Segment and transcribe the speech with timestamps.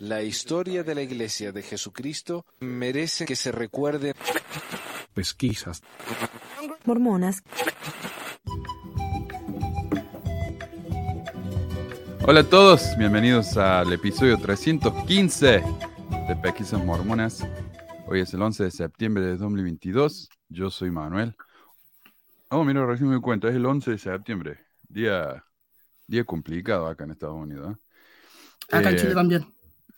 [0.00, 4.14] La historia de la Iglesia de Jesucristo merece que se recuerde.
[5.14, 5.82] Pesquisas.
[6.84, 7.42] Mormonas.
[12.26, 15.62] Hola a todos, bienvenidos al episodio 315
[16.28, 17.46] de Pesquisas Mormonas.
[18.06, 20.28] Hoy es el 11 de septiembre de 2022.
[20.48, 21.34] Yo soy Manuel.
[22.50, 24.58] Oh, mira, recién me di cuenta, es el 11 de septiembre.
[24.88, 25.44] Día,
[26.06, 27.76] día complicado acá en Estados Unidos.
[27.76, 28.76] ¿eh?
[28.76, 29.46] Acá en Eh, Chile también.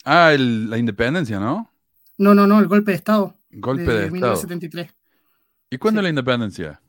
[0.04, 1.70] Ah, el- la independencia, ¿no?
[2.18, 3.36] No, no, no, el golpe de Estado.
[3.50, 4.10] Golpe de, Estado.
[4.12, 4.94] 1973.
[5.70, 6.00] ¿Y cuándo Sí.
[6.00, 6.82] es la independencia?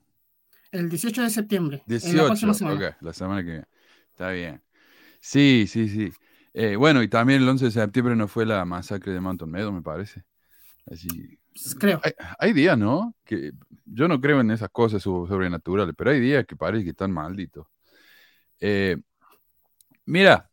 [0.72, 1.78] El 18 de septiembre.
[1.78, 2.76] En la 18, próxima semana.
[2.90, 3.66] ok, la semana que viene.
[4.12, 4.62] Está bien.
[5.20, 6.12] Sí, sí, sí.
[6.54, 9.72] Eh, bueno, y también el 11 de septiembre no fue la masacre de Mountain Meadow,
[9.72, 10.24] me parece.
[10.90, 11.40] Así,
[11.80, 12.02] Creo.
[12.04, 13.16] hay, hay días, ¿no?
[13.24, 13.52] Que
[13.86, 17.12] yo no creo en esas cosas so- sobrenaturales, pero hay días que parece que están
[17.12, 17.68] malditos.
[18.60, 18.98] Eh,
[20.06, 20.50] mira,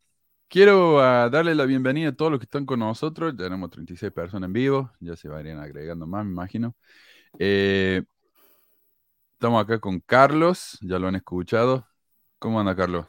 [0.49, 3.37] quiero ah, darle la bienvenida a todos los que están con nosotros.
[3.37, 6.75] Tenemos 36 personas en vivo, ya se varían agregando más, me imagino.
[7.39, 8.03] Eh,
[9.35, 11.87] estamos acá con Carlos, ya lo han escuchado.
[12.39, 13.07] ¿Cómo anda, Carlos?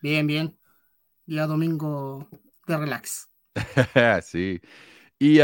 [0.00, 0.58] Bien, bien.
[1.26, 2.28] Día domingo
[2.66, 3.28] de relax.
[4.22, 4.60] sí.
[5.18, 5.38] Y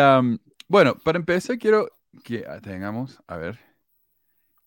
[0.68, 1.88] bueno, para empezar, quiero
[2.24, 3.58] que ah, tengamos, a ver,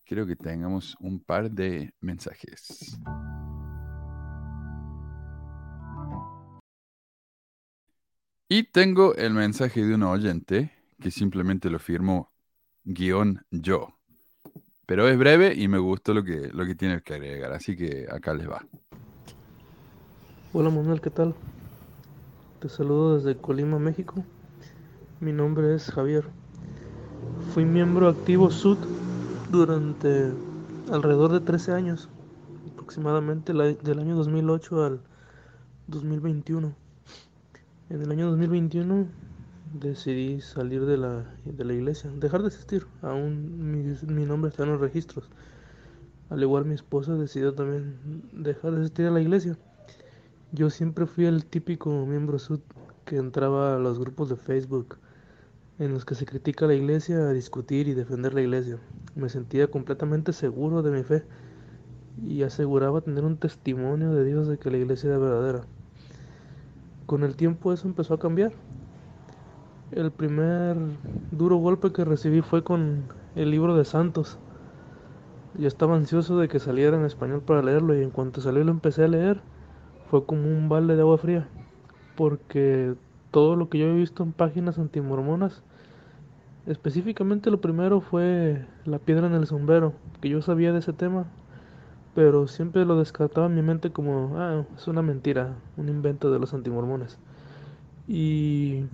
[0.04, 2.98] quiero que tengamos un par de mensajes.
[8.54, 12.32] Y tengo el mensaje de un oyente que simplemente lo firmo
[12.84, 13.96] guion yo.
[14.84, 18.06] Pero es breve y me gustó lo que, lo que tiene que agregar, así que
[18.12, 18.62] acá les va.
[20.52, 21.34] Hola Manuel, ¿qué tal?
[22.60, 24.22] Te saludo desde Colima, México.
[25.20, 26.26] Mi nombre es Javier.
[27.54, 28.76] Fui miembro activo SUD
[29.50, 30.30] durante
[30.92, 32.10] alrededor de 13 años,
[32.70, 35.00] aproximadamente del año 2008 al
[35.86, 36.81] 2021.
[37.92, 39.06] En el año 2021
[39.74, 42.86] decidí salir de la, de la iglesia, dejar de asistir.
[43.02, 45.28] Aún mi, mi nombre está en los registros.
[46.30, 47.98] Al igual mi esposa decidió también
[48.32, 49.58] dejar de asistir a la iglesia.
[50.52, 52.60] Yo siempre fui el típico miembro sud
[53.04, 54.96] que entraba a los grupos de Facebook
[55.78, 58.78] en los que se critica a la iglesia a discutir y defender la iglesia.
[59.16, 61.24] Me sentía completamente seguro de mi fe
[62.26, 65.66] y aseguraba tener un testimonio de Dios de que la iglesia era verdadera.
[67.12, 68.52] Con el tiempo eso empezó a cambiar.
[69.90, 70.78] El primer
[71.30, 74.38] duro golpe que recibí fue con el libro de Santos.
[75.58, 78.70] Yo estaba ansioso de que saliera en español para leerlo y en cuanto salió lo
[78.70, 79.42] empecé a leer
[80.10, 81.46] fue como un balde de agua fría,
[82.16, 82.94] porque
[83.30, 85.62] todo lo que yo he visto en páginas antimormonas,
[86.64, 89.92] específicamente lo primero fue la piedra en el sombrero,
[90.22, 91.26] que yo sabía de ese tema,
[92.14, 96.38] pero siempre lo descartaba en mi mente como, ah, es una mentira, un invento de
[96.38, 97.18] los antimormones.
[98.08, 98.84] Y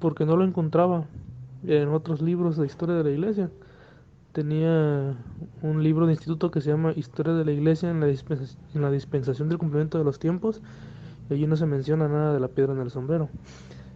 [0.00, 1.04] porque no lo encontraba
[1.66, 3.50] en otros libros de historia de la iglesia.
[4.32, 5.16] Tenía
[5.62, 8.82] un libro de instituto que se llama Historia de la Iglesia en la, dispensa- en
[8.82, 10.62] la dispensación del cumplimiento de los tiempos
[11.28, 13.28] y allí no se menciona nada de la piedra en el sombrero.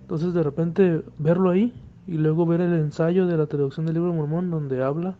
[0.03, 1.73] Entonces de repente verlo ahí
[2.07, 5.17] y luego ver el ensayo de la traducción del libro de Mormón donde habla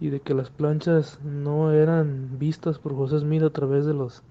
[0.00, 4.22] y de que las planchas no eran vistas por José Smith a través de los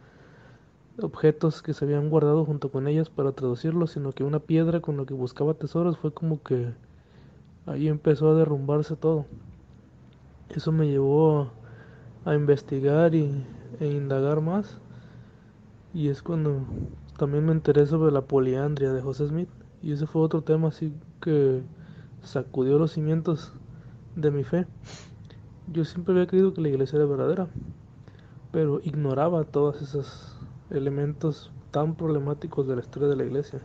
[0.99, 4.97] objetos que se habían guardado junto con ellas para traducirlos, sino que una piedra con
[4.97, 6.73] la que buscaba tesoros fue como que
[7.67, 9.25] ahí empezó a derrumbarse todo.
[10.49, 11.51] Eso me llevó
[12.25, 13.45] a investigar y,
[13.79, 14.79] e indagar más.
[15.93, 16.63] Y es cuando
[17.17, 19.49] también me enteré sobre la poliandria de José Smith.
[19.83, 21.61] Y ese fue otro tema así que
[22.23, 23.53] sacudió los cimientos
[24.15, 24.65] de mi fe.
[25.71, 27.47] Yo siempre había creído que la iglesia era verdadera,
[28.51, 30.35] pero ignoraba todos esos
[30.71, 33.61] elementos tan problemáticos de la historia de la iglesia.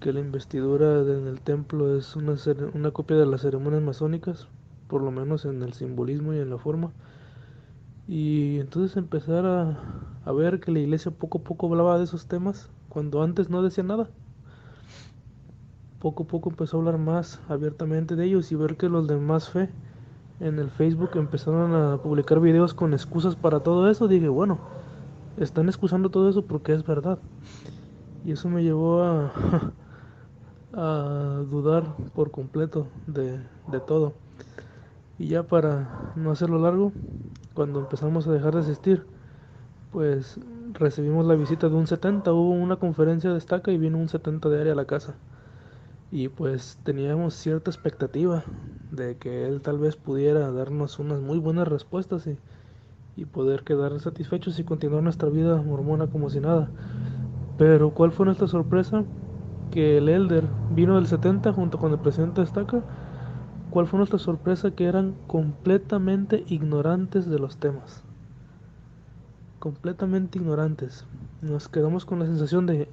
[0.00, 2.34] Que la investidura en el templo es una,
[2.74, 4.48] una copia de las ceremonias masónicas,
[4.88, 6.90] por lo menos en el simbolismo y en la forma.
[8.08, 9.78] Y entonces empezar a,
[10.24, 13.62] a ver que la iglesia poco a poco hablaba de esos temas, cuando antes no
[13.62, 14.08] decía nada.
[16.00, 19.16] Poco a poco empezó a hablar más abiertamente de ellos y ver que los de
[19.18, 19.70] más fe
[20.40, 24.08] en el Facebook empezaron a publicar videos con excusas para todo eso.
[24.08, 24.58] Dije, bueno,
[25.38, 27.18] están excusando todo eso porque es verdad.
[28.24, 29.32] Y eso me llevó a,
[31.50, 34.12] dudar por completo de, de todo.
[35.18, 36.92] Y ya para no hacerlo largo,
[37.54, 39.06] cuando empezamos a dejar de asistir,
[39.90, 40.38] pues
[40.74, 44.50] recibimos la visita de un 70, hubo una conferencia de estaca y vino un 70
[44.50, 45.14] de área a la casa.
[46.10, 48.44] Y pues teníamos cierta expectativa
[48.90, 52.38] de que él tal vez pudiera darnos unas muy buenas respuestas y,
[53.16, 56.68] y poder quedar satisfechos y continuar nuestra vida mormona como si nada.
[57.58, 59.04] Pero ¿cuál fue nuestra sorpresa?
[59.70, 62.82] que el Elder vino del 70 junto con el presidente Estaca,
[63.70, 64.70] ¿cuál fue nuestra sorpresa?
[64.70, 68.02] Que eran completamente ignorantes de los temas.
[69.58, 71.04] Completamente ignorantes.
[71.42, 72.88] Nos quedamos con la sensación de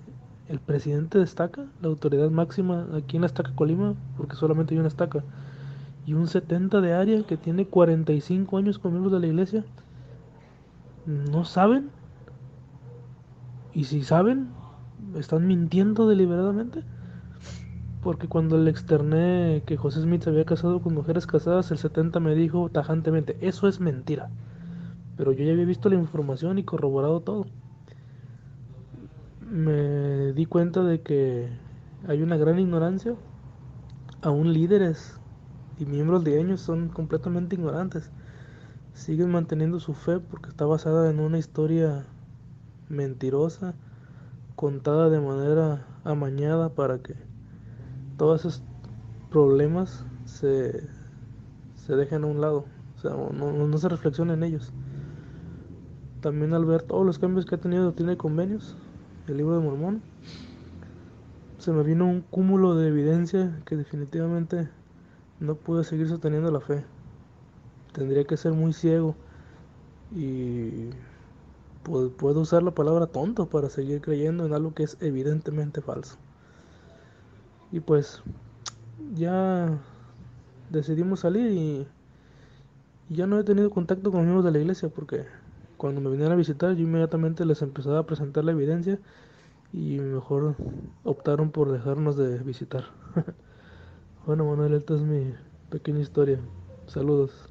[0.50, 4.80] el presidente de Estaca, la autoridad máxima aquí en la Estaca Colima, porque solamente hay
[4.80, 5.24] una Estaca,
[6.06, 9.66] y un 70 de área que tiene 45 años con miembros de la iglesia,
[11.06, 11.90] no saben.
[13.74, 14.50] Y si saben,
[15.18, 16.84] están mintiendo deliberadamente.
[18.02, 22.20] Porque cuando le externé que José Smith se había casado con mujeres casadas, el 70
[22.20, 24.30] me dijo tajantemente, eso es mentira.
[25.16, 27.46] Pero yo ya había visto la información y corroborado todo.
[29.50, 31.48] Me di cuenta de que
[32.08, 33.16] hay una gran ignorancia.
[34.22, 35.20] Aún líderes
[35.84, 38.10] y miembros de ellos son completamente ignorantes.
[38.94, 42.06] Siguen manteniendo su fe porque está basada en una historia
[42.90, 43.74] mentirosa,
[44.56, 47.16] contada de manera amañada para que
[48.18, 48.64] todos esos
[49.30, 50.88] problemas se,
[51.76, 52.66] se dejen a un lado,
[52.96, 54.72] o sea, no, no se reflexiona en ellos.
[56.22, 58.78] También al ver todos los cambios que ha tenido tiene convenios,
[59.28, 60.02] el libro de Mormón,
[61.58, 64.70] se me vino un cúmulo de evidencia que definitivamente
[65.44, 66.84] no pude seguir sosteniendo la fe.
[67.92, 69.14] Tendría que ser muy ciego
[70.16, 70.90] y
[71.84, 76.16] puedo usar la palabra tonto para seguir creyendo en algo que es evidentemente falso.
[77.72, 78.22] Y pues
[79.16, 79.78] ya
[80.70, 81.88] decidimos salir y,
[83.10, 85.26] ya no he tenido contacto con miembros de la iglesia porque
[85.76, 88.98] cuando me vinieron a visitar yo inmediatamente les empezaba a presentar la evidencia
[89.74, 90.56] y mejor
[91.04, 92.86] optaron por dejarnos de visitar.
[94.26, 95.34] bueno Manuel, esta es mi
[95.70, 96.40] pequeña historia.
[96.88, 97.50] Saludos.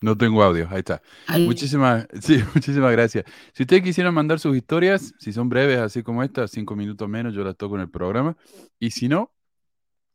[0.00, 1.02] No tengo audio, ahí está.
[1.40, 3.24] Muchísimas, sí, muchísimas gracias.
[3.52, 7.34] Si ustedes quisieran mandar sus historias, si son breves, así como esta, cinco minutos menos,
[7.34, 8.36] yo las toco en el programa.
[8.78, 9.32] Y si no,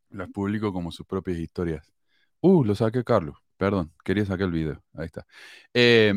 [0.08, 1.92] las publico como sus propias historias.
[2.40, 3.36] Uh, lo saqué Carlos.
[3.58, 4.82] Perdón, quería sacar el video.
[4.94, 5.26] Ahí está.
[5.74, 6.14] Eh,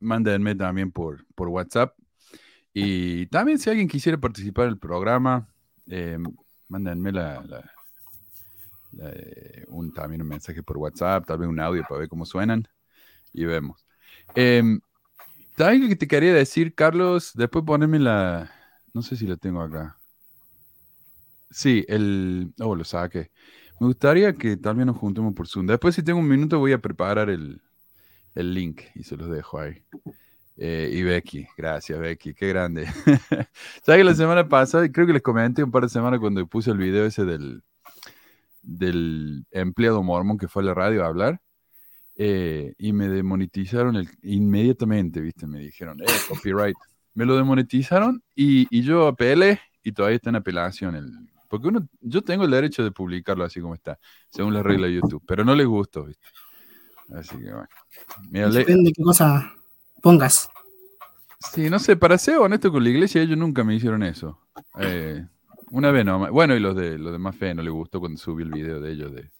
[0.00, 1.97] mándenme también por, por WhatsApp.
[2.72, 5.48] Y también si alguien quisiera participar en el programa,
[5.86, 6.18] eh,
[6.68, 7.42] mándenme la,
[9.02, 12.66] eh, un, también un mensaje por WhatsApp, tal vez un audio para ver cómo suenan
[13.32, 13.84] y vemos.
[14.34, 14.62] Eh,
[15.56, 18.50] también que te quería decir, Carlos, después ponerme la,
[18.94, 19.96] no sé si la tengo acá.
[21.50, 23.30] Sí, el, oh, lo saqué.
[23.80, 25.66] Me gustaría que también nos juntemos por Zoom.
[25.66, 27.62] Después, si tengo un minuto, voy a preparar el,
[28.34, 29.82] el link y se los dejo ahí.
[30.60, 32.86] Eh, y Becky, gracias Becky, qué grande.
[33.84, 36.72] ¿Sabes que la semana pasada, creo que les comenté un par de semanas cuando puse
[36.72, 37.62] el video ese del,
[38.62, 41.40] del empleado mormón que fue a la radio a hablar?
[42.16, 45.46] Eh, y me demonetizaron el, inmediatamente, ¿viste?
[45.46, 46.76] Me dijeron, eh, copyright.
[47.14, 50.96] Me lo demonetizaron y, y yo apelé y todavía está en apelación.
[50.96, 51.12] El,
[51.48, 54.00] porque uno, yo tengo el derecho de publicarlo así como está,
[54.32, 56.26] según la regla de YouTube, pero no les gustó, ¿viste?
[57.14, 58.52] Así que bueno.
[58.52, 59.54] Depende de qué cosa
[60.02, 60.48] pongas.
[61.52, 64.40] Sí, no sé, para ser honesto con la iglesia, ellos nunca me hicieron eso.
[64.80, 65.24] Eh,
[65.70, 66.30] una vez no.
[66.32, 68.80] Bueno, y los de los de más fe no les gustó cuando subí el video
[68.80, 69.30] de ellos de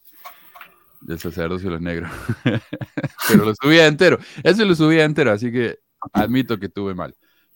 [1.00, 2.10] del sacerdocio de los negros.
[3.28, 4.18] Pero lo subía entero.
[4.42, 5.78] Eso lo subía entero, así que
[6.12, 7.14] admito que estuve mal.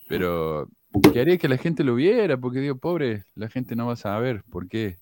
[0.09, 0.69] Pero
[1.13, 4.45] quería que la gente lo viera, porque digo, pobre, la gente no va a saber
[4.51, 4.99] por qué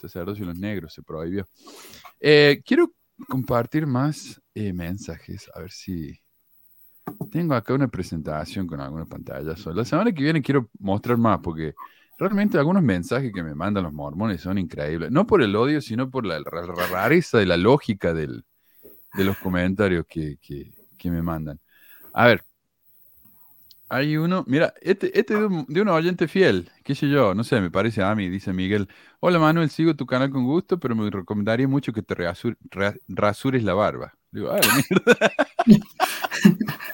[0.00, 1.48] sacerdocio de los negros se prohibió.
[2.20, 2.92] Eh, quiero
[3.28, 6.18] compartir más eh, mensajes, a ver si
[7.30, 9.64] tengo acá una presentación con algunas pantallas.
[9.66, 11.74] La semana que viene quiero mostrar más, porque
[12.18, 15.10] realmente algunos mensajes que me mandan los mormones son increíbles.
[15.10, 18.42] No por el odio, sino por la, rareza de la lógica de
[19.14, 20.38] los comentarios que,
[21.04, 21.58] me mandan.
[22.12, 22.44] A ver,
[23.88, 27.60] hay uno, mira, este, este de, un, de oyente fiel, qué sé yo, no sé,
[27.60, 28.88] me parece a mí, dice Miguel.
[29.18, 32.14] Hola Manuel, sigo tu canal con gusto, pero me recomendaría mucho que te
[33.08, 34.14] rasures la barba.
[34.30, 35.32] Digo, ay, mierda.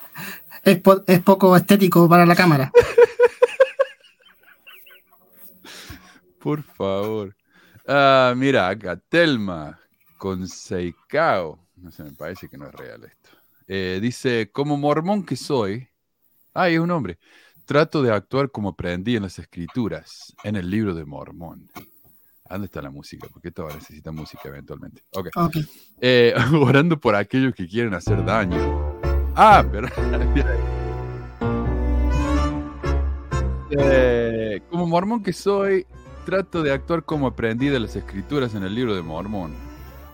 [0.66, 2.72] Es, es poco estético para la cámara.
[6.40, 7.36] Por favor.
[7.86, 9.78] Ah, mira, acá, Telma,
[10.18, 11.60] con Seikao.
[11.76, 13.30] No sé, me parece que no es real esto.
[13.68, 15.86] Eh, dice, como mormón que soy,
[16.52, 17.20] ah, es un hombre,
[17.64, 21.70] trato de actuar como aprendí en las escrituras, en el libro de Mormón.
[22.50, 23.28] ¿Dónde está la música?
[23.32, 25.02] Porque esto necesita música eventualmente.
[25.12, 25.28] Ok.
[25.36, 25.64] okay.
[26.00, 28.95] Eh, orando por aquellos que quieren hacer daño.
[29.38, 29.88] Ah, pero...
[33.70, 35.86] eh, como mormón que soy,
[36.24, 39.52] trato de actuar como aprendí de las escrituras en el libro de Mormón,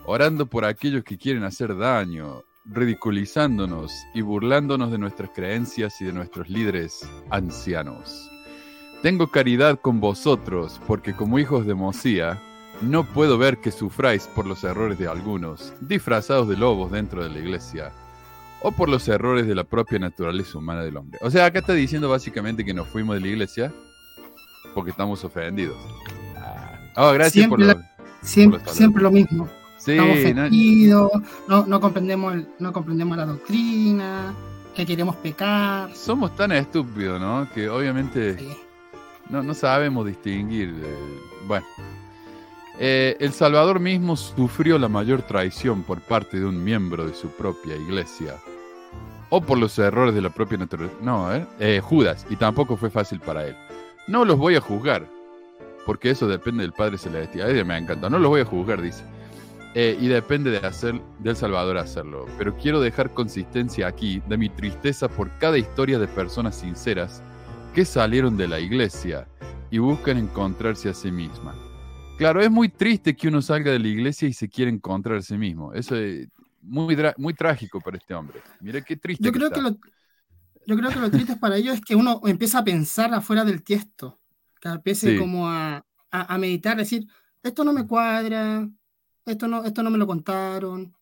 [0.05, 2.43] orando por aquellos que quieren hacer daño.
[2.65, 8.31] ridiculizándonos y burlándonos de nuestras creencias y de nuestros líderes ancianos.
[9.01, 12.41] Tengo caridad con vosotros, porque como hijos de Mosía,
[12.81, 17.29] no puedo ver que sufráis por los errores de algunos, disfrazados de lobos dentro de
[17.29, 17.91] la iglesia,
[18.63, 21.19] o por los errores de la propia naturaleza humana del hombre.
[21.21, 23.71] O sea, acá está diciendo básicamente que nos fuimos de la iglesia
[24.73, 25.77] porque estamos ofendidos.
[26.95, 27.83] Ah, gracias Siempre por lo,
[28.21, 29.49] Siempre, por los siempre lo mismo.
[29.77, 31.11] Sí, Estamos no- ofendidos,
[31.47, 34.33] no, no comprendemos el- no comprendemos la doctrina,
[34.73, 35.93] que queremos pecar.
[35.95, 37.47] somos tan estúpidos, ¿no?
[37.53, 38.47] Que obviamente Sí.
[39.29, 40.69] no, no sabemos distinguir.
[40.83, 41.65] eh, bueno,
[42.79, 47.27] Eh, el Salvador mismo sufrió la mayor traición por parte de un miembro de su
[47.27, 48.37] propia iglesia.
[49.35, 50.95] O por los errores de la propia naturaleza.
[51.01, 51.43] No, ¿eh?
[51.59, 53.55] Eh, Judas, y tampoco fue fácil para él.
[54.07, 55.07] No los voy a juzgar,
[55.87, 57.49] porque eso depende del Padre Celestial.
[57.49, 58.11] Ay, me encanta.
[58.11, 59.03] No los voy a juzgar, dice.
[59.73, 62.27] Eh, y depende de hacer, del Salvador hacerlo.
[62.37, 67.23] Pero quiero dejar consistencia aquí de mi tristeza por cada historia de personas sinceras
[67.73, 69.27] que salieron de la iglesia
[69.71, 71.55] y buscan encontrarse a sí mismas.
[72.19, 75.21] Claro, es muy triste que uno salga de la iglesia y se quiera encontrar a
[75.23, 75.73] sí mismo.
[75.73, 76.27] Eso es
[76.63, 78.41] muy, muy trágico para este hombre.
[78.61, 79.23] Mira qué triste.
[79.23, 79.61] Yo que creo está.
[79.61, 79.77] que lo,
[80.65, 83.63] yo creo que lo triste para ellos es que uno empieza a pensar afuera del
[83.63, 84.19] tiesto,
[84.61, 85.17] que empiece Sí.
[85.19, 87.05] como a, a, a meditar, decir,
[87.41, 88.67] esto no me cuadra,
[89.25, 90.95] esto no, esto no me lo contaron,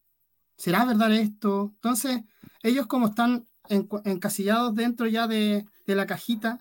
[0.58, 1.72] ¿será verdad esto?
[1.76, 2.22] Entonces,
[2.64, 6.60] ellos como están encu- encasillados dentro ya de, de la cajita,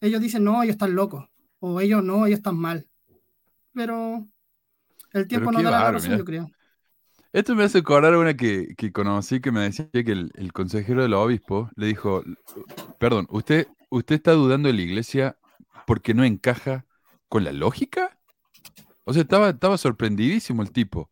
[0.00, 1.26] ellos dicen, no, ellos están locos,
[1.60, 2.86] o ellos no, ellos están mal.
[3.72, 4.26] Pero
[5.12, 6.18] el tiempo no qué da la razón, mira.
[6.18, 6.50] yo creo.
[7.34, 11.14] Esto me hace acordar una que, que conocí que me decía que el, consejero del
[11.14, 12.22] obispo le dijo,
[13.00, 15.36] perdón, ¿usted, ¿usted está dudando de la iglesia
[15.84, 16.86] porque no encaja
[17.28, 18.16] con la lógica?
[19.02, 21.10] O sea, estaba, estaba sorprendidísimo el tipo.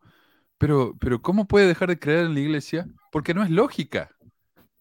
[0.58, 2.86] Pero, pero ¿cómo puede dejar de creer en la iglesia?
[3.10, 4.12] Porque no es lógica.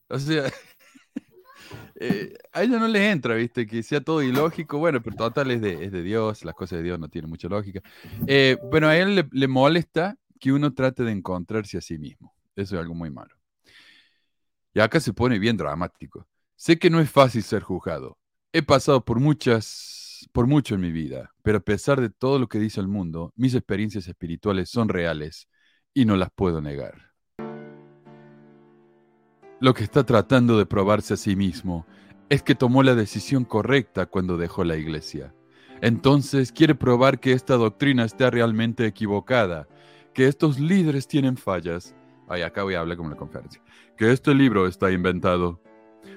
[0.10, 0.44] O sea,
[1.96, 3.66] eh, a ella no le entra, ¿viste?
[3.66, 4.78] Que sea todo ilógico.
[4.78, 7.48] Bueno, pero total es de, es de Dios, las cosas de Dios no tienen mucha
[7.48, 7.82] lógica.
[8.28, 12.34] Eh, bueno, a él le molesta que uno trate de encontrarse a sí mismo.
[12.56, 13.36] Eso es algo muy malo.
[14.74, 16.28] Y acá se pone bien dramático.
[16.56, 18.18] Sé que no es fácil ser juzgado.
[18.52, 22.48] He pasado por muchas, por mucho en mi vida, pero a pesar de todo lo
[22.48, 25.48] que dice el mundo, mis experiencias espirituales son reales
[25.94, 27.12] y no las puedo negar.
[29.60, 31.86] Lo que está tratando de probarse a sí mismo
[32.30, 35.36] es que tomó la decisión correcta cuando dejó la iglesia.
[35.82, 39.68] Entonces quiere probar que esta doctrina está realmente equivocada,
[40.14, 41.96] que estos líderes tienen fallas.
[42.28, 43.62] Ay, acá voy a hablar como la conferencia.
[43.98, 45.62] Que este libro está inventado.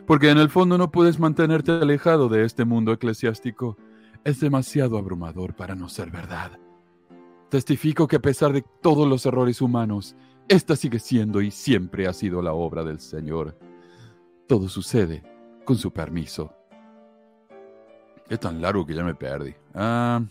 [0.06, 3.76] Porque en el fondo no puedes mantenerte alejado de este mundo eclesiástico.
[4.24, 6.58] Es demasiado abrumador para no ser verdad.
[7.50, 10.16] Testifico que a pesar de todos los errores humanos,
[10.48, 13.58] esta sigue siendo y siempre ha sido la obra del Señor.
[14.46, 15.22] Todo sucede
[15.64, 16.52] con su permiso.
[18.28, 19.54] Es tan largo que ya me perdí.
[19.74, 20.22] Ah.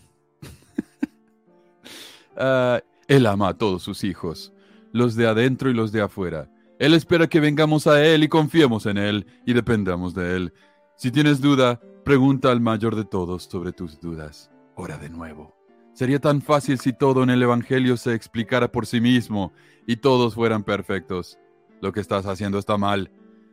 [2.36, 4.52] Ah, él ama a todos sus hijos,
[4.92, 6.50] los de adentro y los de afuera.
[6.78, 10.52] Él espera que vengamos a Él y confiemos en Él y dependamos de Él.
[10.96, 14.50] Si tienes duda, pregunta al mayor de todos sobre tus dudas.
[14.74, 15.54] Ora de nuevo.
[15.92, 19.52] Sería tan fácil si todo en el Evangelio se explicara por sí mismo
[19.86, 21.38] y todos fueran perfectos.
[21.80, 23.12] Lo que estás haciendo está mal.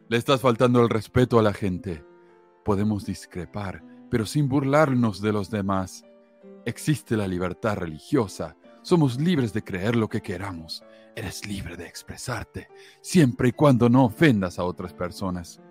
[0.10, 2.04] Le estás faltando el respeto a la gente.
[2.66, 6.04] Podemos discrepar, pero sin burlarnos de los demás.
[6.66, 8.56] Existe la libertad religiosa.
[8.84, 10.84] Somos libres de creer lo que queramos.
[11.16, 12.68] Eres libre de expresarte,
[13.02, 15.62] siempre y cuando no ofendas a otras personas.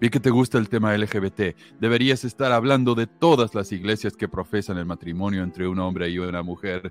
[0.00, 1.56] Vi que te gusta el tema LGBT.
[1.78, 6.18] Deberías estar hablando de todas las iglesias que profesan el matrimonio entre un hombre y
[6.18, 6.90] una mujer.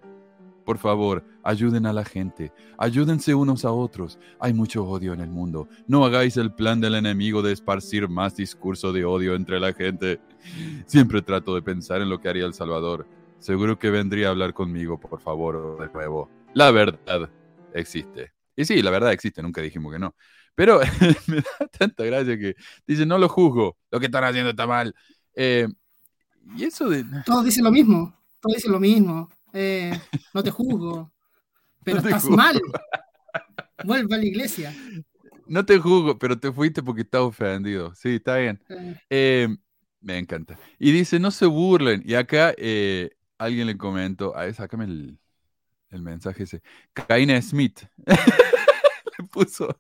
[0.63, 2.53] Por favor, ayuden a la gente.
[2.77, 4.20] Ayúdense unos a otros.
[4.39, 5.68] Hay mucho odio en el mundo.
[5.88, 10.22] No hagáis el plan del enemigo de esparcir más discurso de odio entre la gente.
[10.86, 13.08] Siempre trato de pensar en lo que haría El Salvador.
[13.43, 16.29] Seguro que vendría a hablar conmigo, por favor, de nuevo.
[16.53, 17.29] La verdad
[17.73, 18.31] existe.
[18.55, 20.15] Y sí, la verdad existe, nunca dijimos que no.
[20.55, 20.79] Pero
[21.27, 22.55] me da tanta gracia que
[22.88, 24.95] dice, no lo juzgo, lo que están haciendo está mal.
[25.35, 25.67] Eh,
[26.55, 27.03] y eso de...
[27.25, 29.29] Todos dicen lo mismo, todos dicen lo mismo.
[29.51, 29.91] eh,
[30.33, 31.12] no te juzgo,
[31.83, 32.38] pero No estás juzgo.
[32.38, 32.62] mal.
[33.83, 34.73] Vuelve a la iglesia.
[35.47, 37.93] No te juzgo, pero te fuiste porque estás ofendido.
[37.95, 38.62] Sí, está bien.
[38.69, 39.47] Eh, Eh,
[40.00, 40.57] me encanta.
[40.79, 42.03] Y dice, no se burlen.
[42.05, 43.09] Y acá eh,
[43.45, 45.19] alguien le comentó, a ver, sácame el,
[45.89, 46.62] el mensaje ese.
[46.93, 49.79] Kaina Smith le puso,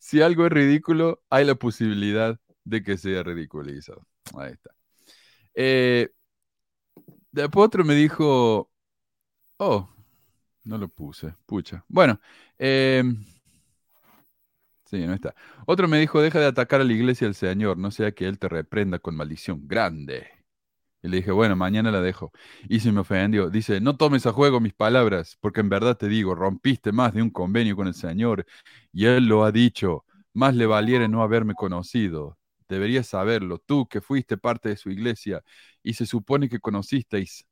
[0.00, 4.06] si algo es ridículo, hay la posibilidad de que sea ridiculizado.
[4.36, 4.70] Ahí está.
[5.54, 6.10] Eh,
[7.32, 8.70] después otro me dijo,
[9.58, 9.88] oh,
[10.64, 11.84] no lo puse, pucha.
[11.88, 12.20] Bueno,
[12.58, 13.02] eh,
[14.90, 15.34] Sí, no está.
[15.66, 18.40] Otro me dijo, deja de atacar a la iglesia del Señor, no sea que Él
[18.40, 20.28] te reprenda con maldición grande.
[21.02, 22.32] Y le dije, bueno, mañana la dejo.
[22.68, 23.48] Y se me ofendió.
[23.50, 27.22] Dice, no tomes a juego mis palabras, porque en verdad te digo, rompiste más de
[27.22, 28.46] un convenio con el Señor.
[28.92, 30.04] Y Él lo ha dicho,
[30.34, 32.38] más le valiera no haberme conocido.
[32.68, 35.42] Deberías saberlo, tú que fuiste parte de su iglesia
[35.82, 37.46] y se supone que conocisteis,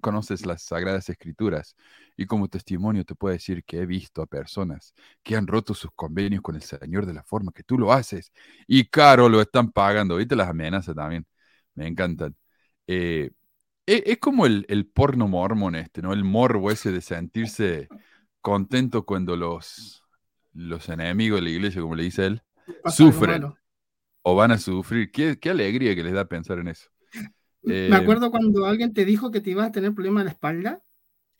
[0.00, 1.76] conoces las sagradas escrituras.
[2.16, 5.90] Y como testimonio te puedo decir que he visto a personas que han roto sus
[5.94, 8.32] convenios con el Señor de la forma que tú lo haces.
[8.66, 10.16] Y caro lo están pagando.
[10.16, 11.26] Viste las amenazas también.
[11.74, 12.36] Me encantan.
[12.92, 13.30] Eh,
[13.86, 16.12] e, es, como el, porno mormon este, ¿no?
[16.12, 17.86] El morbo ese de sentirse
[18.40, 20.04] contento cuando los,
[20.52, 22.42] los enemigos de la iglesia, como le dice él,
[22.86, 23.54] sufren
[24.22, 25.12] o van a sufrir.
[25.12, 26.90] Qué, alegría que les da pensar en eso.
[27.62, 30.32] Me eh, acuerdo cuando alguien te dijo que te ibas a tener problemas en la
[30.32, 30.82] espalda.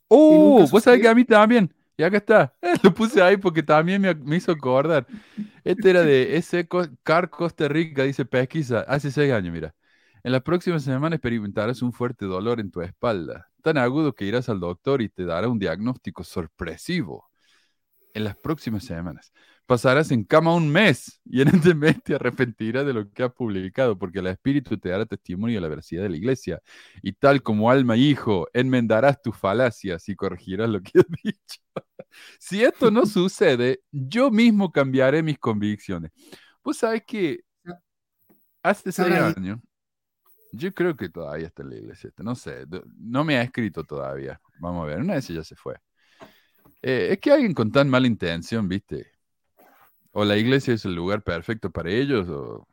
[0.06, 0.64] ¡Oh!
[0.70, 1.74] Vos sabés que a mí también.
[1.96, 2.54] Y acá está.
[2.84, 5.04] Lo puse ahí porque también me, hizo acordar.
[5.64, 6.68] Este era de ese
[7.02, 9.74] Car Costa Rica, dice pesquisa, hace seis años, mira.
[10.22, 14.48] En las próximas semanas experimentarás un fuerte dolor en tu espalda, tan agudo que irás
[14.48, 17.30] al doctor y te dará un diagnóstico sorpresivo.
[18.12, 19.32] En las próximas semanas
[19.70, 23.32] pasarás en cama un mes y en este mes te arrepentirás de lo que has
[23.32, 26.60] publicado, porque el Espíritu te dará testimonio de la veracidad de la iglesia.
[27.02, 31.60] Y tal como alma y hijo, enmendarás tus falacias y corregirás lo que has dicho.
[32.40, 36.10] si esto no sucede, yo mismo cambiaré mis convicciones.
[36.64, 37.44] Vos sabés que
[38.64, 39.60] hace seis años
[40.52, 42.10] yo creo que todavía está en la iglesia.
[42.18, 42.66] No sé,
[42.98, 44.40] no me ha escrito todavía.
[44.58, 45.76] Vamos a ver, una vez ya se fue.
[46.82, 49.12] Eh, es que alguien con tan mala intención, viste,
[50.12, 52.66] o la iglesia es el lugar perfecto para ellos, o,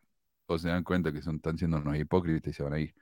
[0.58, 2.96] se dan cuenta que están siendo unos hipócritas y se van a ir.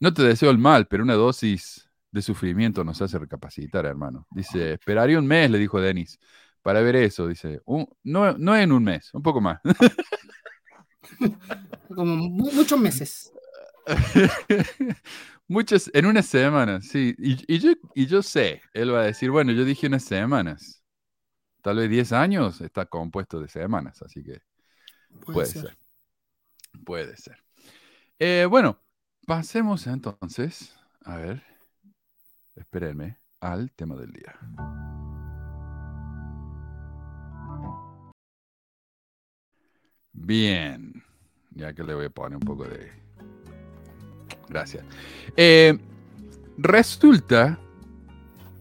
[0.00, 4.26] No te deseo el mal, pero una dosis de sufrimiento nos hace recapacitar, hermano.
[4.30, 6.18] Dice, esperaría un mes, le dijo Denis,
[6.62, 7.26] para ver eso.
[7.26, 7.60] Dice,
[8.04, 9.60] no, no en un mes, un poco más.
[11.94, 13.32] Como muchos meses.
[15.48, 17.14] Muchas, en una semana, sí.
[17.18, 20.82] Y, yo, y yo sé, él va a decir, bueno, yo dije unas semanas.
[21.62, 24.40] Tal vez 10 años está compuesto de semanas, así que
[25.24, 25.76] puede, ser.
[26.84, 27.42] Puede ser.
[28.18, 28.80] Eh, bueno,
[29.26, 31.42] pasemos entonces, a ver,
[32.54, 34.38] espérenme, al tema del día.
[40.12, 41.04] Bien,
[41.50, 43.05] ya que le voy a poner un poco de
[44.48, 44.84] Gracias.
[45.36, 45.78] Eh,
[46.56, 47.58] resulta,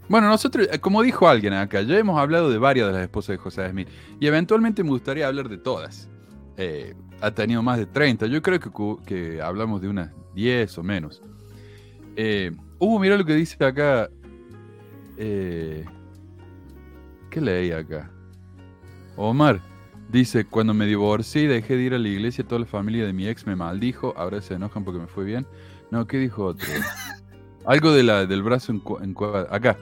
[0.10, 3.30] bueno, nosotros, eh, como dijo alguien acá, ya hemos hablado de varias de las esposas
[3.30, 3.88] de José Smith
[4.20, 6.10] y eventualmente me gustaría hablar de todas.
[6.58, 8.70] Eh, ha tenido más de 30, yo creo que,
[9.06, 11.22] que hablamos de unas 10 o menos.
[12.80, 14.10] uh, mira lo que dice acá.
[15.18, 15.86] ¿Qué
[17.42, 18.10] leí acá?
[19.18, 19.75] Omar.
[20.10, 23.14] Dice, cuando me divorcié y dejé de ir a la iglesia, toda la familia de
[23.14, 25.48] mi ex me maldijo, ahora se enojan porque me fue bien.
[25.92, 26.68] No, ¿qué dijo otro?
[27.66, 29.16] Algo de la, del brazo en, en
[29.50, 29.78] Acá.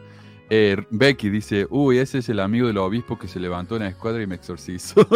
[0.50, 3.90] Eh, Becky dice, uy, ese es el amigo del obispo que se levantó en la
[3.90, 5.08] escuadra y me exorcizó.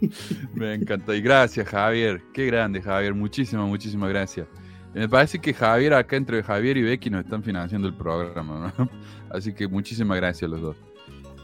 [0.54, 1.14] me encanta.
[1.14, 2.22] Y gracias, Javier.
[2.32, 3.14] Qué grande, Javier.
[3.14, 4.46] Muchísimas, muchísimas gracias.
[4.94, 8.72] Me parece que Javier, acá entre Javier y Becky, nos están financiando el programa.
[8.76, 8.88] ¿no?
[9.30, 10.76] Así que muchísimas gracias a los dos.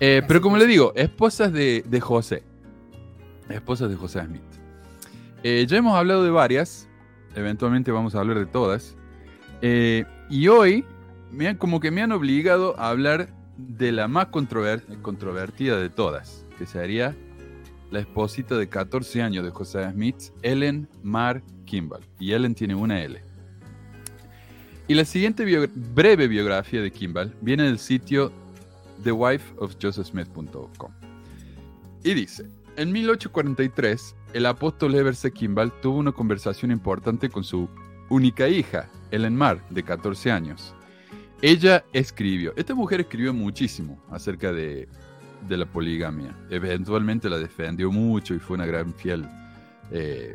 [0.00, 2.42] Eh, pero como le digo, esposas de, de José.
[3.48, 4.42] Esposas de José Smith.
[5.42, 6.88] Eh, ya hemos hablado de varias
[7.38, 8.96] eventualmente vamos a hablar de todas.
[9.62, 10.84] Eh, y hoy,
[11.32, 16.66] me como que me han obligado a hablar de la más controvertida de todas, que
[16.66, 17.16] sería
[17.90, 22.02] la esposita de 14 años de José Smith, Ellen Mar Kimball.
[22.18, 23.20] Y Ellen tiene una L.
[24.86, 28.32] Y la siguiente breve biografía de Kimball viene del sitio
[29.02, 30.92] thewifeofjosephsmith.com.
[32.04, 37.68] Y dice, en 1843, el apóstol Everse Kimball tuvo una conversación importante con su
[38.08, 40.74] única hija, Ellen Mar, de 14 años.
[41.42, 44.88] Ella escribió, esta mujer escribió muchísimo acerca de,
[45.48, 46.36] la poligamia.
[46.50, 49.24] Eventualmente la defendió mucho y fue una gran fiel
[49.90, 50.34] eh,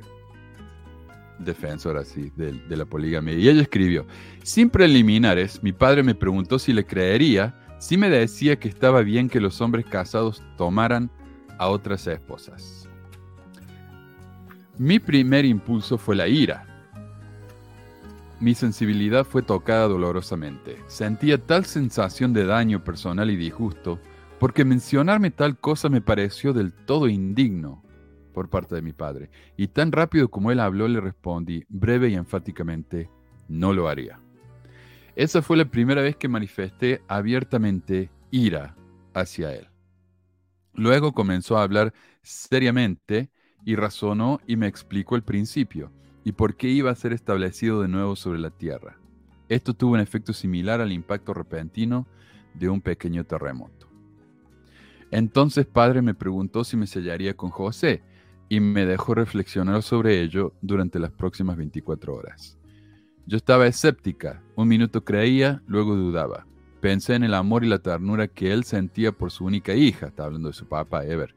[1.39, 3.34] defensora de, de la poligamia.
[3.34, 4.06] Y ella escribió,
[4.43, 9.28] sin preliminares, mi padre me preguntó si le creería si me decía que estaba bien
[9.28, 11.12] que los hombres casados tomaran
[11.58, 12.88] a otras esposas.
[14.78, 16.65] Mi primer impulso fue la ira.
[18.39, 20.78] Mi sensibilidad fue tocada dolorosamente.
[20.88, 24.00] Sentía tal sensación de daño personal y disgusto,
[24.39, 27.84] porque mencionarme tal cosa me pareció del todo indigno
[28.34, 29.30] por parte de mi padre.
[29.58, 33.10] Y tan rápido como él habló le respondí, breve y enfáticamente,
[33.50, 34.22] no lo haría.
[35.15, 38.76] Esa fue la primera vez que manifesté abiertamente ira
[39.13, 39.67] hacia él.
[40.73, 43.30] Luego comenzó a hablar seriamente
[43.63, 45.91] y razonó y me explicó el principio
[46.23, 48.97] y por qué iba a ser establecido de nuevo sobre la tierra.
[49.49, 52.08] Esto tuvo un efecto similar al impacto repentino
[52.56, 53.88] de un pequeño terremoto.
[55.12, 58.02] Entonces padre me preguntó si me sellaría con José
[58.49, 62.58] y me dejó reflexionar sobre ello durante las próximas 24 horas.
[63.25, 66.45] Yo estaba escéptica, un minuto creía, luego dudaba.
[66.81, 70.25] Pensé en el amor y la ternura que él sentía por su única hija, está
[70.25, 71.33] hablando de su papá Ever,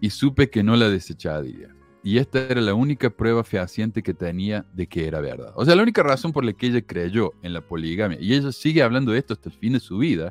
[0.00, 1.74] y supe que no la desecharía.
[2.02, 5.54] Y esta era la única prueba fehaciente que tenía de que era verdad.
[5.56, 8.52] O sea, la única razón por la que ella creyó en la poligamia, y ella
[8.52, 10.30] sigue hablando de esto hasta el fin de su vida,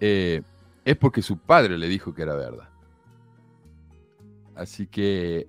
[0.00, 0.42] eh,
[0.84, 2.68] es porque su padre le dijo que era verdad.
[4.54, 5.48] Así que,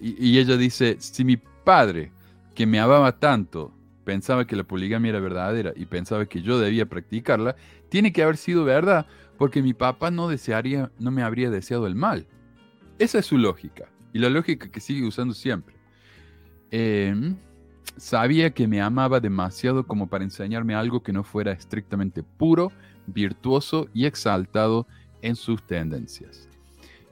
[0.00, 2.10] y, y ella dice, si mi padre,
[2.54, 3.72] que me amaba tanto,
[4.04, 7.56] pensaba que la poligamia era verdadera y pensaba que yo debía practicarla,
[7.88, 9.06] tiene que haber sido verdad,
[9.38, 12.26] porque mi papá no desearía, no me habría deseado el mal.
[12.98, 15.74] Esa es su lógica, y la lógica que sigue usando siempre.
[16.70, 17.36] Em,
[17.96, 22.72] sabía que me amaba demasiado como para enseñarme algo que no fuera estrictamente puro,
[23.06, 24.86] virtuoso y exaltado
[25.22, 26.48] en sus tendencias.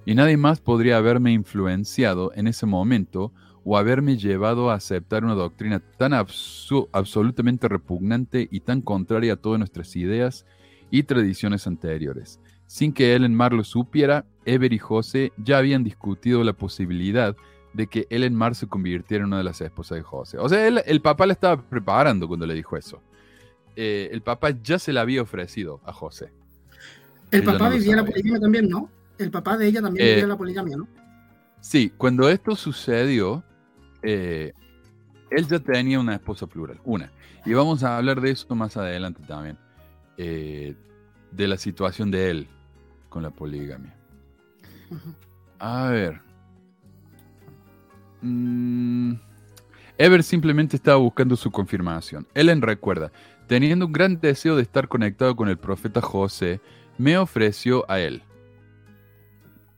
[0.07, 3.33] Y nadie más podría haberme influenciado en ese momento
[3.65, 9.59] o haberme llevado a aceptar una doctrina tan absolutamente repugnante y tan contraria a todas
[9.59, 10.47] nuestras ideas
[10.91, 12.41] y tradiciones anteriores.
[12.67, 17.37] Sin que Ellen Mar lo supiera, Ever y José ya habían discutido la posibilidad
[17.73, 20.39] de que Ellen Mar se convirtiera en una de las esposas de José.
[20.39, 23.03] O sea, el papá la estaba preparando cuando le dijo eso.
[23.77, 26.33] Eh, el papá ya se la había ofrecido a José.
[27.31, 28.91] El papá vivía la poligamia también, ¿no?
[29.19, 30.89] El papá de ella también vivía eh, la poligamia, ¿no?
[31.61, 33.45] Sí, cuando esto sucedió,
[34.03, 34.53] eh,
[35.31, 37.11] él ya tenía una esposa plural, una.
[37.45, 39.57] Y vamos a hablar de eso más adelante también,
[40.17, 40.75] eh,
[41.31, 42.49] de la situación de él
[43.09, 43.95] con la poligamia.
[45.59, 46.21] A ver.
[48.23, 49.15] Mm,
[50.01, 52.27] Ever simplemente estaba buscando su confirmación.
[52.35, 53.13] Ellen recuerda,
[53.47, 56.61] teniendo un gran deseo de estar conectado con el profeta José,
[56.97, 58.23] me ofreció a él.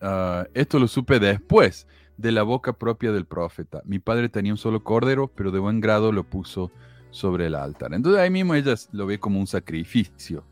[0.01, 3.83] Ah, esto lo supe después de la boca propia del profeta.
[3.85, 6.71] Mi padre tenía un solo cordero, pero de buen grado lo puso
[7.11, 7.95] sobre el altar.
[7.95, 10.45] Entonces ahí mismo ella lo ve como un sacrificio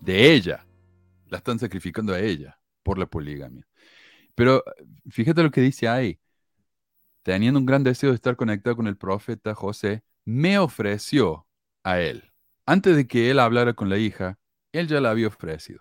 [0.00, 0.66] de ella.
[1.28, 3.66] La están sacrificando a ella por la poligamia.
[4.34, 4.64] Pero
[5.10, 6.18] fíjate lo que dice ahí.
[7.22, 11.46] Teniendo un gran deseo de estar conectado con el profeta José, me ofreció
[11.82, 12.32] a él.
[12.64, 14.38] Antes de que él hablara con la hija,
[14.72, 15.80] él ya la había ofrecido.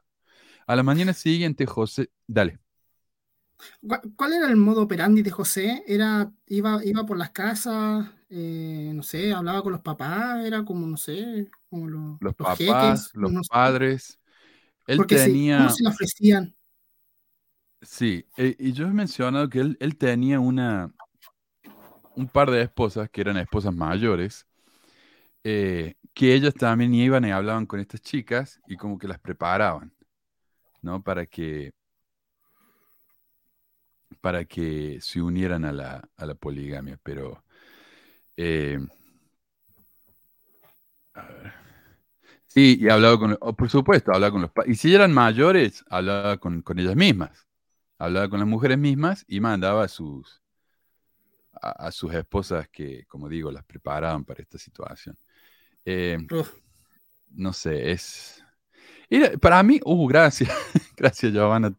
[0.65, 2.59] A la mañana siguiente, José, dale.
[4.15, 5.83] ¿Cuál era el modo operandi de José?
[5.87, 10.85] Era, iba, iba por las casas, eh, no sé, hablaba con los papás, era como,
[10.85, 14.19] no sé, como los, los, papás, los padres.
[14.85, 15.57] Él tenía.
[15.59, 16.55] ¿Cómo se le ofrecían?
[17.81, 20.91] Sí, eh, y yo he mencionado que él, él, tenía una,
[22.15, 24.47] un par de esposas que eran esposas mayores,
[25.43, 29.93] eh, que ellas también iban y hablaban con estas chicas y como que las preparaban,
[30.81, 31.03] ¿no?
[31.03, 31.71] Para que
[34.21, 37.43] para que se unieran a la, a la poligamia, pero...
[38.35, 38.79] Eh,
[42.45, 46.37] sí, y hablaba con, oh, por supuesto, hablaba con los Y si eran mayores, hablaba
[46.37, 47.47] con, ellas mismas.
[47.97, 50.41] Hablaba con las mujeres mismas y mandaba a sus,
[51.53, 55.17] a, sus esposas que, como digo, las preparaban para esta situación.
[55.83, 56.17] Eh,
[57.31, 58.43] no sé, es...
[59.41, 60.51] para mí, uh, gracias,
[60.97, 61.73] gracias Giovanna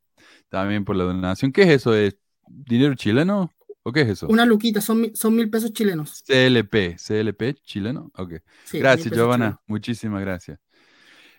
[0.48, 1.52] también por la donación.
[1.52, 1.94] ¿Qué es eso?
[1.94, 3.52] ¿Es dinero chileno?
[3.82, 4.26] ¿O qué es eso?
[4.28, 6.22] Una luquita, son, son mil pesos chilenos.
[6.26, 8.10] CLP, CLP chileno.
[8.14, 8.34] Ok.
[8.72, 9.60] gracias, Giovanna.
[9.66, 10.58] Muchísimas gracias.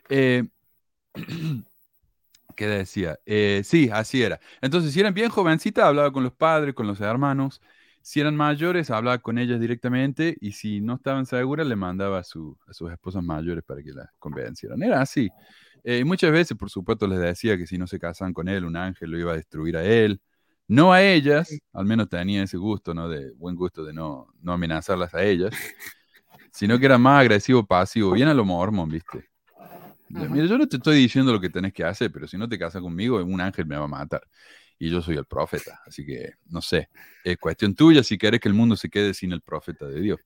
[0.09, 0.43] Eh,
[2.55, 3.17] ¿Qué decía?
[3.25, 4.39] Eh, sí, así era.
[4.61, 7.61] Entonces, si eran bien jovencitas, hablaba con los padres, con los hermanos.
[8.01, 10.35] Si eran mayores, hablaba con ellas directamente.
[10.41, 13.91] Y si no estaban seguras, le mandaba a, su, a sus esposas mayores para que
[13.93, 14.81] las convencieran.
[14.83, 15.29] Era así.
[15.83, 18.75] Eh, muchas veces, por supuesto, les decía que si no se casaban con él, un
[18.75, 20.21] ángel lo iba a destruir a él.
[20.67, 23.09] No a ellas, al menos tenía ese gusto, ¿no?
[23.09, 25.51] De buen gusto de no, no amenazarlas a ellas,
[26.53, 29.29] sino que era más agresivo, pasivo, bien a lo mormon, ¿viste?
[30.09, 32.57] Mira, yo no te estoy diciendo lo que tenés que hacer, pero si no te
[32.57, 34.21] casas conmigo, un ángel me va a matar.
[34.77, 36.89] Y yo soy el profeta, así que no sé.
[37.23, 40.19] Es cuestión tuya si quieres que el mundo se quede sin el profeta de Dios.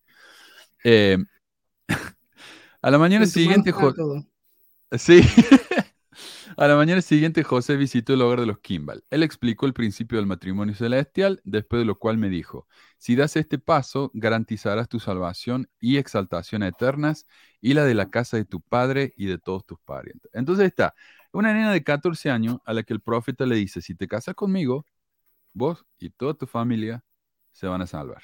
[0.83, 1.17] Eh,
[2.81, 3.73] a la mañana siguiente,
[4.97, 5.21] Sí.
[6.57, 9.03] A la mañana siguiente, José visitó el hogar de los Kimball.
[9.09, 12.67] Él explicó el principio del matrimonio celestial, después de lo cual me dijo,
[12.99, 17.25] si das este paso, garantizarás tu salvación y exaltación eternas
[17.59, 20.29] y la de la casa de tu padre y de todos tus parientes.
[20.33, 20.93] Entonces está,
[21.31, 24.35] Una nena de 14 años a la que el profeta le dice, si te casas
[24.35, 24.85] conmigo,
[25.53, 27.03] vos y toda tu familia
[27.53, 28.23] se van a salvar.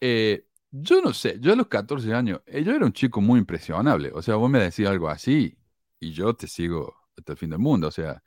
[0.00, 3.40] Eh, yo no sé, yo a los 14 años, eh, yo era un chico muy
[3.40, 4.10] impresionable.
[4.14, 5.58] O sea, vos me decís algo así
[5.98, 7.88] y yo te sigo hasta el fin del mundo.
[7.88, 8.22] O sea,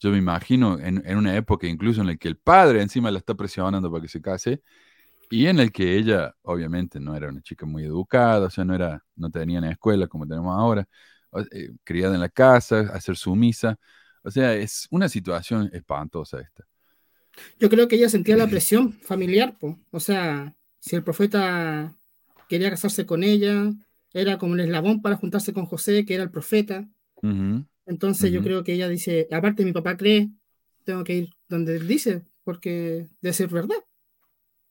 [0.00, 3.18] yo me imagino en, en una época incluso en la que el padre encima la
[3.18, 4.62] está presionando para que se case
[5.30, 8.74] y en el que ella obviamente no era una chica muy educada, o sea, no,
[8.74, 10.88] era, no tenía en escuela como tenemos ahora,
[11.52, 13.78] eh, criada en la casa, hacer sumisa.
[14.22, 16.64] O sea, es una situación espantosa esta.
[17.58, 19.78] Yo creo que ella sentía la presión familiar, po.
[19.90, 21.96] o sea, si el profeta
[22.48, 23.72] quería casarse con ella,
[24.12, 26.88] era como el eslabón para juntarse con José, que era el profeta.
[27.86, 30.30] Entonces yo creo que ella dice, aparte mi papá cree,
[30.84, 33.76] tengo que ir donde él dice, porque debe ser verdad.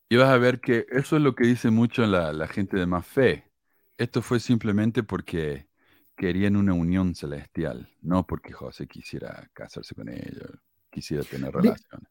[0.10, 2.86] Y vas a ver que eso es lo que dice mucho la, la gente de
[2.86, 3.52] más fe.
[3.98, 5.68] Esto fue simplemente porque
[6.16, 10.48] querían una unión celestial, no porque José quisiera casarse con ella,
[10.90, 12.10] quisiera tener relaciones.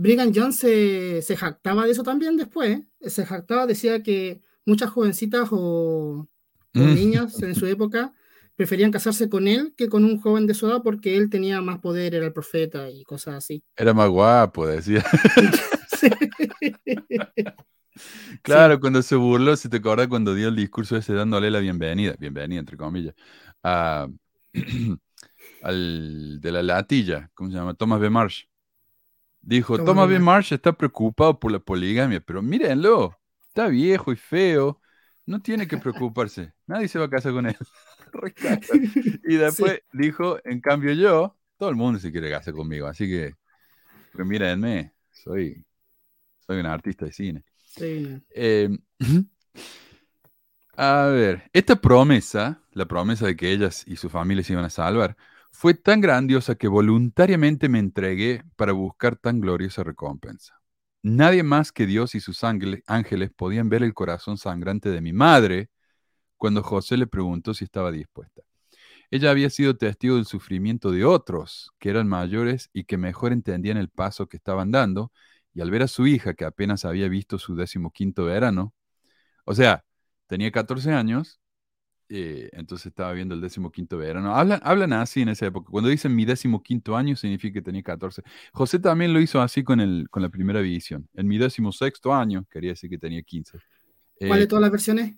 [0.00, 2.78] Brigham Young se, se jactaba de eso también después.
[3.00, 3.10] ¿eh?
[3.10, 6.28] Se jactaba, decía que muchas jovencitas o, o
[6.74, 6.94] Mm.
[6.94, 8.12] niñas en su época
[8.54, 11.80] preferían casarse con él que con un joven de su edad porque él tenía más
[11.80, 13.64] poder, era el profeta y cosas así.
[13.76, 15.04] Era más guapo, decía.
[15.98, 16.08] Sí.
[18.42, 22.14] Claro, cuando se burló, si te acuerdas cuando dio el discurso ese dándole la bienvenida,
[22.16, 23.12] bienvenida entre comillas,
[23.64, 24.06] a,
[25.62, 27.74] al de la latilla, ¿cómo se llama?
[27.74, 28.08] Thomas B.
[28.10, 28.44] Marsh.
[29.40, 30.18] Dijo, Thomas B.
[30.18, 30.52] Marsh.
[30.52, 34.80] Está preocupado por la poligamia, pero mírenlo, está viejo y feo,
[35.26, 37.56] no tiene que preocuparse, nadie se va a casar con él.
[39.28, 43.34] Y después dijo, en cambio yo, todo el mundo se quiere casar conmigo, así que,
[44.14, 45.66] pues mírenme, soy,
[46.46, 47.44] soy un artista de cine.
[47.66, 48.18] Sí.
[48.30, 48.70] Eh,
[50.76, 54.70] a ver, esta promesa, la promesa de que ellas y su familia se iban a
[54.70, 55.14] salvar,
[55.50, 60.60] fue tan grandiosa que voluntariamente me entregué para buscar tan gloriosa recompensa.
[61.02, 65.12] Nadie más que Dios y sus ángel- ángeles podían ver el corazón sangrante de mi
[65.12, 65.70] madre
[66.36, 68.42] cuando José le preguntó si estaba dispuesta.
[69.10, 73.78] Ella había sido testigo del sufrimiento de otros, que eran mayores y que mejor entendían
[73.78, 75.12] el paso que estaban dando,
[75.54, 78.74] y al ver a su hija, que apenas había visto su decimoquinto verano,
[79.44, 79.84] o sea,
[80.26, 81.40] tenía 14 años,
[82.08, 84.34] eh, entonces estaba viendo el decimoquinto verano.
[84.34, 85.70] Hablan, hablan así en esa época.
[85.70, 88.22] Cuando dicen mi decimoquinto año, significa que tenía 14.
[88.52, 91.08] José también lo hizo así con, el, con la primera visión.
[91.14, 93.58] En mi decimosexto año, quería decir que tenía 15.
[94.20, 95.14] ¿Cuál Eh, de todas las versiones?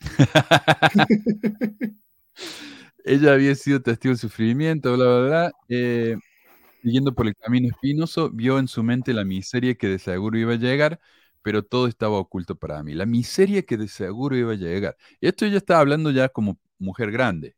[3.04, 5.52] Ella había sido testigo del sufrimiento, bla, bla, bla.
[5.68, 6.16] eh,
[6.82, 10.52] siguiendo por el camino espinoso, vio en su mente la miseria que de seguro iba
[10.54, 11.00] a llegar,
[11.46, 12.92] pero todo estaba oculto para mí.
[12.92, 14.96] La miseria que de seguro iba a llegar.
[15.20, 17.54] Esto ella está hablando ya como mujer grande.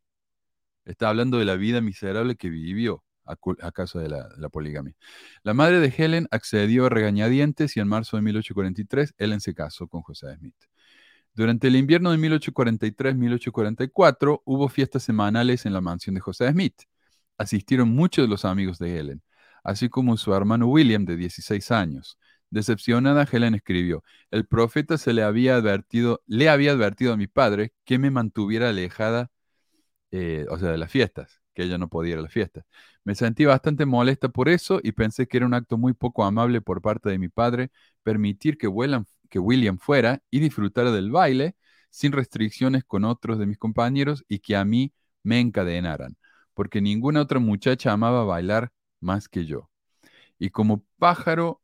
[0.85, 4.95] Está hablando de la vida miserable que vivió a causa de la, la poligamia.
[5.43, 9.89] La madre de Helen accedió a regañadientes y en marzo de 1843 Helen se casó
[9.89, 10.67] con José Smith.
[11.33, 16.83] Durante el invierno de 1843-1844 hubo fiestas semanales en la mansión de José Smith.
[17.39, 19.23] Asistieron muchos de los amigos de Helen,
[19.65, 22.19] así como su hermano William, de 16 años.
[22.51, 27.73] Decepcionada, Helen escribió, el profeta se le había advertido, le había advertido a mi padre
[27.85, 29.31] que me mantuviera alejada,
[30.11, 32.65] eh, o sea, de las fiestas, que ella no podía ir a las fiestas.
[33.05, 36.61] Me sentí bastante molesta por eso y pensé que era un acto muy poco amable
[36.61, 37.71] por parte de mi padre
[38.03, 38.69] permitir que
[39.31, 41.57] que William fuera y disfrutara del baile
[41.91, 46.17] sin restricciones con otros de mis compañeros y que a mí me encadenaran,
[46.55, 49.71] porque ninguna otra muchacha amaba bailar más que yo.
[50.39, 51.63] Y como pájaro,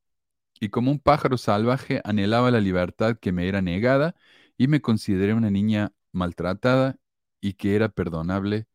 [0.60, 4.14] y como un pájaro salvaje anhelaba la libertad que me era negada
[4.56, 6.96] y me consideré una niña maltratada
[7.40, 8.66] y que era perdonable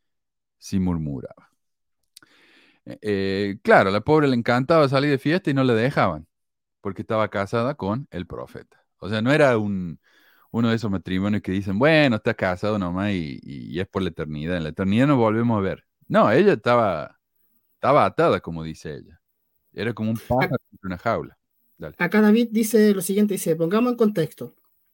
[0.59, 1.51] si murmuraba.
[2.85, 6.27] Eh, eh, claro, a la pobre le encantaba salir de fiesta y no le dejaban,
[6.81, 8.85] porque estaba casada con el profeta.
[8.99, 9.99] O sea, no era un,
[10.51, 14.09] uno de esos matrimonios que dicen, bueno, está casado nomás y, y es por la
[14.09, 14.57] eternidad.
[14.57, 15.85] En la eternidad nos volvemos a ver.
[16.07, 17.19] No, ella estaba,
[17.75, 19.21] estaba atada, como dice ella.
[19.73, 21.38] Era como un pájaro en una jaula.
[21.79, 21.95] Dale.
[21.97, 24.53] Acá David dice lo siguiente, dice, pongamos en contexto.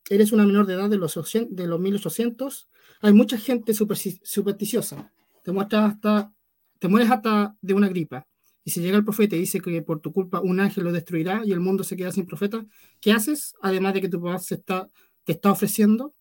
[0.10, 2.70] Eres una menor de edad de los, 800 de los 1800.
[3.02, 5.12] Hay mucha gente supersticiosa.
[5.44, 6.32] Te, muestras hasta,
[6.80, 8.28] te mueres hasta de una gripa.
[8.64, 11.42] Y si llega el profeta y dice que por tu culpa un ángel lo destruirá
[11.46, 12.66] y el mundo se queda sin profeta,
[13.00, 13.54] ¿qué haces?
[13.62, 14.88] Además de que tu papá se está,
[15.24, 16.14] te está ofreciendo.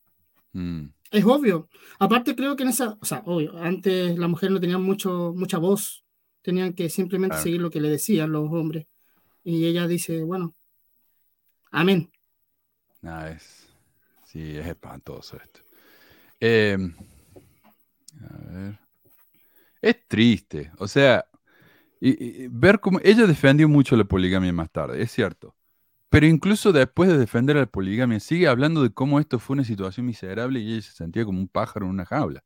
[0.53, 1.68] Mm, Es obvio.
[1.98, 5.59] Aparte creo que en esa, o sea, obvio, antes las mujeres no tenían mucho, mucha
[5.59, 6.05] voz.
[6.42, 7.42] Tenían que simplemente Claro.
[7.44, 8.87] seguir lo que le decían los hombres.
[9.44, 10.54] Y ella dice, bueno,
[11.72, 12.11] amén.
[13.02, 13.68] nada, es,
[14.24, 15.61] sí, es espantoso esto.
[16.40, 16.78] Eh,
[18.20, 18.78] a ver.
[19.80, 20.72] Es triste.
[20.78, 21.24] O sea,
[22.50, 25.54] ver cómo ella defendió mucho la poligamia más tarde, es cierto.
[26.11, 30.07] Pero incluso después de defender la poligamia, sigue hablando de cómo esto fue una situación
[30.07, 32.44] miserable y ella se sentía como un pájaro en una jaula.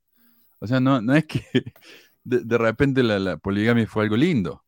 [0.61, 1.43] O sea, no, no es que
[2.25, 4.65] de, de repente la, la poligamia fue algo lindo.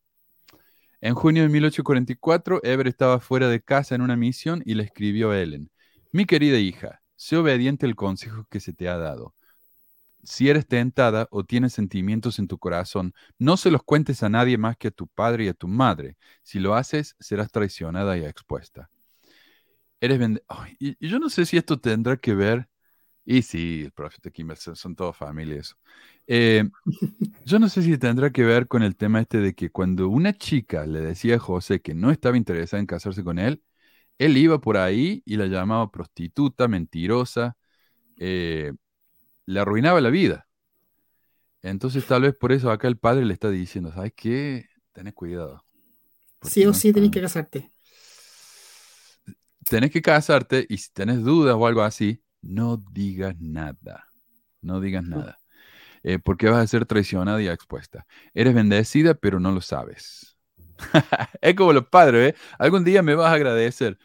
[1.03, 5.31] En junio de 1844, Ever estaba fuera de casa en una misión y le escribió
[5.31, 5.71] a Ellen,
[6.13, 9.35] mi querida hija, sé obediente al consejo que se te ha dado.
[10.23, 14.59] Si eres tentada o tienes sentimientos en tu corazón, no se los cuentes a nadie
[14.59, 16.19] más que a tu padre y a tu madre.
[16.43, 18.91] Si lo haces, serás traicionada y expuesta.
[20.01, 20.21] Eres
[20.79, 22.70] y yo no sé si esto tendrá que ver.
[23.31, 25.77] Y sí, el profeta Kimball, son, son todas familias.
[26.27, 26.69] Eh,
[27.45, 30.33] yo no sé si tendrá que ver con el tema este de que cuando una
[30.33, 33.63] chica le decía a José que no estaba interesada en casarse con él,
[34.19, 37.57] él iba por ahí y la llamaba prostituta, mentirosa,
[38.19, 38.73] eh,
[39.47, 40.49] le arruinaba la vida.
[41.63, 44.67] Entonces tal vez por eso acá el padre le está diciendo, ¿sabes qué?
[44.93, 45.65] Tenés cuidado.
[46.43, 47.71] Sí o no sí tenés está- que casarte.
[49.69, 54.07] Tenés que casarte y si tenés dudas o algo así, no digas nada.
[54.63, 55.39] No digas nada.
[56.03, 58.07] Eh, porque vas a ser traicionada y expuesta.
[58.35, 60.39] Eres bendecida, pero no lo sabes.
[61.41, 62.39] es como los padres, ¿eh?
[62.59, 63.99] Algún día me vas a agradecer.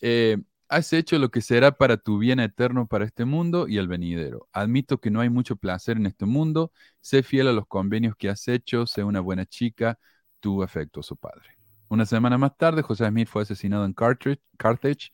[0.00, 3.88] Eh, has hecho lo que será para tu bien eterno para este mundo y el
[3.88, 4.48] venidero.
[4.52, 6.72] Admito que no hay mucho placer en este mundo.
[7.00, 8.86] Sé fiel a los convenios que has hecho.
[8.86, 9.98] Sé una buena chica.
[10.40, 11.58] Tu afectuoso padre.
[11.88, 15.12] Una semana más tarde, José Smith fue asesinado en Carthage, Carthage.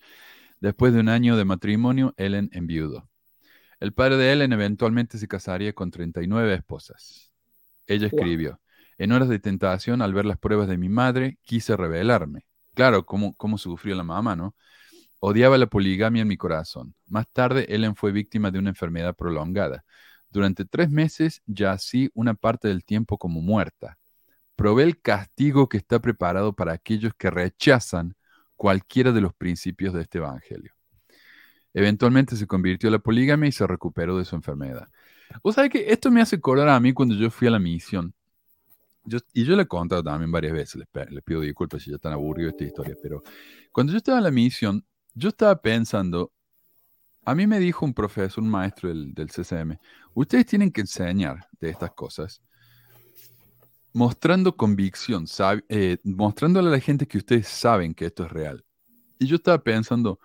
[0.61, 3.09] Después de un año de matrimonio, Ellen enviudó.
[3.81, 7.33] El padre de Ellen eventualmente se casaría con 39 esposas.
[7.87, 8.61] Ella escribió,
[8.99, 12.47] en horas de tentación, al ver las pruebas de mi madre, quise rebelarme.
[12.75, 14.55] Claro, cómo, cómo sufrió la mamá, ¿no?
[15.19, 16.95] Odiaba la poligamia en mi corazón.
[17.07, 19.85] Más tarde, Ellen fue víctima de una enfermedad prolongada.
[20.29, 23.99] Durante tres meses yací una parte del tiempo como muerta.
[24.57, 28.15] Probé el castigo que está preparado para aquellos que rechazan
[28.61, 30.75] cualquiera de los principios de este evangelio.
[31.73, 34.87] Eventualmente se convirtió a la poligamia y se recuperó de su enfermedad.
[35.43, 38.13] Vos sabés que esto me hace acordar a mí cuando yo fui a la misión.
[39.05, 41.97] Yo, y yo le he contado también varias veces, les, les pido disculpas si ya
[41.97, 43.23] están aburridos esta historia, pero
[43.73, 46.31] cuando yo estaba en la misión, yo estaba pensando,
[47.25, 49.79] a mí me dijo un profesor, un maestro del, del CCM,
[50.13, 52.43] ustedes tienen que enseñar de estas cosas
[53.93, 55.27] mostrando convicción,
[55.69, 58.65] eh, mostrándole a la gente que ustedes saben que esto es real.
[59.19, 60.19] Y yo estaba pensando,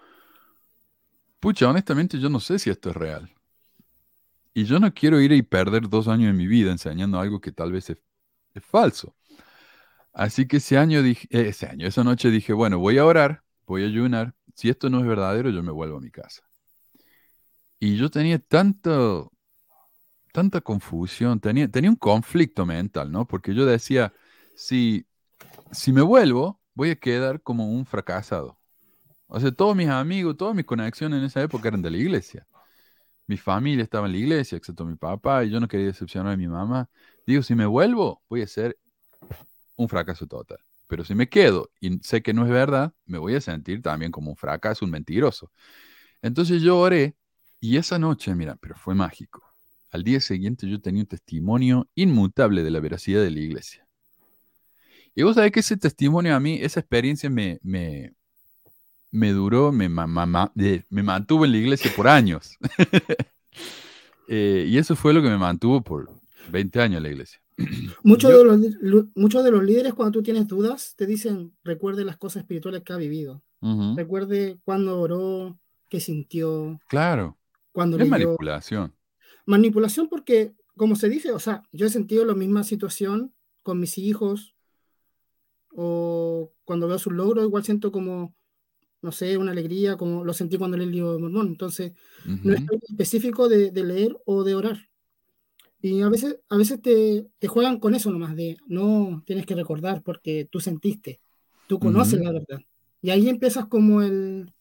[1.40, 3.32] pucha, honestamente yo no sé si esto es real.
[4.54, 7.52] Y yo no quiero ir y perder dos años de mi vida enseñando algo que
[7.52, 7.98] tal vez es,
[8.54, 9.16] es falso.
[10.14, 13.44] Así que ese año dije, eh, ese año, esa noche dije, bueno, voy a orar,
[13.68, 14.34] voy a ayunar.
[14.56, 16.44] Si esto no es verdadero, yo me vuelvo a mi casa.
[17.80, 19.32] Y yo tenía tanto,
[20.36, 23.26] tanta confusión, tenía, tenía un conflicto mental, ¿no?
[23.26, 24.12] Porque yo decía,
[24.54, 25.08] si,
[25.72, 28.60] si me vuelvo, voy a quedar como un fracasado.
[29.28, 32.46] O sea, todos mis amigos, todas mis conexiones en esa época eran de la iglesia.
[33.28, 36.38] Mi familia estaba en la iglesia, excepto mi papá, y yo no quería decepcionar a
[36.38, 36.90] mi mamá.
[37.26, 38.78] Digo, si me vuelvo, voy a ser
[39.78, 40.60] un fracaso total.
[40.88, 44.12] Pero si me quedo y sé que no es verdad, me voy a sentir también
[44.12, 45.50] como un fracaso, un mentiroso.
[46.22, 47.16] Entonces yo oré
[47.62, 49.55] y esa noche, mira, pero fue mágico.
[49.96, 53.88] Al día siguiente yo tenía un testimonio inmutable de la veracidad de la iglesia.
[55.16, 58.14] Y vos sabés que ese testimonio a mí, esa experiencia me, me,
[59.12, 60.06] me duró, me, ma-
[60.54, 62.58] me mantuvo en la iglesia por años.
[64.28, 66.10] Eh, y eso fue lo que me mantuvo por
[66.52, 67.40] 20 años en la iglesia.
[68.04, 72.04] Muchos Yo- de, los, muchos de los líderes, cuando tú tienes dudas, te dicen, recuerde
[72.04, 73.44] las cosas espirituales que ha vivido.
[73.96, 77.38] Recuerde cuándo oró, qué sintió, Claro,
[77.72, 78.10] cuándo es leyó.
[78.10, 78.96] manipulación.
[79.46, 83.98] Manipulación porque, como se dice, o sea, yo he sentido la misma situación con mis
[83.98, 84.56] hijos
[85.76, 88.34] o cuando veo sus logros, igual siento como,
[89.02, 91.48] no sé, una alegría, como lo sentí cuando leí el libro de Mormón.
[91.48, 91.94] Entonces,
[92.44, 94.90] no es algo específico de, de leer o de orar.
[95.82, 99.54] Y a veces, a veces te, te juegan con eso nomás, de no tienes que
[99.54, 101.22] recordar porque tú sentiste,
[101.68, 102.24] tú conoces Ujú.
[102.24, 102.60] la verdad.
[103.02, 104.52] Y ahí empiezas como el,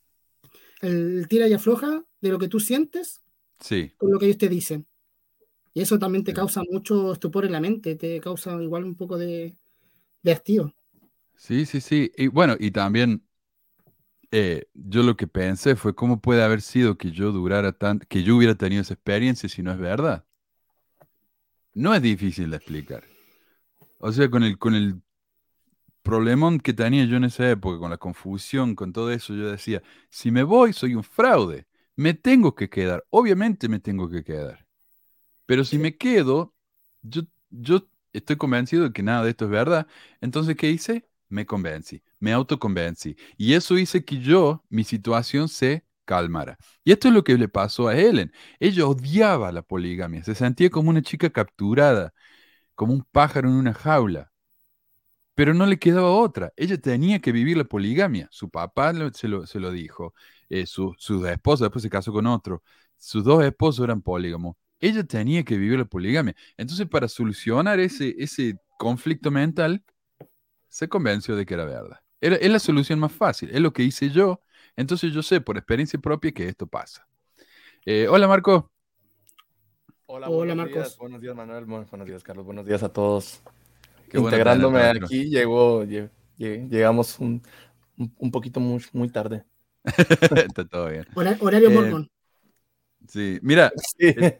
[0.82, 3.22] el tira y afloja de lo que tú sientes
[3.70, 4.86] Sí, con lo que ellos te dicen.
[5.74, 6.34] Y eso también te Sí.
[6.34, 9.56] causa mucho estupor en la mente, te causa igual un poco de,
[10.22, 10.74] de hastío.
[11.36, 12.12] sí, sí, sí.
[12.16, 13.24] Y bueno, y también
[14.30, 18.22] eh, yo lo que pensé fue cómo puede haber sido que yo durara tan, que
[18.22, 20.24] yo hubiera tenido esa experiencia si no es verdad.
[21.74, 23.04] No es difícil de explicar.
[23.98, 25.02] O sea, con el, con el
[26.02, 29.82] problemón que tenía yo en esa época, con la confusión, con todo eso, yo decía,
[30.10, 31.66] si me voy, soy un fraude.
[31.96, 33.04] Me tengo que quedar.
[33.10, 34.66] Obviamente me tengo que quedar.
[35.46, 36.54] Pero si me quedo,
[37.02, 39.86] yo, yo estoy convencido de que nada de esto es verdad.
[40.20, 41.08] Entonces, ¿qué hice?
[41.28, 43.16] Me convencí, me autoconvencí.
[43.36, 46.58] Y eso hice que yo, mi situación se calmara.
[46.84, 48.32] Y esto es lo que le pasó a Helen.
[48.60, 52.14] Ella odiaba la poligamia, se sentía como una chica capturada,
[52.74, 54.32] como un pájaro en una jaula.
[55.34, 56.52] Pero no le quedaba otra.
[56.56, 58.28] Ella tenía que vivir la poligamia.
[58.30, 60.14] Su papá se, lo, dijo.
[60.48, 62.62] Eh, su, su esposa después se casó con otro.
[62.96, 64.56] Sus dos esposos eran polígamos.
[64.80, 66.34] Ella tenía que vivir la poligamia.
[66.56, 69.82] Entonces, para solucionar ese, ese conflicto mental,
[70.68, 72.00] se convenció de que era verdad.
[72.20, 73.50] Era, es la solución más fácil.
[73.50, 74.40] Es lo que hice yo.
[74.76, 77.06] Entonces, yo sé por experiencia propia que esto pasa.
[77.86, 78.70] Eh, hola, Marco.
[80.06, 80.98] Hola, hola Marcos.
[80.98, 81.64] Buenos días, Manuel.
[81.64, 82.44] Buenos días, Carlos.
[82.44, 83.42] Buenos días a todos.
[84.12, 85.84] Integrándome aquí, llegó,
[86.36, 87.42] llegamos un,
[87.96, 89.44] un, poquito muy, muy tarde.
[90.48, 91.06] Está todo bien.
[91.14, 92.08] horario eh,
[93.08, 93.72] Sí, mira.
[93.98, 94.38] Eh,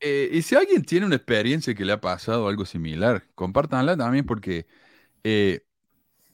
[0.00, 4.26] eh, y si alguien tiene una experiencia que le ha pasado algo similar, compártanla también
[4.26, 4.66] porque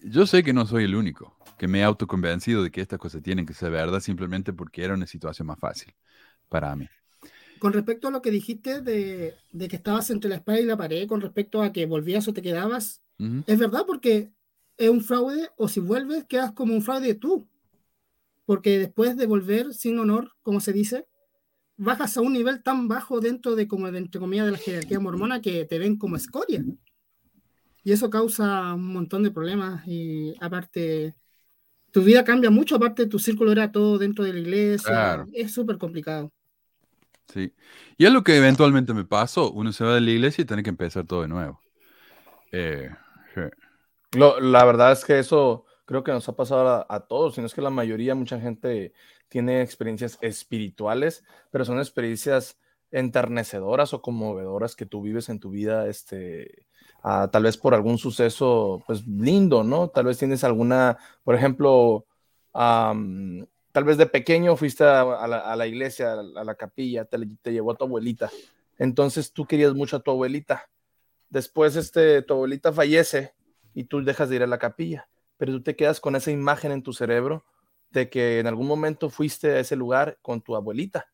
[0.02, 3.22] yo sé que no soy el único que me he autoconvencido de que estas cosas
[3.22, 5.94] tienen que ser verdad simplemente porque era una situación más fácil
[6.48, 6.88] para mí
[7.60, 11.06] con respecto a lo que dijiste de, que estabas entre la espada y la pared,
[11.06, 13.02] con respecto a que volvías o te quedabas,
[13.46, 14.32] es verdad porque
[14.78, 17.46] es un fraude o si vuelves quedas como un fraude tú.
[18.50, 21.06] Porque después de volver sin honor, como se dice,
[21.76, 24.98] bajas a un nivel tan bajo dentro de, como de, entre comillas, de la jerarquía
[24.98, 26.60] mormona que te ven como escoria.
[27.84, 31.14] Y eso causa un montón de problemas y aparte,
[31.92, 35.24] tu vida cambia mucho, aparte tu círculo era todo dentro de la iglesia.
[35.32, 36.32] Es súper complicado.
[37.32, 37.54] Sí.
[37.98, 39.52] Y es lo que eventualmente me pasó.
[39.52, 41.60] Uno se va de la iglesia y tiene que empezar todo de nuevo.
[42.50, 42.90] Eh,
[44.10, 47.60] la verdad es que eso creo que nos ha pasado a, todos, sino es que
[47.60, 48.92] la mayoría, mucha gente
[49.28, 52.60] tiene experiencias espirituales, pero son experiencias
[52.92, 56.64] enternecedoras o conmovedoras que tú vives en tu vida, este,
[57.02, 59.88] tal vez por algún suceso, pues lindo, ¿no?
[59.88, 62.06] Tal vez tienes alguna, por ejemplo,
[62.52, 67.76] tal vez de pequeño fuiste a, la, iglesia, a la, capilla, te, te, llevó a
[67.76, 68.30] tu abuelita.
[68.78, 70.70] Entonces tú querías mucho a tu abuelita.
[71.30, 73.34] Después este, tu abuelita fallece
[73.74, 75.08] y tú dejas de ir a la capilla,
[75.40, 77.46] pero tú te quedas con esa imagen en tu cerebro
[77.90, 81.06] de que en algún momento fuiste a ese lugar con tu abuelita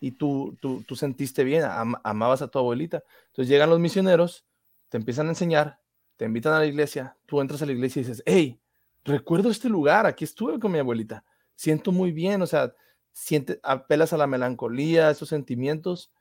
[0.00, 1.62] y tú, tú, tú sentiste bien,
[2.02, 3.04] amabas a tu abuelita.
[3.28, 4.44] Entonces llegan los misioneros,
[4.88, 5.78] te empiezan a enseñar,
[6.16, 8.60] te invitan a la iglesia, tú entras a la iglesia y dices, hey,
[9.04, 11.24] recuerdo este lugar, aquí estuve con mi abuelita
[11.58, 12.72] siento muy bien, o sea,
[13.12, 16.12] siente, apelas a la melancolía, a esos sentimientos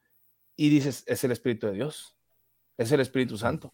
[0.55, 2.15] y dices, es el Espíritu de Dios,
[2.75, 3.71] es el Espíritu Santo.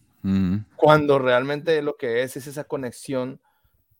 [0.76, 3.40] Cuando realmente lo que es es esa conexión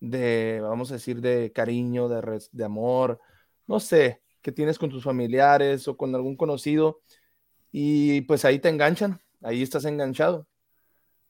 [0.00, 3.20] de, vamos a decir, de cariño, de, de amor,
[3.66, 7.00] no sé, que tienes con tus familiares o con algún conocido
[7.72, 10.46] y pues ahí te enganchan, ahí estás enganchado.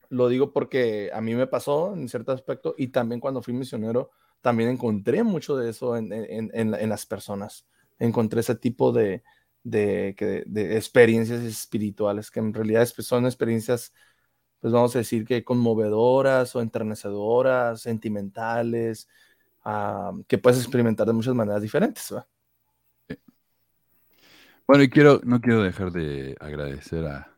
[0.09, 4.11] Lo digo porque a mí me pasó en cierto aspecto y también cuando fui misionero,
[4.41, 7.65] también encontré mucho de eso en, en, en, las personas.
[7.97, 9.23] Encontré ese tipo de,
[9.63, 13.91] de, de, experiencias espirituales, que en realidad son experiencias,
[14.65, 19.07] pues vamos a decir que conmovedoras o enternecedoras, sentimentales,
[19.63, 22.11] ah, que puedes experimentar de muchas maneras diferentes.
[24.65, 27.31] Bueno, y quiero, no quiero dejar de agradecer a,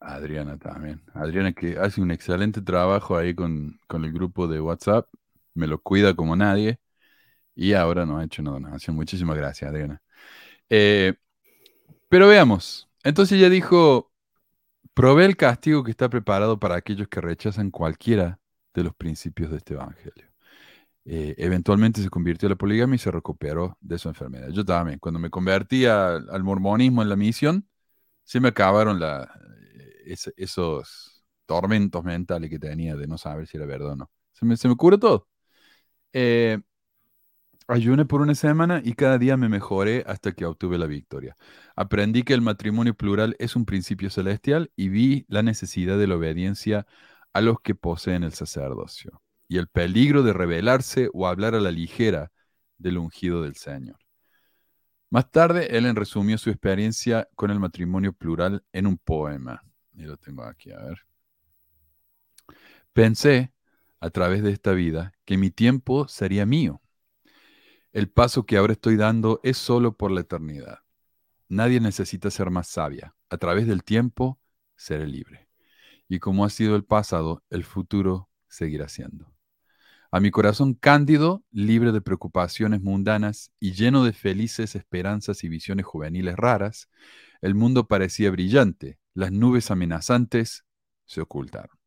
[0.00, 1.02] Adriana también.
[1.12, 5.10] Adriana que hace un excelente trabajo ahí con, el grupo de WhatsApp.
[5.52, 6.80] Me lo cuida como nadie.
[7.54, 8.96] Y ahora nos ha hecho una donación.
[8.96, 10.00] Muchísimas gracias, Adriana.
[10.70, 11.12] Eh,
[12.08, 12.88] pero veamos.
[13.02, 14.13] Entonces ella dijo,
[14.94, 18.40] probé el castigo que está preparado para aquellos que rechazan cualquiera
[18.72, 20.28] de los principios de este evangelio.
[21.06, 24.48] Eh, eventualmente se convirtió a la poligamia y se recuperó de su enfermedad.
[24.50, 27.68] Yo también, cuando me convertí al mormonismo en la misión,
[28.24, 29.30] se me acabaron la,
[30.36, 34.10] esos tormentos mentales que tenía de no saber si era verdad o no.
[34.32, 34.68] Se me, se
[34.98, 35.28] todo.
[36.12, 36.58] Eh,
[37.68, 41.36] ayuné por una semana y cada día me mejoré hasta que obtuve la victoria.
[41.76, 46.16] Aprendí que el matrimonio plural es un principio celestial y vi la necesidad de la
[46.16, 46.86] obediencia
[47.32, 51.70] a los que poseen el sacerdocio y el peligro de rebelarse o hablar a la
[51.70, 52.32] ligera
[52.78, 53.98] del ungido del Señor.
[55.10, 59.62] Más tarde, Ellen resumió su experiencia con el matrimonio plural en un poema.
[59.92, 61.06] Y lo tengo aquí, a ver.
[62.92, 63.52] Pensé,
[64.00, 66.80] a través de esta vida, que mi tiempo sería mío.
[67.94, 70.80] El paso que ahora estoy dando es solo por la eternidad.
[71.48, 73.14] Nadie necesita ser más sabia.
[73.30, 74.40] A través del tiempo,
[74.74, 75.48] seré libre.
[76.08, 79.32] Y como ha sido el pasado, el futuro seguirá siendo.
[80.10, 85.86] A mi corazón cándido, libre de preocupaciones mundanas y lleno de felices esperanzas y visiones
[85.86, 86.88] juveniles raras,
[87.42, 90.64] el mundo parecía brillante, las nubes amenazantes
[91.06, 91.78] se ocultaron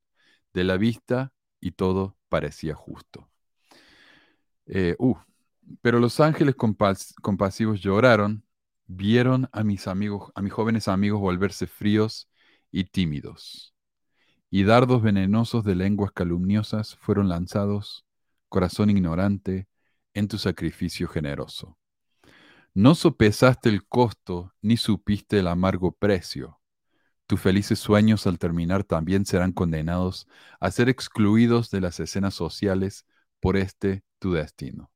[0.53, 3.29] de la vista y todo parecía justo.
[4.67, 5.17] Eh, uh,
[5.81, 8.45] pero los ángeles compas- compasivos lloraron,
[8.87, 12.29] vieron a mis amigos, a mis jóvenes amigos volverse fríos
[12.71, 13.73] y tímidos.
[14.49, 18.05] Y dardos venenosos de lenguas calumniosas fueron lanzados,
[18.49, 19.67] corazón ignorante,
[20.13, 21.77] en tu sacrificio generoso.
[22.73, 26.59] No sopesaste el costo, ni supiste el amargo precio.
[27.27, 30.27] Tus felices sueños al terminar también serán condenados
[30.59, 33.05] a ser excluidos de las escenas sociales
[33.39, 34.91] por este tu destino.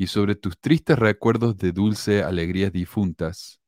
[0.00, 3.60] Y sobre tus tristes recuerdos de dulce alegrías difuntas,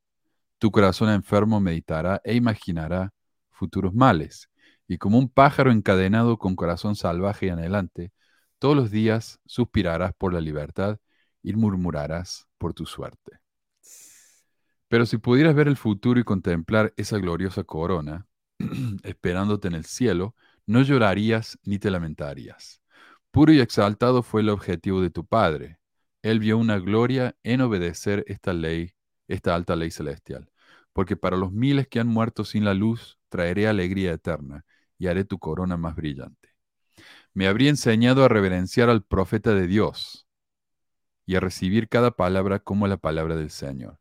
[0.56, 3.12] tu corazón enfermo meditará e imaginará
[3.50, 4.48] futuros males.
[4.88, 8.12] Y como un pájaro encadenado con corazón salvaje y anhelante,
[8.58, 10.98] todos los días suspirarás por la libertad
[11.42, 13.40] y murmurarás por tu suerte.
[14.88, 18.26] Pero si pudieras ver el futuro y contemplar esa gloriosa corona,
[19.02, 22.80] esperándote en el cielo, no llorarías ni te lamentarías.
[23.30, 25.81] Puro y exaltado fue el objetivo de tu Padre.
[26.22, 28.94] Él vio una gloria en obedecer esta ley,
[29.28, 30.50] esta alta ley celestial.
[30.92, 34.64] Porque para los miles que han muerto sin la luz, traeré alegría eterna
[34.98, 36.50] y haré tu corona más brillante.
[37.34, 40.26] Me habría enseñado a reverenciar al profeta de Dios
[41.26, 43.98] y a recibir cada palabra como la palabra del Señor.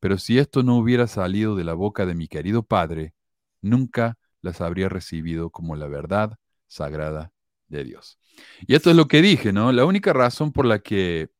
[0.00, 3.14] Pero si esto no hubiera salido de la boca de mi querido Padre,
[3.62, 6.36] nunca las habría recibido como la verdad
[6.66, 7.32] sagrada
[7.68, 8.18] de Dios.
[8.66, 9.72] Y esto es lo que dije, ¿no?
[9.72, 11.30] La única razón por la que...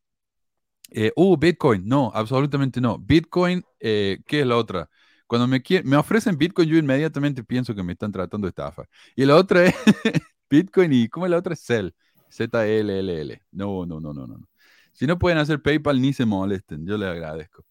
[0.97, 2.99] Eh, uh, Bitcoin, no, absolutamente no.
[2.99, 4.89] Bitcoin, eh, ¿qué es la otra?
[5.27, 8.89] Cuando me, me ofrecen Bitcoin, yo inmediatamente pienso que me están tratando de estafar.
[9.17, 9.75] Y la otra es
[10.51, 11.57] Bitcoin y ¿cómo es la otra?
[11.57, 11.89] Cell.
[12.31, 13.43] Z-L-L-L.
[13.51, 14.49] No, no, no, no, no.
[14.93, 16.87] Si no pueden hacer PayPal, ni se molesten.
[16.87, 17.65] Yo les agradezco.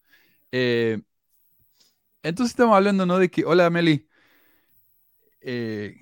[0.51, 1.01] Eh,
[2.23, 3.17] entonces estamos hablando, ¿no?
[3.19, 4.07] De que, hola, Meli.
[5.41, 5.95] Eh,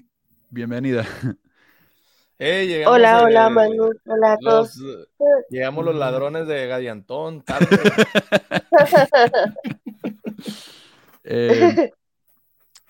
[0.49, 1.05] bienvenida.
[2.43, 3.91] Eh, llegamos, Hola, hola, Manu.
[4.03, 4.75] Hola a todos.
[4.75, 7.67] los, eh, llegamos los ladrones de Gadiantón, tarde.
[11.23, 11.91] Eh,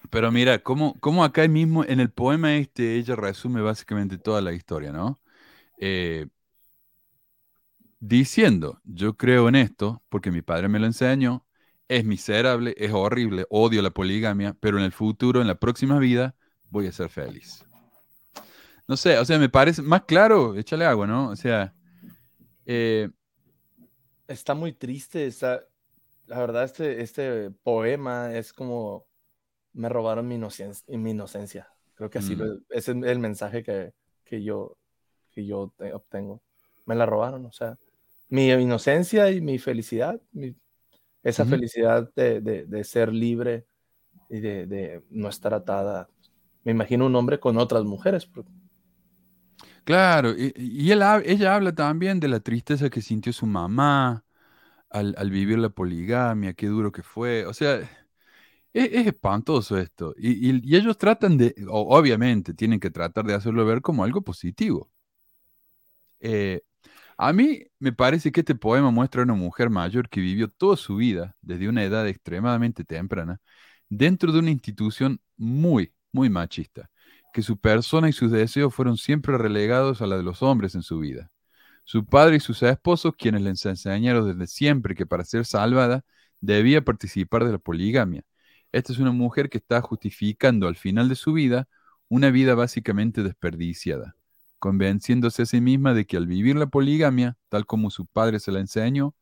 [0.10, 4.54] pero mira, cómo, cómo acá mismo en el poema este ella resume básicamente toda la
[4.54, 5.20] historia, ¿no?
[5.78, 6.28] Eh,
[8.00, 11.46] diciendo, yo creo en esto porque mi padre me lo enseñó,
[11.90, 16.34] es miserable, es horrible, odio la poligamia, pero en el futuro, en la próxima vida,
[16.70, 17.66] voy a ser feliz.
[18.88, 21.30] No sé, o sea, me parece más claro, échale agua, ¿no?
[21.30, 21.74] O sea,
[22.66, 23.10] eh,
[24.28, 25.62] Está muy triste, está,
[26.28, 29.06] la verdad, este, este poema es como
[29.74, 31.70] me robaron mi inocencia, mi inocencia.
[31.96, 32.40] Creo que así Mm.
[32.40, 33.94] lo- es el mensaje que,
[34.26, 34.78] que yo,
[35.32, 36.42] que yo te- obtengo.
[36.86, 37.78] Me la robaron, o sea,
[38.30, 40.56] mi inocencia y mi felicidad, mi-
[41.24, 43.66] esa felicidad de, de- de ser libre
[44.30, 46.10] y de, de no estar atada.
[46.64, 48.30] Me imagino un hombre con otras mujeres.
[49.84, 54.24] Claro, y, ella habla también de la tristeza que sintió su mamá
[54.90, 57.46] al, vivir la poligamia, qué duro que fue.
[57.46, 57.90] O sea, es,
[58.94, 60.14] es espantoso esto.
[60.18, 64.92] Y, ellos tratan de, obviamente, tienen que tratar de hacerlo ver como algo positivo.
[66.20, 66.62] Eh,
[67.18, 70.78] a mí me parece que este poema muestra a una mujer mayor que vivió toda
[70.78, 73.42] su vida, desde una edad extremadamente temprana,
[73.90, 76.90] dentro de una institución muy, muy machista,
[77.32, 80.84] que su persona y sus deseos fueron siempre relegados a la de los hombres en
[80.84, 81.32] su vida.
[81.84, 86.06] Su padre y sus esposos, quienes les enseñaron desde siempre que para ser salvada
[86.40, 88.24] debía participar de la poligamia.
[88.72, 91.68] Esta es una mujer que está justificando al final de su vida
[92.08, 94.16] una vida básicamente desperdiciada,
[94.60, 98.52] convenciéndose a sí misma de que al vivir la poligamia, tal como su padre se
[98.52, 99.16] la enseñó,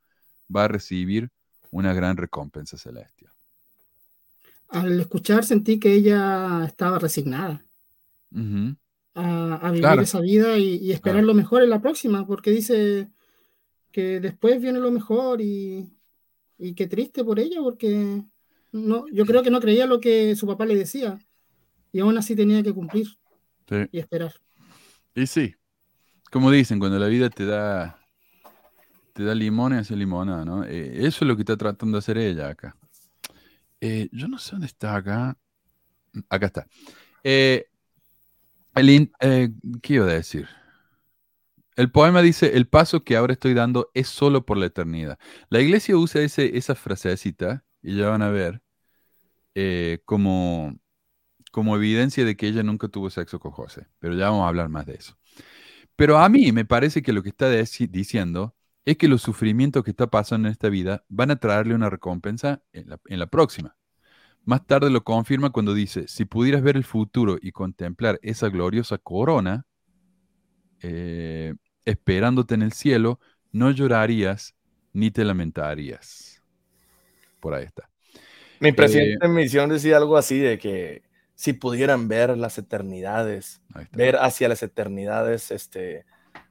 [0.54, 1.30] va a recibir
[1.72, 3.32] una gran recompensa celestial.
[4.70, 7.64] Al escuchar sentí que ella estaba resignada
[9.16, 10.02] A, a vivir Claro.
[10.02, 11.28] esa vida y, y esperar Claro.
[11.28, 13.10] lo mejor en la próxima, porque dice
[13.92, 15.90] que después viene lo mejor y,
[16.58, 18.24] y qué triste por ella, porque
[18.72, 21.20] no, yo creo que no creía lo que su papá le decía
[21.92, 23.08] y aún así tenía que cumplir
[23.68, 23.76] Sí.
[23.92, 24.34] y esperar.
[25.16, 25.56] Y sí,
[26.32, 28.00] como dicen, cuando la vida te da,
[29.14, 30.64] te da limones, hace limonada, ¿no?
[30.64, 32.76] Eh, eso es lo que está tratando de hacer ella acá.
[33.82, 35.38] Eh, yo no sé dónde está acá.
[36.30, 36.68] Acá está.
[37.24, 37.66] Eh,
[38.80, 39.50] el eh,
[39.82, 40.48] ¿qué iba a decir?
[41.76, 45.18] El poema dice, el paso que ahora estoy dando es solo por la eternidad.
[45.50, 48.62] La iglesia usa ese, esa frasecita, y ya van a ver,
[49.56, 50.78] eh, como,
[51.52, 53.88] como evidencia de que ella nunca tuvo sexo con José.
[54.00, 55.18] Pero ya vamos a hablar más de eso.
[55.96, 58.56] Pero a mí me parece que lo que está diciendo
[58.86, 62.62] es que los sufrimientos que está pasando en esta vida van a traerle una recompensa
[62.74, 63.79] en la próxima.
[64.50, 68.98] Más tarde lo confirma cuando dice, si pudieras ver el futuro y contemplar esa gloriosa
[68.98, 69.68] corona,
[70.82, 71.54] eh,
[71.86, 73.20] esperándote en el cielo,
[73.52, 74.56] no llorarías
[74.92, 76.42] ni te lamentarías.
[77.40, 77.92] Por ahí está.
[78.60, 81.04] Mi Eh, presidente en misión decía algo así de que
[81.36, 86.06] si pudieran ver las eternidades, ver hacia las eternidades, este,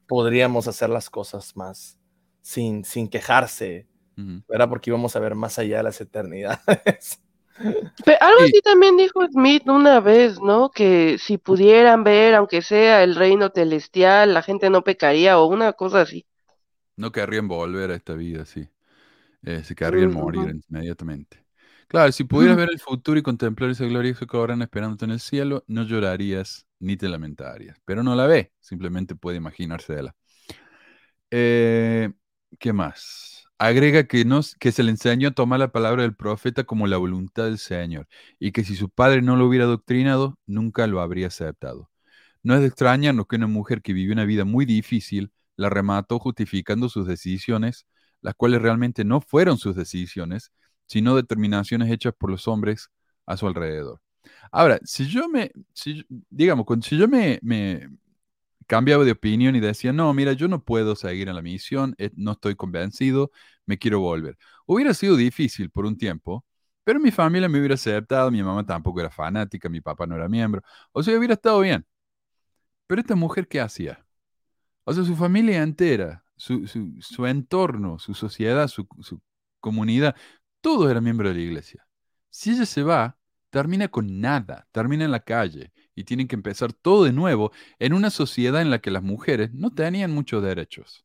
[0.06, 1.98] podríamos hacer las cosas más
[2.42, 3.88] sin, sin quejarse.
[4.48, 4.68] ¿verdad?
[4.68, 7.20] Porque íbamos a ver más allá de las eternidades.
[8.04, 8.44] Pe- algo Sí.
[8.44, 10.70] así también dijo Smith una vez, ¿no?
[10.70, 15.72] Que si pudieran ver, aunque sea el reino celestial, la gente no pecaría o una
[15.72, 16.26] cosa así.
[16.96, 18.68] No querrían volver a esta vida, sí.
[19.44, 20.12] Eh, se querrían Ujú.
[20.12, 21.44] morir inmediatamente.
[21.88, 25.64] Claro, si pudieras ver el futuro y contemplar esa gloriosa corona esperándote en el cielo,
[25.68, 27.78] no llorarías ni te lamentarías.
[27.84, 30.16] Pero no la ve, simplemente puede imaginársela.
[31.30, 32.10] Eh,
[32.58, 33.37] ¿qué más?
[33.58, 36.96] Agrega que, no, que se le enseñó a tomar la palabra del profeta como la
[36.96, 38.06] voluntad del Señor
[38.38, 41.90] y que si su padre no lo hubiera doctrinado, nunca lo habría aceptado.
[42.44, 46.20] No es de extrañarnos que una mujer que vivió una vida muy difícil la remató
[46.20, 47.86] justificando sus decisiones,
[48.20, 50.52] las cuales realmente no fueron sus decisiones,
[50.86, 52.90] sino determinaciones hechas por los hombres
[53.26, 54.00] a su alrededor.
[54.52, 57.40] Ahora, si yo me, si digamos, si yo me
[58.68, 62.10] cambiaba de opinión y decía, no, mira, yo no puedo seguir en la misión, eh,
[62.16, 63.32] no estoy convencido,
[63.66, 64.38] me quiero volver.
[64.66, 66.46] Hubiera sido difícil por un tiempo,
[66.84, 70.28] pero mi familia me hubiera aceptado, mi mamá tampoco era fanática, mi papá no era
[70.28, 70.62] miembro,
[70.92, 71.86] o sea, hubiera estado bien.
[72.86, 74.04] Pero esta mujer, ¿qué hacía?
[74.84, 78.86] O sea, su familia entera, su, su- entorno, su sociedad, su
[79.60, 80.16] comunidad,
[80.60, 81.86] todo era miembro de la iglesia.
[82.30, 83.18] Si ella se va,
[83.50, 87.92] termina con nada, termina en la calle y tienen que empezar todo de nuevo en
[87.92, 91.04] una sociedad en la que las mujeres no tenían muchos derechos.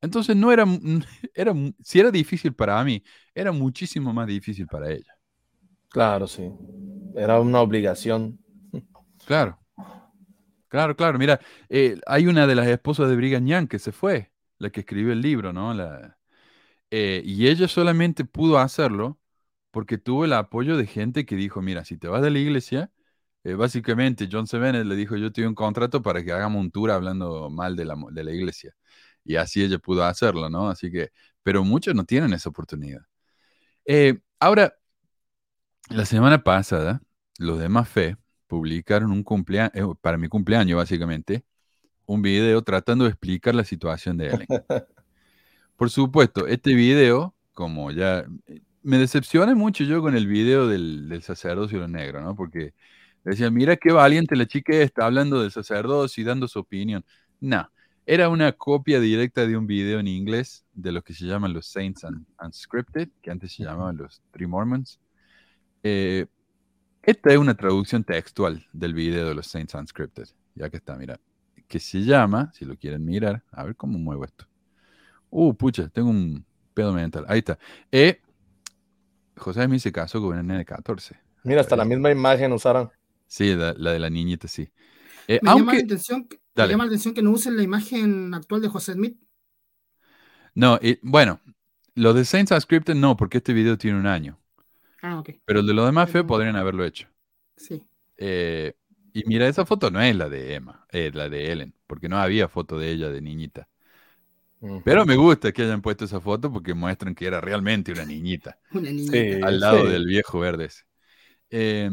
[0.00, 0.64] Entonces no era,
[1.34, 3.02] era, si era difícil para mí,
[3.34, 5.16] era muchísimo más difícil para ella.
[5.88, 6.52] Claro, sí.
[7.14, 8.38] Era una obligación.
[9.26, 9.58] Claro.
[10.68, 11.18] Claro, claro.
[11.18, 14.80] Mira, eh, hay una de las esposas de Brigham Young que se fue, la que
[14.80, 15.72] escribió el libro, ¿no?
[15.74, 16.18] La,
[16.90, 19.20] eh, y ella solamente pudo hacerlo
[19.72, 22.92] porque tuvo el apoyo de gente que dijo, mira, si te vas de la iglesia,
[23.46, 24.58] eh, básicamente John C.
[24.58, 27.84] Le dijo, yo te doy un contrato para que hagamos un tour hablando mal de
[27.84, 28.74] la, de la iglesia.
[29.24, 30.68] Y así ella pudo hacerlo, ¿no?
[30.68, 31.10] Así que,
[31.44, 33.02] pero muchos no tienen esa oportunidad.
[33.84, 34.74] Eh, ahora,
[35.90, 37.00] la semana pasada,
[37.38, 38.16] los demás fe
[38.48, 41.44] publicaron un cumpleaños, para mi cumpleaños básicamente,
[42.04, 44.46] un video tratando de explicar la situación de Ellen.
[45.76, 48.26] Por supuesto, este video, como ya
[48.82, 52.34] me decepcioné mucho yo con el video del, del sacerdocio negro, ¿no?
[52.34, 52.74] Porque
[53.30, 57.04] decían, mira qué valiente la chica está hablando del sacerdocio y dando su opinión.
[57.40, 57.68] No,
[58.06, 61.66] era una copia directa de un video en inglés de lo que se llaman los
[61.66, 65.00] Saints Un- Unscripted, que antes se llamaban los Three Mormons.
[65.82, 66.26] Eh,
[67.02, 71.20] esta es una traducción textual del video de los Saints Unscripted, ya que está, mira,
[71.68, 74.46] que se llama, si lo quieren mirar, a ver cómo muevo esto.
[75.30, 77.24] Uh, pucha, tengo un pedo mental.
[77.28, 77.58] Ahí está.
[77.90, 78.20] Eh,
[79.36, 81.16] José me se casó con una nena de 14.
[81.44, 82.90] Mira, hasta la misma imagen usaron.
[83.26, 84.68] Sí, la, la de la niñita, sí.
[85.28, 86.72] Eh, Me, llama la atención, que- me Dale.
[86.72, 89.18] llama la atención que no usen la imagen actual de José Smith.
[90.54, 91.40] no, eh, bueno,
[91.94, 94.38] lo de Saints Unscripted no, porque este video tiene un año.
[95.02, 95.30] Ah, ok.
[95.44, 97.08] Pero el de los demás fe Pero- podrían haberlo hecho.
[97.56, 97.82] Sí.
[98.16, 98.74] Eh,
[99.12, 102.18] y mira, esa foto no es la de Emma, es la de Ellen, porque no
[102.18, 103.68] había foto de ella de niñita.
[104.84, 108.58] Pero me gusta que hayan puesto esa foto porque muestran que era realmente una niñita.
[108.72, 109.12] Una niña.
[109.12, 109.92] Sí, al lado sí.
[109.92, 110.84] del viejo verde ese.
[111.50, 111.90] Eh,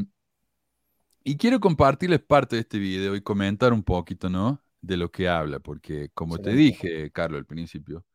[1.24, 4.62] y quiero compartirles parte de este video y comentar un poquito, ¿no?
[4.82, 8.06] De lo que habla, porque como te dije, Carlos, al principio,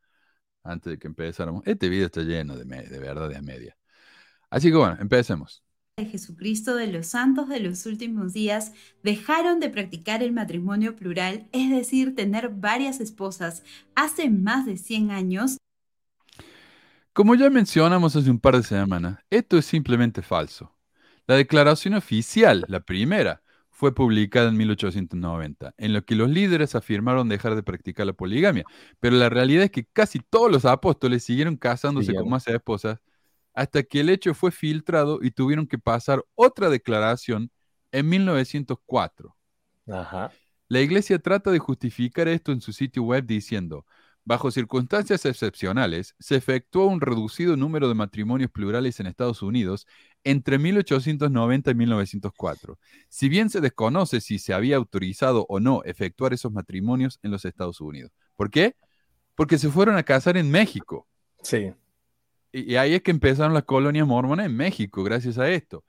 [0.64, 3.76] antes de que empezáramos, este video está lleno de, de verdades a media.
[4.50, 5.62] Así que bueno, empecemos.
[5.96, 8.72] de Jesucristo de los santos de los últimos días
[9.04, 13.62] dejaron de practicar el matrimonio plural, es decir, tener varias esposas,
[13.94, 15.58] hace más de 100 años,
[17.12, 20.72] Como ya mencionamos hace un par de semanas, esto es simplemente falso.
[21.28, 27.28] La declaración oficial, la primera, fue publicada en 1890, en lo que los líderes afirmaron
[27.28, 28.64] dejar de practicar la poligamia,
[28.98, 32.98] pero la realidad es que casi todos los apóstoles siguieron casándose con más esposas
[33.54, 37.50] hasta que el hecho fue filtrado y tuvieron que pasar otra declaración
[37.92, 39.36] en 1904.
[39.86, 40.32] Ajá.
[40.68, 43.84] La iglesia trata de justificar esto en su sitio web diciendo,
[44.28, 49.86] bajo circunstancias excepcionales, se efectuó un reducido número de matrimonios plurales en Estados Unidos
[50.22, 56.34] entre 1890 y 1904, si bien se desconoce si se había autorizado o no efectuar
[56.34, 58.12] esos matrimonios en los Estados Unidos.
[58.36, 58.76] ¿Por qué?
[59.34, 61.08] Porque se fueron a casar en México.
[61.42, 61.72] Sí.
[62.52, 65.84] y ahí es que empezaron las colonias mormonas en México, gracias a esto.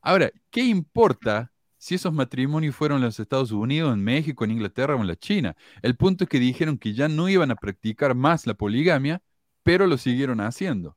[0.00, 1.51] Ahora, ¿qué importa
[1.82, 5.16] si esos matrimonios fueron en los Estados Unidos, en México, en Inglaterra o en la
[5.16, 5.56] China?
[5.82, 9.20] El punto es que dijeron que ya no iban a practicar más la poligamia,
[9.64, 10.96] pero lo siguieron haciendo.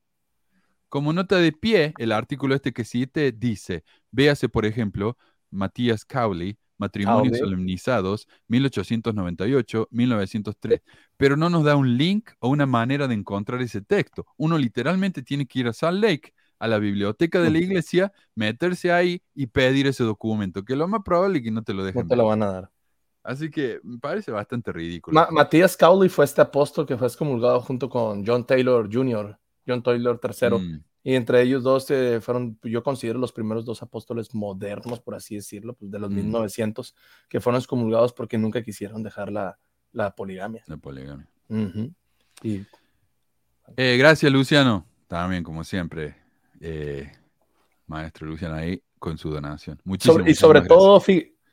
[0.88, 5.18] Como nota de pie, el artículo este que cite dice, véase por ejemplo,
[5.50, 7.40] Matías Cowley, Matrimonios.
[7.40, 10.84] Solemnizados, 1898-1903,
[11.18, 14.28] pero no nos da un link o una manera de encontrar ese texto.
[14.38, 18.91] Uno literalmente tiene que ir a Salt Lake, a la biblioteca de la iglesia, meterse
[18.91, 22.03] ahí y pedir ese documento, que lo más probable es que no te lo dejen.
[22.03, 22.72] No te lo van a dar.
[23.24, 25.16] Así que me parece bastante ridículo.
[25.16, 29.38] Ma- Matías Cowley fue este apóstol que fue excomulgado junto con John Taylor Jr.,
[29.68, 30.49] John Taylor III.
[30.60, 35.16] Mm, Y entre ellos dos eh, fueron, yo considero los primeros dos apóstoles modernos, por
[35.16, 36.16] así decirlo, pues de los Mm.
[36.16, 36.95] 1900,
[37.30, 39.58] que fueron excomulgados porque nunca quisieron dejar la,
[39.91, 40.64] la poligamia.
[40.68, 41.28] la poligamia.
[42.43, 42.62] Y
[43.78, 44.86] Eh, gracias, Luciano.
[45.08, 46.16] También, como siempre,
[46.62, 47.12] eh,
[47.88, 49.80] maestro Luciano ahí con su donación.
[49.84, 51.03] Muchísimas sobre, y sobre todo,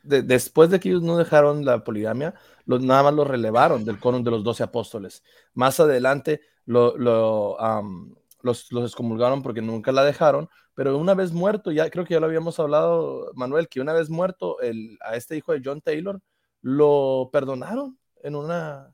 [0.03, 2.33] de- después de que ellos no dejaron la poligamia,
[2.65, 5.23] los, nada más lo relevaron del quórum de los doce apóstoles.
[5.53, 11.89] Más adelante lo, los, los excomulgaron porque nunca la dejaron, pero una vez muerto, ya
[11.89, 15.53] creo que ya lo habíamos hablado, Manuel, que una vez muerto el, a este hijo
[15.53, 16.19] de John Taylor,
[16.61, 18.93] lo perdonaron en una,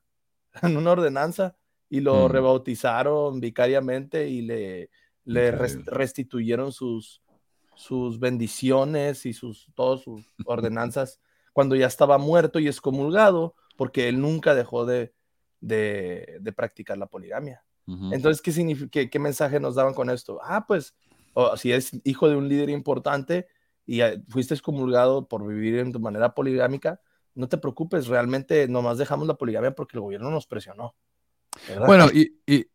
[0.62, 1.55] en una ordenanza
[1.89, 2.32] y lo Mm.
[2.32, 4.89] rebautizaron vicariamente y le,
[5.26, 5.51] le
[5.86, 7.22] restituyeron sus,
[7.76, 11.20] sus bendiciones y sus, todas sus ordenanzas
[11.53, 15.13] cuando ya estaba muerto y excomulgado, porque él nunca dejó de,
[15.61, 17.63] de, de practicar la poligamia.
[18.11, 20.39] Entonces, ¿qué, qué, qué mensaje nos daban con esto?
[20.43, 20.95] Ah, pues,
[21.57, 23.47] si es hijo de un líder importante
[23.86, 27.01] y fuiste excomulgado por vivir en tu manera poligámica,
[27.34, 30.95] no te preocupes, realmente nomás dejamos la poligamia porque el gobierno nos presionó.
[31.67, 31.88] ¿verdad?
[31.88, 32.67] Bueno, y, y-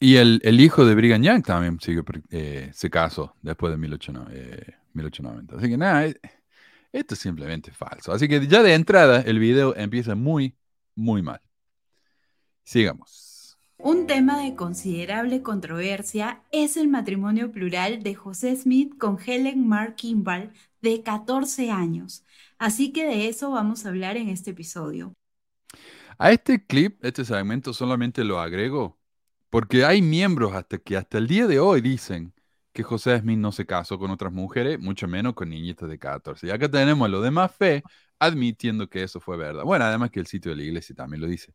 [0.00, 4.32] y el, el hijo de Brigham Young también sigue, eh, se casó después de 1890,
[4.32, 5.56] eh, 1890.
[5.56, 6.06] Así que nada,
[6.92, 8.12] esto es simplemente falso.
[8.12, 10.56] Así que ya de entrada el video empieza muy,
[10.94, 11.40] muy mal.
[12.62, 13.56] Sigamos.
[13.78, 19.94] Un tema de considerable controversia es el matrimonio plural de José Smith con Helen Mark
[19.96, 22.24] Kimball de 14 años.
[22.58, 25.14] Así que de eso vamos a hablar en este episodio.
[26.18, 28.97] A este clip, este segmento solamente lo agrego
[29.50, 32.34] porque hay miembros hasta que hasta el día de hoy dicen
[32.72, 36.46] que José Smith no se casó con otras mujeres, mucho menos con niñitas de 14.
[36.46, 37.82] Y acá tenemos a los demás fe
[38.18, 39.64] admitiendo que eso fue verdad.
[39.64, 41.54] Bueno, además que el sitio de la iglesia también lo dice.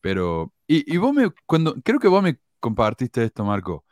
[0.00, 3.84] Pero, y, y vos me, cuando, creo que vos me compartiste esto, Marco,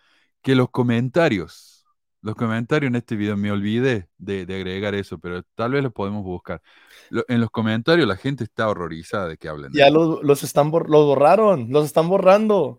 [0.43, 1.85] que los comentarios,
[2.23, 5.93] los comentarios en este video, me olvidé de, de agregar eso, pero tal vez lo
[5.93, 6.63] podemos buscar.
[7.11, 10.71] Lo- en los comentarios la gente está horrorizada de que hablen ya los, los están
[10.71, 12.79] los borraron, los están borrando.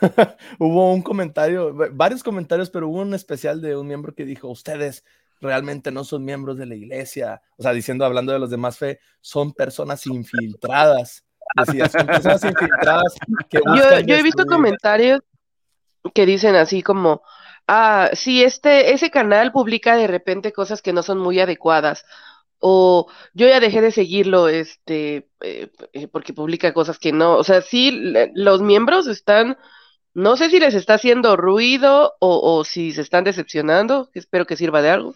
[0.58, 4.48] hubo un comentario, va- varios comentarios, pero hubo un especial de un miembro que dijo,
[4.48, 5.04] ustedes
[5.40, 9.00] realmente no son miembros de la iglesia, o sea, diciendo, hablando de los demás fe,
[9.20, 11.24] son personas infiltradas.
[11.66, 13.14] Decía, son personas infiltradas
[13.50, 14.46] que Yo, yo he visto destruir".
[14.46, 15.20] comentarios
[16.14, 17.22] que dicen así como,
[17.66, 22.04] ah, sí, este, ese canal publica de repente cosas que no son muy adecuadas.
[22.64, 27.36] O yo ya dejé de seguirlo, este, eh, eh, porque publica cosas que no.
[27.36, 29.58] O sea, sí, los miembros están,
[30.14, 34.82] no sé si les está haciendo ruido o, si se están decepcionando, espero que sirva
[34.82, 35.14] de algo.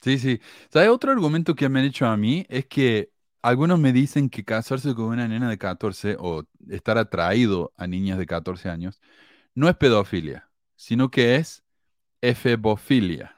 [0.00, 0.40] Sí, sí.
[0.70, 0.88] ¿Sabes?
[0.88, 3.10] Otro argumento que me han hecho a mí es que
[3.42, 8.18] algunos me dicen que casarse con una nena de 14 o estar atraído a niñas
[8.18, 9.00] de 14 años
[9.54, 11.62] no es pedofilia, sino que es
[12.20, 13.35] efebofilia.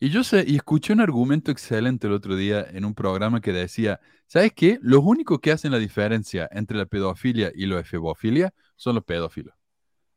[0.00, 3.52] Y yo sé, y escuché un argumento excelente el otro día en un programa que
[3.52, 4.78] decía, ¿sabes qué?
[4.82, 9.54] Los únicos que hacen la diferencia entre la pedofilia y la efebofilia son los pedófilos.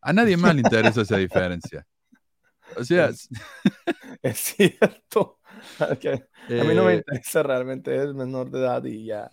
[0.02, 1.86] A nadie más le interesa esa diferencia.
[2.78, 3.30] O sea, Es-
[4.22, 5.40] Es cierto.
[6.58, 9.32] A mí no me eh, interesa realmente, es menor de edad y ya.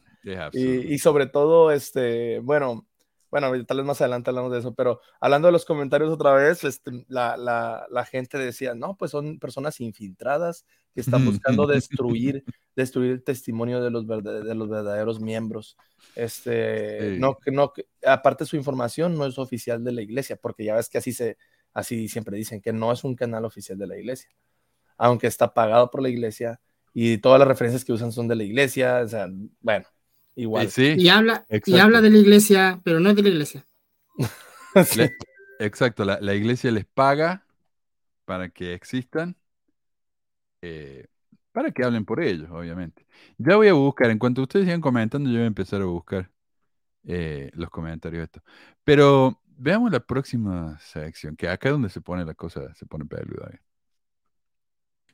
[0.53, 2.86] Y, y sobre todo, este, bueno,
[3.35, 6.62] bueno, tal vez más adelante hablamos de eso, pero hablando de los comentarios otra vez,
[6.62, 10.64] este, la, la, la gente decía, no, pues son personas infiltradas
[10.95, 12.45] que están buscando destruir,
[12.76, 15.76] destruir el testimonio de los, de los verdaderos miembros.
[16.14, 17.18] Este, Sí.
[17.18, 17.72] no, que no,
[18.07, 21.37] aparte su información no es oficial de la iglesia, porque ya ves que así se,
[21.72, 24.30] así siempre dicen que no es un canal oficial de la iglesia,
[24.97, 26.61] aunque está pagado por la iglesia
[26.93, 29.26] y todas las referencias que usan son de la iglesia, o sea,
[29.61, 29.87] bueno,
[30.37, 30.70] igual.
[30.70, 33.66] Sí, Y habla, y habla de la iglesia, pero no es de la iglesia.
[34.85, 35.09] Sí.
[35.09, 35.16] le-
[35.59, 37.47] exacto, la, la iglesia les paga
[38.26, 39.37] para que existan,
[40.62, 41.07] eh,
[41.53, 43.07] para que hablen por ellos, obviamente.
[43.39, 46.30] Ya voy a buscar, en cuanto ustedes sigan comentando, yo voy a empezar a buscar
[47.05, 48.43] eh, los comentarios de esto.
[48.85, 53.07] Pero veamos la próxima sección, que acá es donde se pone la cosa, se pone
[53.07, 53.51] peluda.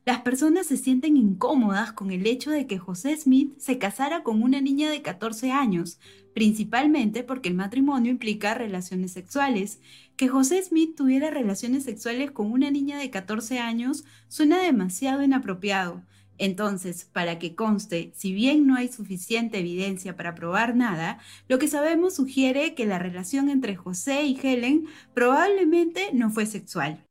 [0.07, 4.43] Las personas se sienten incómodas con el hecho de que José Smith se casara con
[4.43, 6.01] una niña de 14 años,
[6.35, 9.81] principalmente porque el matrimonio implica relaciones sexuales.
[10.17, 16.03] Que José Smith tuviera relaciones sexuales con una niña de 14 años suena demasiado inapropiado.
[16.39, 21.69] Entonces, para que conste, si bien no hay suficiente evidencia para probar nada, lo que
[21.69, 27.05] sabemos sugiere que la relación entre José y Helen probablemente no fue sexual.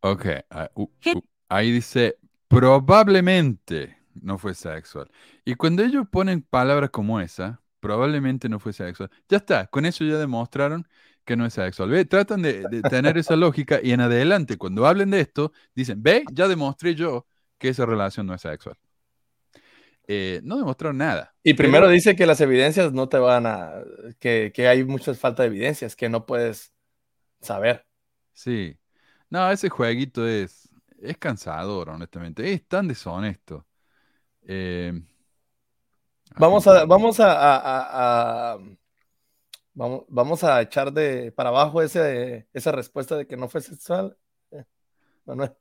[0.00, 2.18] Ok, ah, uh, uh, ahí dice
[2.48, 5.10] probablemente no fue sexual.
[5.44, 10.04] Y cuando ellos ponen palabras como esa, probablemente no fue sexual, ya está, con eso
[10.04, 10.86] ya demostraron
[11.24, 11.90] que no es sexual.
[11.90, 16.02] Ve, tratan de, de tener esa lógica y en adelante, cuando hablen de esto, dicen,
[16.02, 17.26] ve, ya demostré yo
[17.58, 18.76] que esa relación no es sexual.
[20.08, 21.34] Eh, no demostraron nada.
[21.42, 23.72] Y primero Pero- dice que las evidencias no te van a.
[24.20, 26.72] que, que hay mucha falta de evidencias que no puedes
[27.40, 27.84] saber.
[28.32, 28.76] Sí.
[29.28, 30.65] No, ese jueguito es,
[31.00, 32.52] es cansador, honestamente.
[32.52, 33.66] Es tan deshonesto.
[34.42, 34.92] Eh,
[36.38, 38.58] Vamos a, vamos a, a- a- a-
[39.74, 44.16] vamos, vamos a echar de para abajo ese, esa respuesta de que no fue sexual.
[45.24, 45.52] Manuel.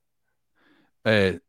[1.06, 1.40] eh,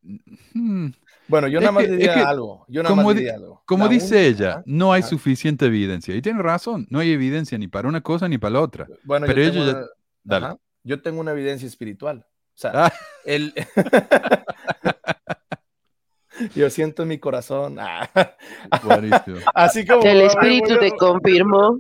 [1.29, 2.65] Bueno, yo nada más que- es diría que algo.
[2.69, 3.63] Yo nada como más di- diría algo.
[3.67, 6.15] como dice única- ella, no hay suficiente evidencia.
[6.15, 8.87] Y tiene razón, no hay evidencia ni para una cosa ni para la otra.
[9.03, 9.87] Bueno, Pero yo tengo, ya- una-
[10.23, 10.47] Dale.
[10.47, 12.27] ajá, yo tengo una evidencia espiritual.
[12.57, 12.93] O sea, Ah,
[13.25, 13.55] el...
[16.55, 17.77] yo siento en mi corazón.
[17.79, 18.09] ah.
[19.55, 21.79] Así como El voy- espíritu voy- te confirmó.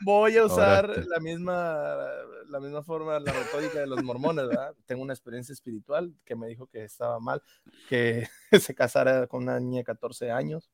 [0.00, 2.06] Voy a usar la misma,
[2.48, 4.72] la misma forma, la retórica de los mormones, ¿verdad?
[4.86, 7.42] Tengo una experiencia espiritual que me dijo que estaba mal
[7.88, 8.28] que
[8.60, 10.70] se casara con una niña de 14 años.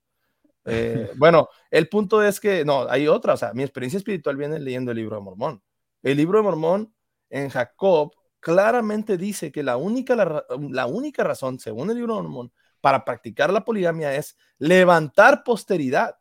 [0.66, 4.58] Eh, bueno, el punto es que, no, hay otra, o sea, mi experiencia espiritual viene
[4.58, 5.62] leyendo el libro de Mormón.
[6.02, 6.94] El libro de Mormón
[7.30, 8.12] en Jacob
[8.44, 12.52] claramente dice que la única, la, ra- la única razón, según el libro de Mormón,
[12.82, 16.18] para practicar la poligamia es levantar posteridad.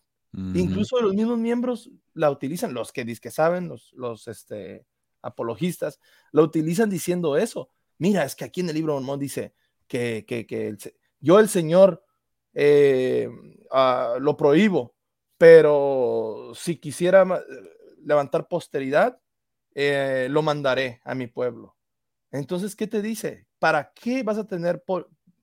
[0.55, 4.85] Incluso los mismos miembros la utilizan, los que que saben, los, los este,
[5.21, 5.99] apologistas,
[6.31, 7.69] la utilizan diciendo eso.
[7.97, 9.53] Mira, es que aquí en el libro de Mormón dice
[9.87, 10.77] que, que, que el
[11.19, 12.03] yo, el Señor,
[12.53, 13.29] eh,
[13.71, 14.95] ah, lo prohíbo,
[15.37, 17.41] pero si quisiera ma-
[18.05, 19.19] levantar posteridad,
[19.75, 21.75] eh, lo mandaré a mi pueblo.
[22.33, 23.45] Entonces, ¿qué te dice?
[23.59, 24.83] ¿Para qué vas a tener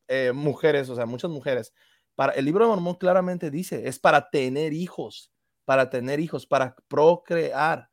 [0.09, 1.73] eh, mujeres, o sea, muchas mujeres?
[2.17, 5.33] Para, el libro de Mormón claramente dice, es para tener hijos,
[5.65, 7.89] para tener hijos, para procrear.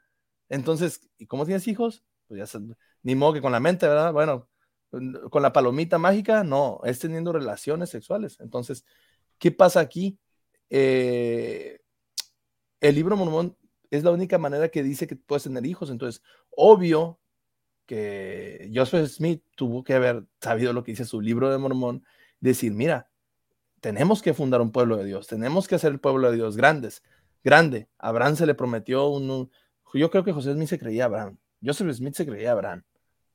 [0.49, 2.03] Entonces, ¿y cómo tienes hijos?
[2.27, 2.59] Pues ya
[3.03, 4.11] ni modo que con la mente, ¿verdad?
[4.11, 4.49] Bueno,
[5.29, 8.39] con la palomita mágica, no, es teniendo relaciones sexuales.
[8.39, 8.83] Entonces,
[9.37, 10.19] ¿qué pasa aquí?
[10.71, 11.79] Eh,
[12.81, 13.57] el libro de Mormón
[13.91, 15.91] es la única manera que dice que puedes tener hijos.
[15.91, 17.19] Entonces, obvio
[17.87, 22.03] que Joseph Smith tuvo que haber sabido lo que dice su libro de Mormón,
[22.39, 23.09] decir, mira,
[23.79, 27.01] tenemos que fundar un pueblo de Dios, tenemos que hacer el pueblo de Dios grandes,
[27.43, 27.87] grande.
[27.97, 29.49] Abraham se le prometió un,
[29.93, 32.83] yo creo que José Smith se creía Abraham, Joseph Smith se creía Abraham.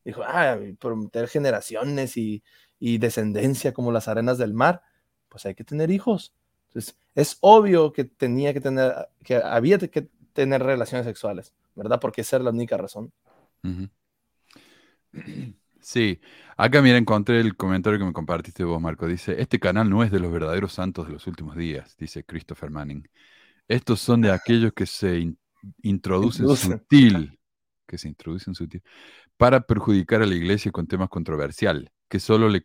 [0.05, 2.43] Dijo, ah, prometer generaciones y,
[2.79, 4.83] y descendencia como las arenas del mar,
[5.29, 6.35] pues hay que tener hijos.
[6.69, 12.01] Entonces, es obvio que tenía que tener, que había que tener relaciones sexuales, ¿verdad?
[12.01, 13.13] Porque esa era la única razón.
[13.63, 13.89] Ujú.
[15.81, 16.21] Sí,
[16.57, 19.07] acá mira, encontré el comentario que me compartiste vos, Marco.
[19.07, 22.71] Dice, este canal no es de los verdaderos santos de los últimos días, dice Christopher
[22.71, 23.09] Manning.
[23.69, 25.39] Estos son de aquellos que se in-
[25.83, 27.39] introducen sutil,
[27.87, 28.83] que se introducen sutil,
[29.37, 32.63] para perjudicar a la iglesia con temas controversiales, que solo le,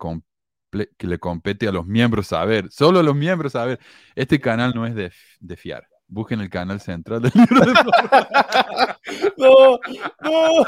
[0.98, 3.80] que le compete a los miembros saber, solo a los miembros saber.
[4.16, 5.88] Este canal no es de, de fiar.
[6.08, 7.74] Busquen el canal central del libro de
[9.38, 9.80] no,
[10.22, 10.66] no.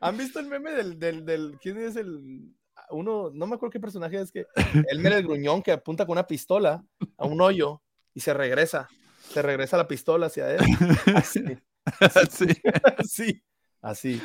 [0.00, 2.52] ¿Han visto el meme del, del, del- quién es el
[2.90, 4.46] uno, no me acuerdo qué personaje es que
[4.90, 6.84] el meme del gruñón que apunta con una pistola
[7.18, 7.82] a un hoyo
[8.14, 8.88] y se regresa,
[9.32, 10.60] se regresa la pistola hacia él.
[11.14, 11.42] Así,
[12.30, 12.46] Sí.
[12.98, 13.42] así,
[13.82, 14.22] así.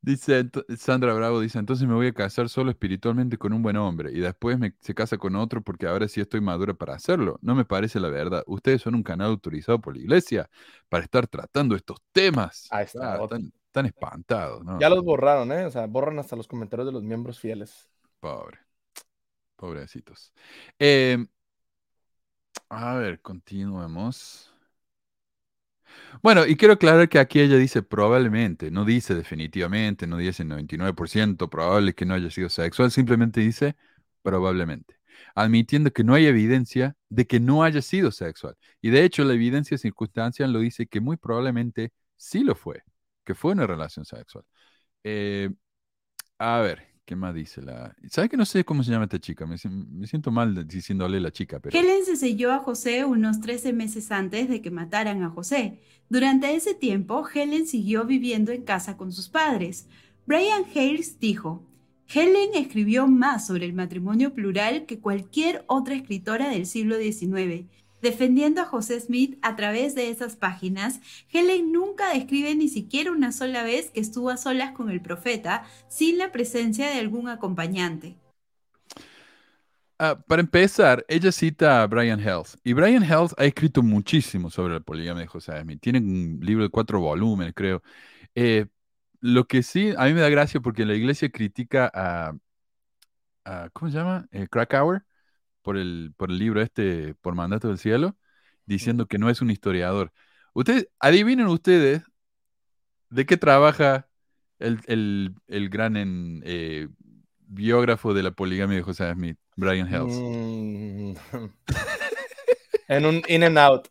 [0.00, 0.48] Dice
[0.78, 4.20] Sandra Bravo, dice, entonces me voy a casar solo espiritualmente con un buen hombre y
[4.20, 7.38] después me, se casa con otro porque ahora sí estoy madura para hacerlo.
[7.42, 8.44] No me parece la verdad.
[8.46, 10.48] Ustedes son un canal autorizado por la iglesia
[10.88, 12.68] para estar tratando estos temas.
[12.70, 13.18] Ahí está, Ah.
[13.78, 14.80] Tan espantados, ¿no?
[14.80, 15.64] Ya los borraron, ¿eh?
[15.64, 17.88] O sea, borran hasta los comentarios de los miembros fieles.
[18.18, 18.58] Pobre.
[19.54, 20.32] Pobrecitos.
[20.80, 21.24] Eh,
[22.68, 24.52] a ver, continuemos.
[26.22, 31.48] Bueno, y quiero aclarar que aquí ella dice probablemente, no dice definitivamente, no dice 99%
[31.48, 33.76] probable que no haya sido sexual, simplemente dice
[34.22, 34.96] probablemente,
[35.34, 38.56] admitiendo que no hay evidencia de que no haya sido sexual.
[38.82, 42.82] Y de hecho la evidencia circunstancial lo dice que muy probablemente sí lo fue,
[43.28, 44.44] que fue una relación sexual.
[45.04, 45.50] Eh,
[46.38, 47.94] a ver, ¿qué más dice la...?
[48.10, 49.46] ¿Sabes que no sé cómo se llama esta chica?
[49.46, 51.60] Me, si- me siento mal diciéndole la chica.
[51.70, 55.80] Helen se selló a José unos 13 meses antes de que mataran a José.
[56.08, 59.86] Durante ese tiempo, Helen siguió viviendo en casa con sus padres.
[60.26, 61.62] Brian Hales dijo,
[62.12, 67.68] Helen escribió más sobre el matrimonio plural que cualquier otra escritora del siglo XIX.
[68.02, 71.00] Defendiendo a José Smith a través de esas páginas,
[71.32, 75.64] Helen nunca describe ni siquiera una sola vez que estuvo a solas con el profeta
[75.88, 78.16] sin la presencia de algún acompañante.
[80.00, 82.50] Ah, para empezar, ella cita a Brian Health.
[82.62, 85.80] Y Brian Health ha escrito muchísimo sobre la poligamia de José Smith.
[85.80, 87.82] Tiene un libro de cuatro volúmenes, creo.
[88.34, 88.66] Eh,
[89.20, 92.34] lo que sí, a mí me da gracia porque la iglesia critica a,
[93.44, 94.26] a- ¿cómo se llama?
[94.32, 95.02] Eh, Krakauer
[95.68, 98.16] por el, por el libro este, por mandato del cielo,
[98.64, 100.14] diciendo que no es un historiador.
[100.54, 102.02] Ustedes, adivinen ustedes
[103.10, 104.08] de qué trabaja
[104.58, 106.88] el, el- el gran en, eh,
[107.40, 110.10] biógrafo de la poligamia de José Smith, Brian Health.
[110.10, 111.14] Mm.
[112.88, 113.88] en un in and out.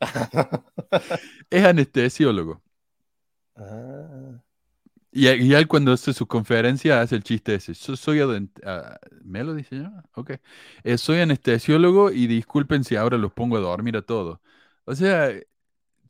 [1.50, 2.62] Es anestesiólogo.
[3.56, 4.40] Ah.
[5.12, 7.74] Y, y él cuando hace su conferencia hace el chiste ese.
[7.74, 9.82] So- soy adent- ah, ¿Melody se?
[10.14, 10.32] Ok.
[10.84, 14.38] Eh, soy anestesiólogo y disculpen si ahora los pongo a dormir a todos.
[14.84, 15.30] O sea,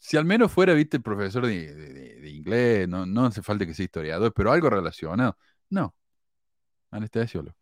[0.00, 4.32] si al menos fuera, viste, profesor de, inglés, no, no hace falta que sea historiador,
[4.34, 5.36] pero algo relacionado.
[5.70, 5.94] No,
[6.90, 7.56] anestesiólogo.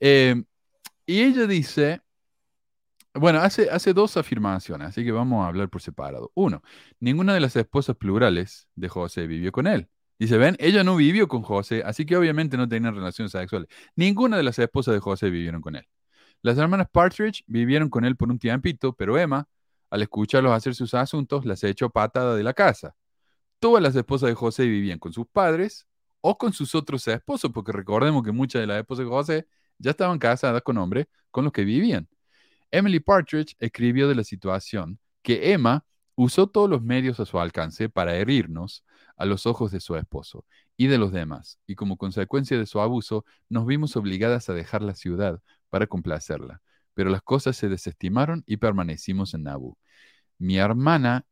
[0.00, 0.42] Eh,
[1.06, 2.02] y ella dice,
[3.14, 6.30] bueno, hace, hace dos afirmaciones, así que vamos a hablar por separado.
[6.34, 6.62] Uno,
[7.00, 9.88] ninguna de las esposas plurales de José vivió con él.
[10.20, 13.70] Dice, ven, ella no vivió con José, así que obviamente no tenían relaciones sexuales.
[13.96, 15.88] Ninguna de las esposas de José vivieron con él.
[16.42, 19.48] Las hermanas Partridge vivieron con él por un tiempito, pero Emma,
[19.88, 22.94] al escucharlos hacer sus asuntos, las echó patada de la casa.
[23.60, 25.86] Todas las esposas de José vivían con sus padres
[26.20, 29.46] o con sus otros esposos, porque recordemos que muchas de las esposas de José
[29.78, 32.06] ya estaban casadas con hombres con los que vivían.
[32.70, 35.82] Emily Partridge escribió de la situación que Emma
[36.22, 38.84] usó todos los medios a su alcance para herirnos
[39.16, 40.44] a los ojos de su esposo
[40.76, 44.82] y de los demás, y como consecuencia de su abuso nos vimos obligadas a dejar
[44.82, 45.40] la ciudad
[45.70, 46.60] para complacerla.
[46.92, 49.78] Pero las cosas se desestimaron y permanecimos en Nabu.
[50.38, 51.24] Mi hermana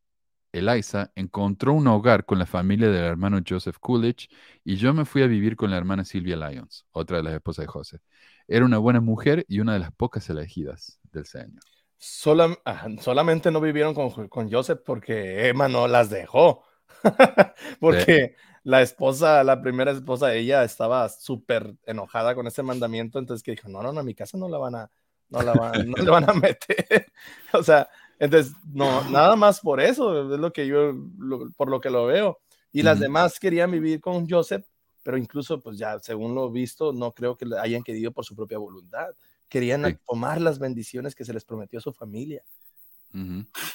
[0.52, 4.28] Eliza encontró un hogar con la familia del hermano Joseph Coolidge
[4.64, 7.64] y yo me fui a vivir con la hermana Sylvia Lyons, otra de las esposas
[7.64, 8.00] de José.
[8.46, 11.77] Era una buena mujer y una de las pocas elegidas del Señor.
[12.00, 12.58] Solam-
[13.00, 16.62] solamente no vivieron con, con Joseph porque Emma no las dejó.
[17.80, 18.34] porque
[18.64, 23.52] la esposa, la primera esposa de ella estaba súper enojada con ese mandamiento, entonces que
[23.52, 24.90] dijo, no, no, no, a mi casa no la van a,
[25.30, 27.06] no la van, no le van a meter.
[27.52, 27.88] o sea,
[28.18, 32.06] entonces, no, nada más por eso, es lo que yo, lo- por lo que lo
[32.06, 32.38] veo.
[32.70, 34.66] Y las demás querían vivir con Joseph,
[35.02, 38.36] pero incluso, pues ya, según lo visto, no creo que le hayan querido por su
[38.36, 39.08] propia voluntad.
[39.48, 39.96] Querían Sí.
[40.06, 42.42] tomar las bendiciones que se les prometió a su familia.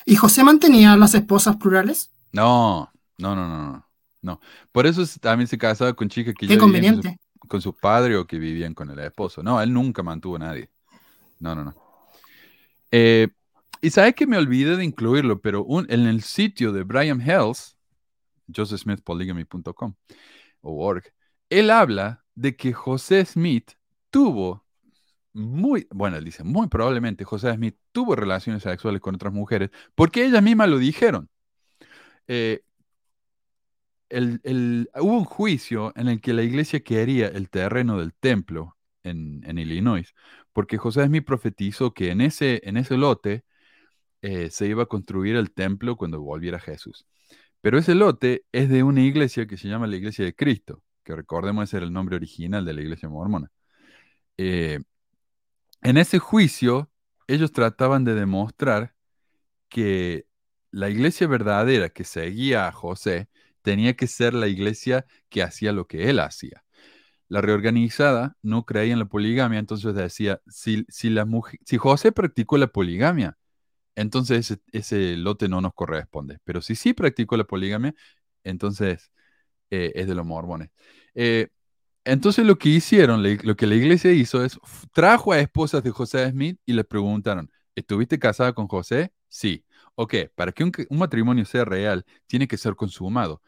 [0.05, 2.11] ¿Y José mantenía las esposas plurales?
[2.32, 3.88] No, no, no, no, no.
[4.21, 4.39] no.
[4.71, 7.19] Por eso es- también se casaba con chicas que Qué ya vivían con su- conveniente.
[7.47, 9.41] con padres o que vivían con el esposo.
[9.43, 10.69] No, él nunca mantuvo a nadie.
[11.39, 11.76] No, no, no.
[12.91, 13.28] Eh,
[13.82, 17.76] y sabes que me olvidé de incluirlo, pero un- en el sitio de Brian Hells,
[18.55, 19.95] josephsmithpolygamy.com
[20.61, 21.03] o org,
[21.49, 23.71] él habla de que José Smith
[24.09, 24.63] tuvo
[25.34, 30.25] muy, bueno, él dice, muy probablemente José Smith tuvo relaciones sexuales con otras mujeres porque
[30.25, 31.29] ellas mismas lo dijeron.
[32.27, 32.61] Eh,
[34.09, 38.77] el- el- hubo un juicio en el que la iglesia quería el terreno del templo
[39.03, 40.13] en, en Illinois,
[40.53, 43.43] porque José Smith profetizó que en ese, en ese lote
[44.21, 47.05] eh, se iba a construir el templo cuando volviera Jesús.
[47.61, 51.15] Pero ese lote es de una iglesia que se llama la Iglesia de Cristo, que
[51.15, 53.51] recordemos ese era el nombre original de la iglesia mormona.
[54.38, 54.79] Eh,
[55.84, 56.89] en ese juicio,
[57.27, 58.95] ellos trataban de demostrar
[59.69, 60.27] que
[60.71, 63.29] la iglesia verdadera que seguía a José
[63.61, 66.63] tenía que ser la iglesia que hacía lo que él hacía.
[67.29, 73.38] La reorganizada no creía en la poligamia, entonces decía, si, si, José practicó la poligamia,
[73.95, 76.39] entonces ese, ese lote no nos corresponde.
[76.43, 77.95] Pero si sí practicó la poligamia,
[78.43, 79.11] entonces
[79.69, 80.69] eh, es de los mormones.
[81.15, 81.49] Eh,
[82.06, 84.60] entonces lo que hicieron, lo que la iglesia hizo es,
[84.93, 89.14] trajo a esposas de José Smith y le preguntaron, ¿estuviste casada con José?
[89.30, 89.66] Sí.
[89.95, 93.41] Ok, para que un, matrimonio sea real, tiene que ser consumado.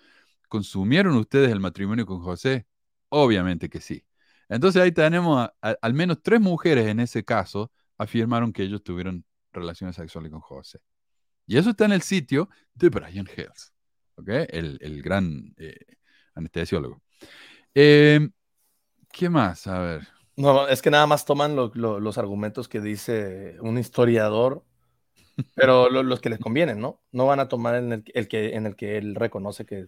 [0.48, 2.68] ¿Consumieron ustedes el matrimonio con José?
[3.10, 4.06] Obviamente que sí.
[4.50, 9.96] Entonces ahí tenemos al menos tres mujeres en ese caso afirmaron que ellos tuvieron relaciones
[9.96, 10.80] sexuales con José.
[11.48, 13.74] Y eso está en el sitio de Brian Hills.
[14.16, 14.30] ¿ok?
[14.50, 15.78] El, el gran eh,
[16.36, 17.02] anestesiólogo.
[17.74, 18.30] Eh,
[19.16, 19.66] ¿Qué más?
[19.68, 20.08] A ver.
[20.38, 24.66] No, es que nada más toman lo- lo- los argumentos que dice un historiador,
[25.56, 27.02] pero lo- los que les convienen, ¿no?
[27.12, 29.88] No van a tomar en el, el que, en el que él reconoce que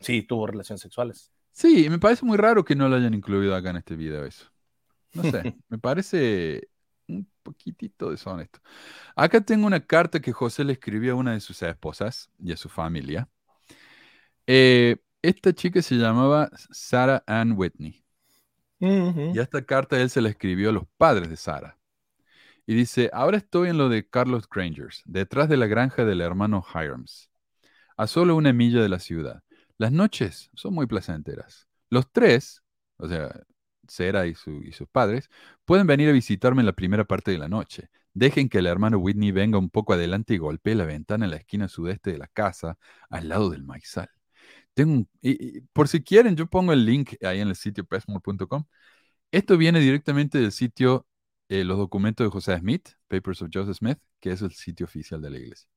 [0.00, 1.32] sí tuvo relaciones sexuales.
[1.52, 4.46] Sí, me parece muy raro que no lo hayan incluido acá en este video eso.
[5.14, 6.68] No sé, me parece
[7.08, 8.60] un poquitito deshonesto.
[9.16, 12.56] Acá tengo una carta que José le escribió a una de sus esposas y a
[12.58, 13.28] su familia.
[14.46, 18.03] Eh, esta chica se llamaba Sarah Ann Whitney.
[19.30, 21.78] Y esta carta él se la escribió a los padres de Sarah.
[22.66, 26.64] Y dice, ahora estoy en lo de Carlos Grangers, detrás de la granja del hermano
[26.74, 27.30] Hirams,
[27.96, 29.42] a solo una milla de la ciudad.
[29.78, 31.68] Las noches son muy placenteras.
[31.90, 32.62] Los tres,
[32.98, 33.32] o sea,
[33.88, 35.30] Sarah y, y sus padres,
[35.64, 37.90] pueden venir a visitarme en la primera parte de la noche.
[38.14, 41.38] Dejen que el hermano Whitney venga un poco adelante y golpee la ventana en la
[41.38, 42.78] esquina sudeste de la casa,
[43.10, 44.10] al lado del maizal.
[44.74, 48.64] Tengo y- por si quieren, yo pongo el link ahí en el sitio pesmore.com.
[49.32, 51.06] Esto viene directamente del sitio
[51.48, 55.20] eh, Los documentos de José Smith, Papers of Joseph Smith, que es el sitio oficial
[55.22, 55.68] de la iglesia.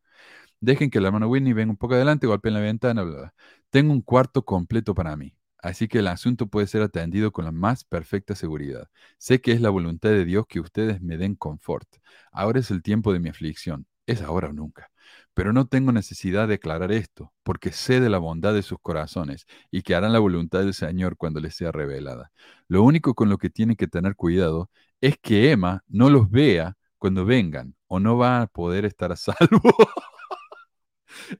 [0.60, 3.36] Dejen que el hermano Whitney venga un poco adelante, golpeen la ventana, bla, bla.
[3.70, 7.52] Tengo un cuarto completo para mí, así que el asunto puede ser atendido con la
[7.52, 8.89] más perfecta seguridad.
[9.18, 11.88] Sé que es la voluntad de Dios que ustedes me den confort.
[12.32, 14.89] Ahora es el tiempo de mi aflicción, es ahora o nunca.
[15.34, 19.45] Pero no tengo necesidad de aclarar esto, porque sé de la bondad de sus corazones
[19.72, 22.32] y que harán la voluntad del Señor cuando les sea revelada.
[22.68, 24.70] Lo único con lo que tienen que tener cuidado
[25.01, 29.16] es que Emma no los vea cuando vengan, o no va a poder estar a
[29.16, 29.62] salvo.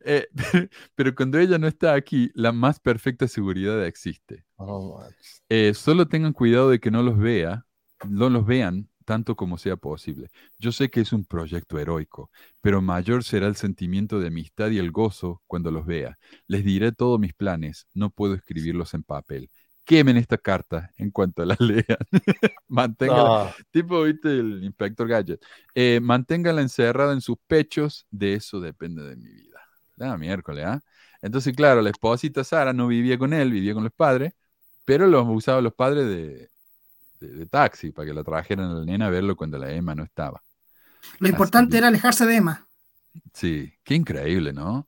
[0.04, 0.28] Eh,
[0.96, 4.44] pero cuando ella no está aquí, la más perfecta seguridad existe.
[4.58, 5.44] Manches.
[5.50, 7.66] Eh, solo tengan cuidado de que no los vea,
[8.08, 10.30] no los vean tanto como sea posible.
[10.60, 12.32] Yo sé que es un proyecto heroico,
[12.62, 16.20] pero mayor será el sentimiento de amistad y el gozo cuando los vea.
[16.48, 19.50] Les diré todos mis planes, no puedo escribirlos en papel.
[19.86, 21.98] Quemen esta carta en cuanto la lean.
[22.68, 23.56] Manténgala, No.
[23.72, 25.42] tipo, viste, el inspector Gadget.
[25.76, 29.60] Eh, manténgala encerrada en sus pechos, de eso depende de mi vida.
[30.00, 30.82] Ah, miércoles, ¿ah?
[31.22, 34.34] Entonces, claro, la esposita Sara no vivía con él, vivía con los padres,
[34.86, 36.50] pero los usaban los padres de,
[37.20, 39.96] de- de taxi para que la trajeran a la nena a verlo cuando la Emma
[39.96, 40.42] no estaba.
[41.20, 42.68] Lo importante era alejarse de Emma.
[43.34, 44.88] Sí, qué increíble, ¿no?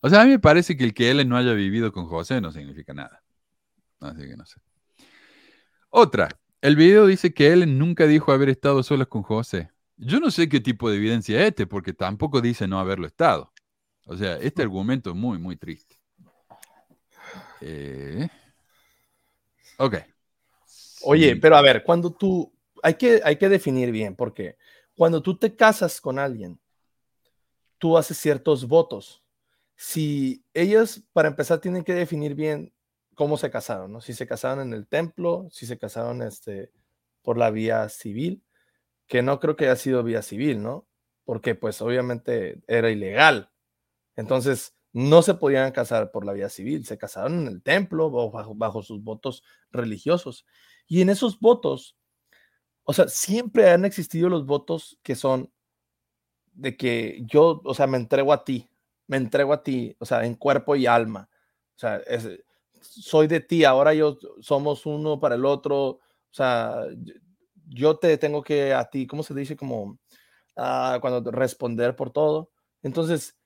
[0.00, 2.40] O sea, a mí me parece que el que Ellen no haya vivido con José
[2.40, 3.22] no significa nada.
[4.00, 4.60] Así que no sé.
[5.90, 6.28] Otra,
[6.60, 9.70] el video dice que Ellen nunca dijo haber estado solas con José.
[9.96, 13.52] Yo no sé qué tipo de evidencia es este, porque tampoco dice no haberlo estado.
[14.06, 15.96] O sea, este argumento es muy, muy triste.
[17.60, 18.28] Eh,
[19.78, 19.96] ok.
[21.02, 24.56] Oye, pero a ver, cuando tú, hay que, hay que definir bien, porque
[24.94, 26.60] cuando tú te casas con alguien,
[27.78, 29.22] tú haces ciertos votos.
[29.76, 32.72] Si ellos, para empezar, tienen que definir bien
[33.14, 34.00] cómo se casaron, ¿no?
[34.00, 36.70] Si se casaron en el templo, si se casaron este,
[37.22, 38.42] por la vía civil,
[39.06, 40.86] que no creo que haya sido vía civil, ¿no?
[41.24, 43.50] Porque pues obviamente era ilegal.
[44.16, 48.30] Entonces, no se podían casar por la vía civil, se casaron en el templo o
[48.30, 50.46] bajo, bajo sus votos religiosos.
[50.90, 51.96] Y en esos votos,
[52.84, 55.50] o sea, siempre han existido los votos que son
[56.52, 58.68] de que yo, o sea, me entrego a ti,
[59.06, 61.28] me entrego a ti, o sea, en cuerpo y alma.
[61.76, 62.28] O sea, es-
[62.80, 66.00] soy de ti, ahora yo somos uno para el otro, o
[66.30, 66.76] sea,
[67.68, 69.56] yo- te tengo que a ti, ¿cómo se dice?
[69.56, 69.98] Como
[70.56, 72.50] ah, cuando responder por todo.
[72.82, 73.36] Entonces,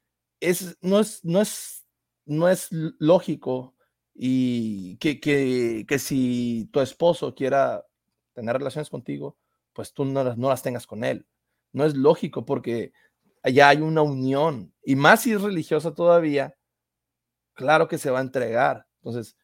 [0.41, 1.87] es, no, es, no, es,
[2.27, 2.69] no es
[3.01, 3.74] lógico
[4.15, 7.85] y que, que, que si tu esposo quiera
[8.35, 9.37] tener relaciones contigo,
[9.73, 11.27] pues tú no las, no las tengas con él.
[11.73, 12.93] No es lógico porque
[13.43, 16.57] allá hay una unión y más si es religiosa todavía,
[17.55, 18.87] claro que se va a entregar.
[19.03, 19.37] Entonces,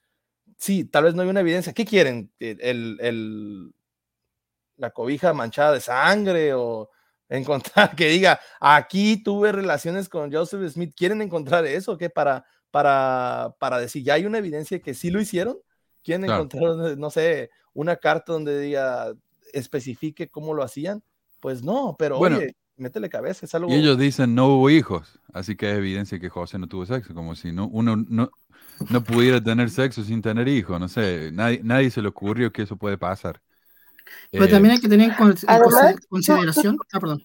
[0.59, 1.73] sí, tal vez no hay una evidencia.
[1.75, 2.33] ¿Qué quieren?
[2.41, 3.75] ¿El, el- el-
[4.77, 6.91] la cobija manchada de sangre o
[7.29, 10.95] encontrar que diga, aquí tuve relaciones con Joseph Smith?
[10.97, 11.97] ¿Quieren encontrar eso?
[11.99, 12.11] ¿Qué?
[12.11, 15.59] Para, para, para decir, ya hay una evidencia de que sí lo hicieron.
[16.03, 16.45] ¿Quieren Claro.
[16.45, 19.13] encontrar, no sé, una carta donde diga,
[19.53, 21.03] especifique cómo lo hacían?
[21.41, 23.71] Pues no, pero Bueno, oye, métele cabeza, es algo...
[23.71, 27.15] Y ellos dicen no hubo hijos, así que es evidencia que José no tuvo sexo,
[27.15, 28.31] como si no, uno no,
[28.91, 32.63] no pudiera tener sexo sin tener hijos, no sé, nadie, nadie se le ocurrió que
[32.63, 33.41] eso puede pasar.
[34.31, 35.17] Pero Eh, también hay que tener en
[36.09, 36.79] consideración.
[36.93, 37.23] Ah, perdón.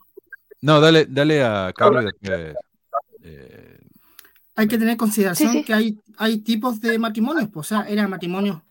[0.61, 2.55] no, dale, dale a Carlos después,
[3.23, 3.77] eh,
[4.55, 5.63] Hay que tener en consideración Sí, sí.
[5.65, 7.49] que hay, hay tipos de matrimonios.
[7.49, 8.63] Pues, o sea, era matrimonio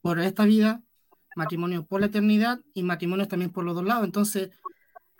[0.00, 0.82] por esta vida,
[1.36, 4.04] matrimonio por la eternidad y matrimonios también por los dos lados.
[4.04, 4.50] Entonces,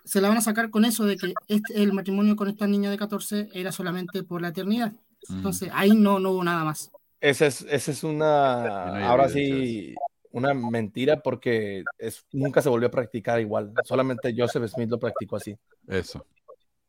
[0.03, 2.89] se la van a sacar con eso de que este, el matrimonio con esta niña
[2.89, 4.93] de 14 era solamente por la eternidad.
[5.29, 6.91] Entonces, ahí no, no hubo nada más.
[7.19, 9.93] Esa es, esa es una, ahora sí,
[10.31, 13.71] una mentira porque es, nunca se volvió a practicar igual.
[13.83, 15.55] Solamente Joseph Smith lo practicó así.
[15.87, 16.25] Eso.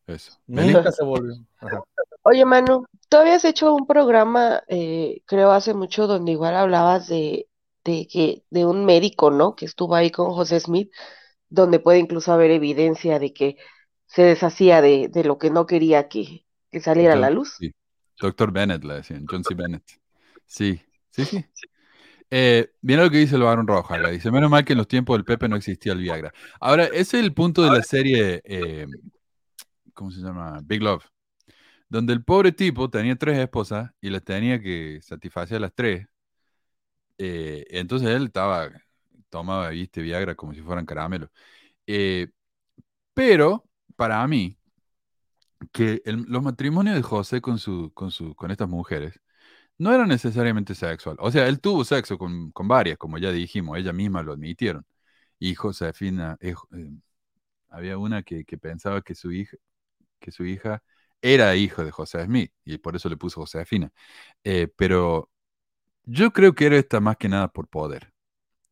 [0.07, 0.39] Eso.
[0.47, 1.35] Nunca se volvió.
[1.59, 1.83] Ajá.
[2.23, 7.49] Oye, Manu, tú habías hecho un programa, eh, creo hace mucho, donde igual hablabas de,
[7.85, 9.57] de que, de un médico, ¿no?
[9.57, 10.91] Que estuvo ahí con José Smith,
[11.49, 13.57] donde puede incluso haber evidencia de que
[14.07, 17.57] se deshacía de, de lo que no quería que, que saliera a la luz.
[17.59, 17.73] Sí.
[18.21, 19.55] Doctor Bennett, le decían, John C.
[19.55, 19.83] Bennett.
[20.47, 20.81] Sí,
[21.11, 21.45] sí, sí.
[22.31, 24.09] Eh, mira lo que dice el Barón Roja, acá.
[24.09, 26.33] dice, menos mal que en los tiempos del Pepe no existía el Viagra.
[26.61, 28.87] Ahora, ese es el punto de la serie, eh,
[29.93, 30.61] ¿cómo se llama?
[30.63, 31.05] Big Love,
[31.93, 36.07] donde el pobre tipo tenía tres esposas y las tenía que satisfacer a las tres.
[37.19, 38.71] Eh, entonces él estaba,
[39.31, 41.31] tomaba, viste, Viagra como si fueran caramelos.
[41.87, 42.29] Eh,
[43.15, 44.59] pero, para mí,
[45.73, 49.21] que el- los matrimonios de José con, su, con, su, con estas mujeres
[49.79, 51.17] no eran necesariamente sexual.
[51.21, 54.87] O sea, él tuvo sexo con, con varias, como ya dijimos, ella misma lo admitieron.
[55.39, 56.91] Y Josefina, eh, eh,
[57.71, 59.57] había una que, que pensaba que su hija,
[60.21, 60.83] que su hija
[61.23, 63.93] era hijo de José Smith y por eso le puso Josefina.
[64.45, 65.31] Eh, pero
[66.05, 68.13] yo creo que era esta más que nada por poder.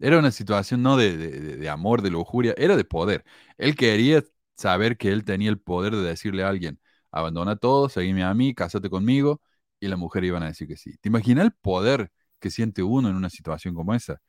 [0.01, 3.25] Era una situación no de, de- de- amor, de lujuria, era de poder.
[3.59, 4.25] Él quería
[4.57, 6.81] saber que él tenía el poder de decirle a alguien,
[7.13, 9.43] abandona todo, seguime a mí, cásate conmigo,
[9.81, 10.97] y la mujer iban a decir que sí.
[11.01, 12.11] ¿Te imaginas el poder
[12.41, 14.21] que siente uno en una situación como esa?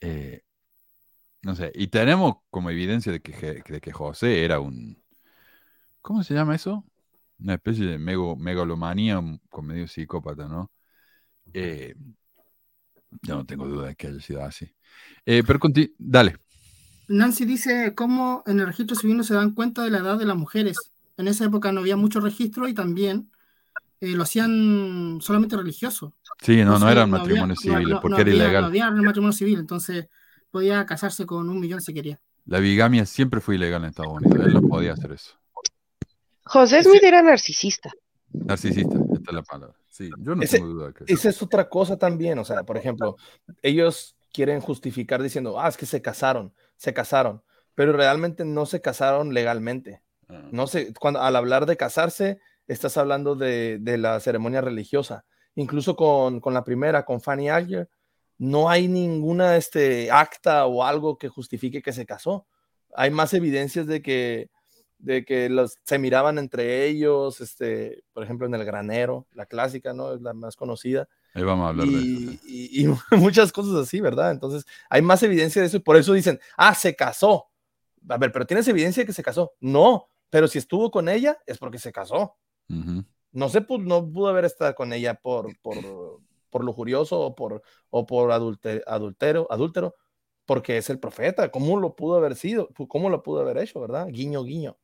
[0.00, 0.42] Eh,
[1.42, 5.02] no sé, y tenemos como evidencia de que, de que José era un,
[6.02, 6.84] ¿cómo se llama eso?
[7.40, 10.70] Una especie de mego- megalomanía con medio psicópata, ¿no?
[11.52, 11.94] Eh,
[13.22, 14.70] yo no tengo duda de que haya sido así.
[15.24, 16.36] Eh, pero conti- dale.
[17.08, 20.26] Nancy dice cómo en el registro civil no se dan cuenta de la edad de
[20.26, 20.76] las mujeres.
[21.16, 23.30] En esa época no había mucho registro y también
[24.00, 26.14] eh, lo hacían solamente religioso.
[26.40, 28.62] Sí, no, no eran había- matrimonios no- civiles, no- porque no era había- ilegal.
[28.62, 30.06] No había matrimonio civil, entonces
[30.50, 32.20] podía casarse con un millón si quería.
[32.46, 34.46] La bigamia siempre fue ilegal en Estados Unidos.
[34.46, 35.34] Él no podía hacer eso.
[36.48, 37.90] José Smith era narcisista.
[38.32, 39.76] Narcisista, esta es la palabra.
[39.88, 42.62] Sí, yo no Ese- tengo duda de que Esa es otra cosa también, o sea,
[42.64, 43.16] por ejemplo,
[43.62, 47.42] ellos quieren justificar diciendo, ah, es que se casaron, se casaron,
[47.74, 50.02] pero realmente no se casaron legalmente.
[50.28, 50.48] Ah.
[50.52, 55.24] No sé, cuando al hablar de casarse, estás hablando de, de la ceremonia religiosa.
[55.54, 57.88] Incluso con, con la primera, con Fanny Alger,
[58.36, 62.46] no hay ninguna este, acta o algo que justifique que se casó.
[62.94, 64.50] Hay más evidencias de que,
[64.98, 69.92] de que los, se miraban entre ellos, este, por ejemplo, en el granero, la clásica,
[69.92, 70.12] ¿no?
[70.12, 71.08] Es la más conocida.
[71.34, 72.40] Ahí vamos a hablar de eso.
[72.46, 74.32] Y, muchas cosas así, ¿verdad?
[74.32, 77.46] Entonces, hay más evidencia de eso y por eso dicen, ah, se casó.
[78.08, 79.52] A ver, pero ¿tienes evidencia de que se casó?
[79.60, 82.36] No, pero si estuvo con ella es porque se casó.
[83.30, 85.76] No se pudo, no pudo haber estado con ella por, por,
[86.50, 89.94] por lujurioso o por, o por adulte- adultero, adúltero,
[90.44, 91.50] porque es el profeta.
[91.50, 92.68] ¿Cómo lo pudo haber sido?
[92.88, 94.08] ¿Cómo lo pudo haber hecho, verdad?
[94.08, 94.76] Guiño, guiño.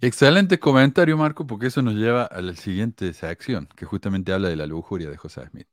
[0.00, 4.56] Excelente comentario, Marco, porque eso nos lleva a la siguiente sección, que justamente habla de
[4.56, 5.68] la lujuria de José Smith.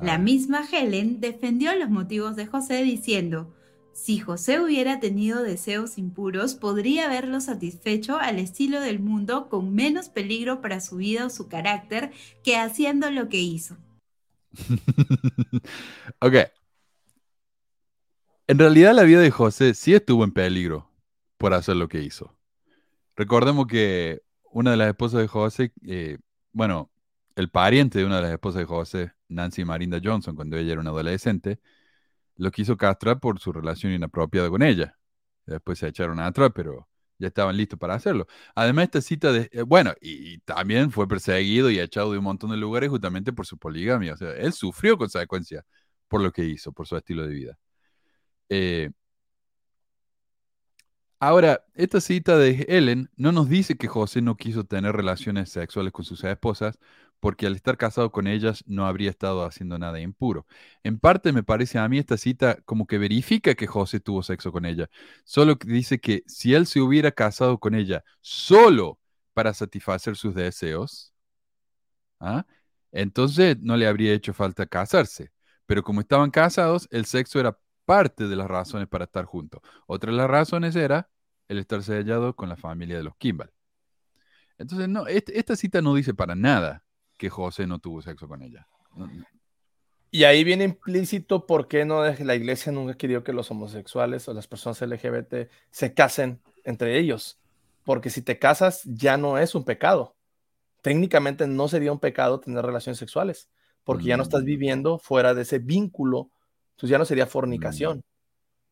[0.00, 3.54] La misma Helen defendió los motivos de José diciendo,
[3.92, 10.08] si José hubiera tenido deseos impuros, podría haberlos satisfecho al estilo del mundo con menos
[10.08, 12.10] peligro para su vida o su carácter
[12.42, 13.76] que haciendo lo que hizo.
[16.20, 16.34] ok.
[18.46, 20.88] En realidad la vida de José sí estuvo en peligro
[21.36, 22.34] por hacer lo que hizo.
[23.16, 24.22] Recordemos que
[24.52, 26.18] una de las esposas de José, eh,
[26.52, 26.90] bueno,
[27.36, 30.80] el pariente de una de las esposas de José, Nancy Marinda Johnson, cuando ella era
[30.80, 31.60] una adolescente,
[32.36, 34.98] lo quiso castrar por su relación inapropiada con ella.
[35.46, 38.26] Después se echaron atrás, pero ya estaban listos para hacerlo.
[38.54, 42.50] Además, esta cita de, eh, bueno, y, también fue perseguido y echado de un montón
[42.50, 44.14] de lugares justamente por su poligamia.
[44.14, 45.64] O sea, él sufrió consecuencias
[46.08, 47.58] por lo que hizo, por su estilo de vida.
[48.48, 48.90] Eh,
[51.22, 55.92] ahora, esta cita de Ellen no nos dice que José no quiso tener relaciones sexuales
[55.92, 56.78] con sus esposas
[57.20, 60.46] porque al estar casado con ellas no habría estado haciendo nada impuro.
[60.82, 64.50] En parte me parece a mí esta cita como que verifica que José tuvo sexo
[64.52, 64.90] con ella,
[65.24, 68.98] solo que dice que si él se hubiera casado con ella solo
[69.34, 71.14] para satisfacer sus deseos,
[72.20, 72.46] ¿ah?
[72.92, 75.30] entonces no le habría hecho falta casarse.
[75.66, 79.60] Pero como estaban casados, el sexo era parte de las razones para estar juntos.
[79.86, 81.08] Otra de las razones era
[81.48, 83.50] el estar sellado con la familia de los Kimball.
[84.58, 86.84] Entonces, no, este- esta cita no dice para nada
[87.18, 88.66] que José no tuvo sexo con ella.
[88.96, 89.24] No, no.
[90.10, 94.34] Y ahí viene implícito por qué no la iglesia nunca querió que los homosexuales o
[94.34, 97.38] las personas LGBT se casen entre ellos.
[97.82, 100.14] Porque si te casas ya no es un pecado.
[100.82, 103.48] técnicamente no sería un pecado tener relaciones sexuales,
[103.84, 104.46] porque ya no estás Mm.
[104.46, 106.32] viviendo fuera de ese vínculo,
[106.72, 108.02] entonces ya no sería fornicación.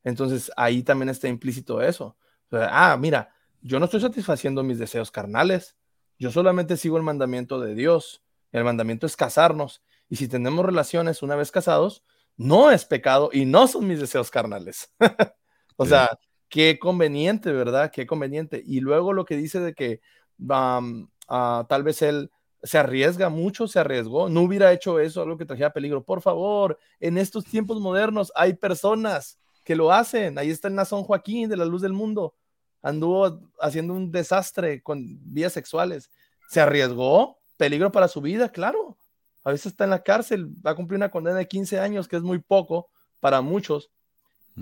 [0.02, 2.16] Entonces ahí también está implícito eso.
[2.50, 3.32] O sea, ah, mira,
[3.62, 5.76] yo no estoy satisfaciendo mis deseos carnales,
[6.18, 8.22] yo solamente sigo el mandamiento de Dios.
[8.52, 9.82] El mandamiento es casarnos.
[10.08, 12.02] Y si tenemos relaciones una vez casados,
[12.36, 14.92] no es pecado y no son mis deseos carnales.
[15.76, 15.90] o Sí.
[15.90, 16.08] sea,
[16.48, 17.90] qué conveniente, ¿verdad?
[17.92, 18.62] Qué conveniente.
[18.66, 20.00] Y luego lo que dice de que
[20.38, 22.30] um, ah, tal vez él
[22.62, 26.04] se arriesga mucho, se arriesgó, no hubiera hecho eso, algo que trajera peligro.
[26.04, 30.38] Por favor, en estos tiempos modernos hay personas que lo hacen.
[30.38, 32.34] Ahí está el Nazón Joaquín de la Luz del Mundo.
[32.82, 36.10] Anduvo haciendo un desastre con vías sexuales.
[36.48, 38.96] Se arriesgó, peligro para su vida, claro.
[39.44, 42.16] A veces está en la cárcel, va a cumplir una condena de 15 años, que
[42.16, 42.88] es muy poco
[43.20, 43.90] para muchos,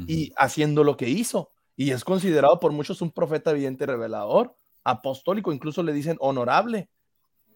[0.07, 1.51] y haciendo lo que hizo.
[1.77, 4.55] Y es considerado por muchos un profeta evidente revelador,
[4.85, 6.89] apostólico, incluso le dicen honorable.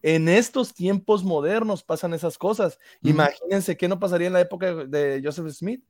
[0.02, 2.78] En estos tiempos modernos pasan esas cosas.
[3.02, 5.84] Imagínense qué no pasaría en la época de Joseph Smith.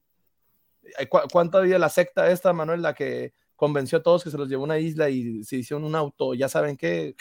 [0.98, 3.32] Eh, ¿Cu- ¿Cuánto había la secta esta, Manuel, la que
[3.62, 6.34] convenció a todos que se los llevó a una isla y se hicieron un auto?
[6.34, 7.14] Ya saben qué.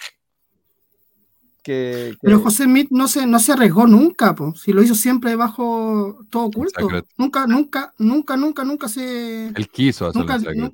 [1.64, 4.56] Que, que- Pero José Smith no se, no se arriesgó nunca, po.
[4.56, 6.88] si lo hizo siempre bajo todo oculto.
[7.18, 9.50] Nunca, nunca, nunca, nunca, nunca se.
[9.50, 10.74] Él quiso hacerlo Nunca, en secreto.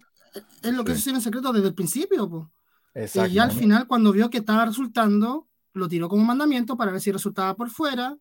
[0.64, 1.00] es lo que Sí.
[1.00, 2.30] hizo en secreto desde el principio.
[2.30, 2.50] po.
[2.96, 3.34] Y Exacto.
[3.34, 7.12] ya al final, cuando vio que estaba resultando, lo tiró como mandamiento para ver si
[7.12, 8.18] resultaba por fuera.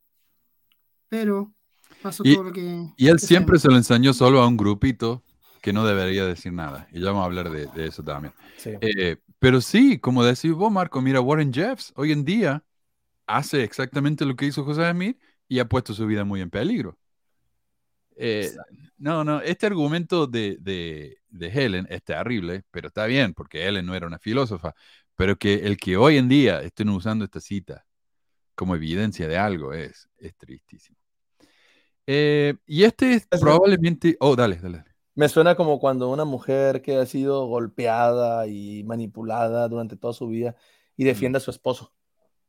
[1.09, 1.55] Pero
[2.02, 2.89] pasó Y- todo lo que.
[2.97, 5.23] Y él que siempre se lo enseñó solo a un grupito
[5.66, 6.86] que no debería decir nada.
[6.93, 8.32] Y ya vamos a hablar de, de eso también.
[8.56, 8.70] Sí.
[8.80, 12.62] Eh, pero sí, como decís vos, Marco, mira, Warren Jeffs hoy en día
[13.26, 16.97] hace exactamente lo que hizo José Smith y ha puesto su vida muy en peligro.
[18.14, 18.48] Eh,
[18.98, 23.84] no, no, este argumento de, de, de Helen es terrible, pero está bien, porque Helen
[23.86, 24.72] no era una filósofa,
[25.16, 27.84] pero que el que hoy en día estén usando esta cita
[28.55, 30.97] como evidencia de algo es, es tristísimo.
[32.06, 34.16] Eh, y este es Es- probablemente...
[34.20, 34.84] Oh, dale, dale.
[35.16, 40.28] Me suena como cuando una mujer que ha sido golpeada y manipulada durante toda su
[40.28, 40.56] vida
[40.94, 41.94] y defiende a su esposo,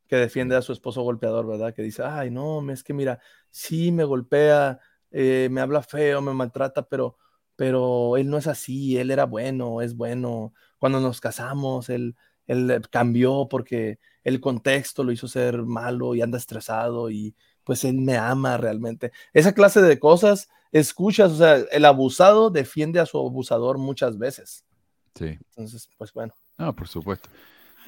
[0.08, 1.74] que defiende a su esposo golpeador, ¿verdad?
[1.74, 3.22] Que dice, ay, no, es que mira,
[3.52, 4.80] sí me golpea,
[5.12, 7.18] eh, me habla feo, me maltrata, pero,
[7.56, 10.54] pero él no es así, él era bueno, es bueno.
[10.78, 12.18] Cuando nos casamos, él,
[12.48, 17.34] él cambió porque el contexto lo hizo ser malo y anda estresado y
[17.68, 19.12] pues él me ama realmente.
[19.34, 24.64] Esa clase de cosas escuchas, o sea, el abusado defiende a su abusador muchas veces.
[25.14, 25.38] Sí.
[25.50, 26.34] Entonces, pues bueno.
[26.58, 27.30] No, por supuesto.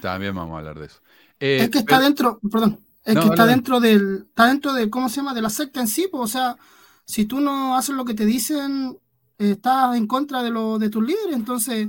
[0.02, 1.00] También vamos a hablar de eso.
[1.40, 4.74] Eh, Es que está pero- dentro, perdón, es No, que está dentro del, está dentro
[4.74, 5.34] de, ¿cómo se llama?
[5.34, 6.58] De la secta en sí, pues, o sea,
[7.06, 8.98] si tú no haces lo que te dicen,
[9.38, 11.88] eh, estás en contra de lo de tus líderes, entonces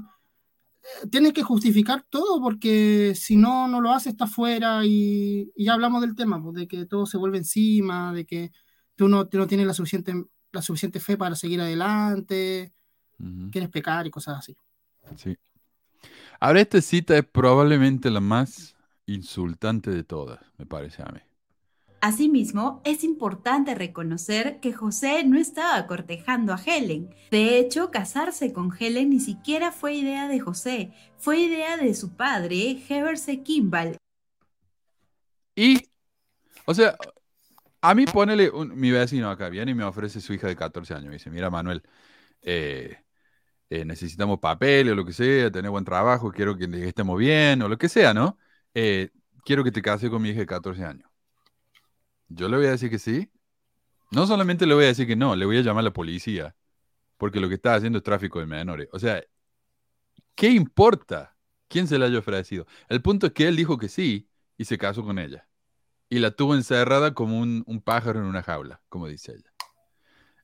[1.10, 5.74] tienes que justificar todo, porque si no, no lo haces, estás fuera y, y ya
[5.74, 8.50] hablamos del tema, pues, de que todo se vuelve encima, de que
[8.96, 10.14] tú no, tú no tienes la suficiente,
[10.52, 12.74] la suficiente fe para seguir adelante,
[13.50, 14.56] quieres pecar y cosas así.
[15.16, 15.36] sí.
[16.38, 18.74] Ahora, esta cita es probablemente la más
[19.06, 21.20] insultante de todas, me parece a mí.
[22.02, 27.14] Asimismo, es importante reconocer que José no estaba cortejando a Helen.
[27.30, 32.16] De hecho, casarse con Helen ni siquiera fue idea de José, fue idea de su
[32.16, 33.42] padre, Heber C.
[33.42, 33.96] Kimball.
[35.54, 35.90] Y,
[36.66, 36.96] o sea,
[37.82, 40.94] a mí ponele, un- mi vecino acá viene y me ofrece su hija de 14
[40.94, 41.08] años.
[41.08, 41.82] Me dice, mira, Manuel,
[42.42, 42.98] eh,
[43.70, 47.68] eh, necesitamos papeles o lo que sea, tener buen trabajo, quiero que estemos bien o
[47.70, 48.38] lo que sea, ¿no?
[48.74, 49.10] Eh,
[49.44, 51.09] quiero que te cases con mi hija de 14 años.
[52.30, 53.30] Yo le voy a decir que sí.
[54.12, 56.56] No solamente le voy a decir que no, le voy a llamar a la policía,
[57.16, 58.88] porque lo que está haciendo es tráfico de menores.
[58.92, 59.22] O sea,
[60.34, 61.36] ¿qué importa
[61.68, 62.66] quién se le haya ofrecido?
[62.88, 65.48] El punto es que él dijo que sí y se casó con ella.
[66.08, 69.52] Y la tuvo encerrada como un, pájaro en una jaula, como dice ella.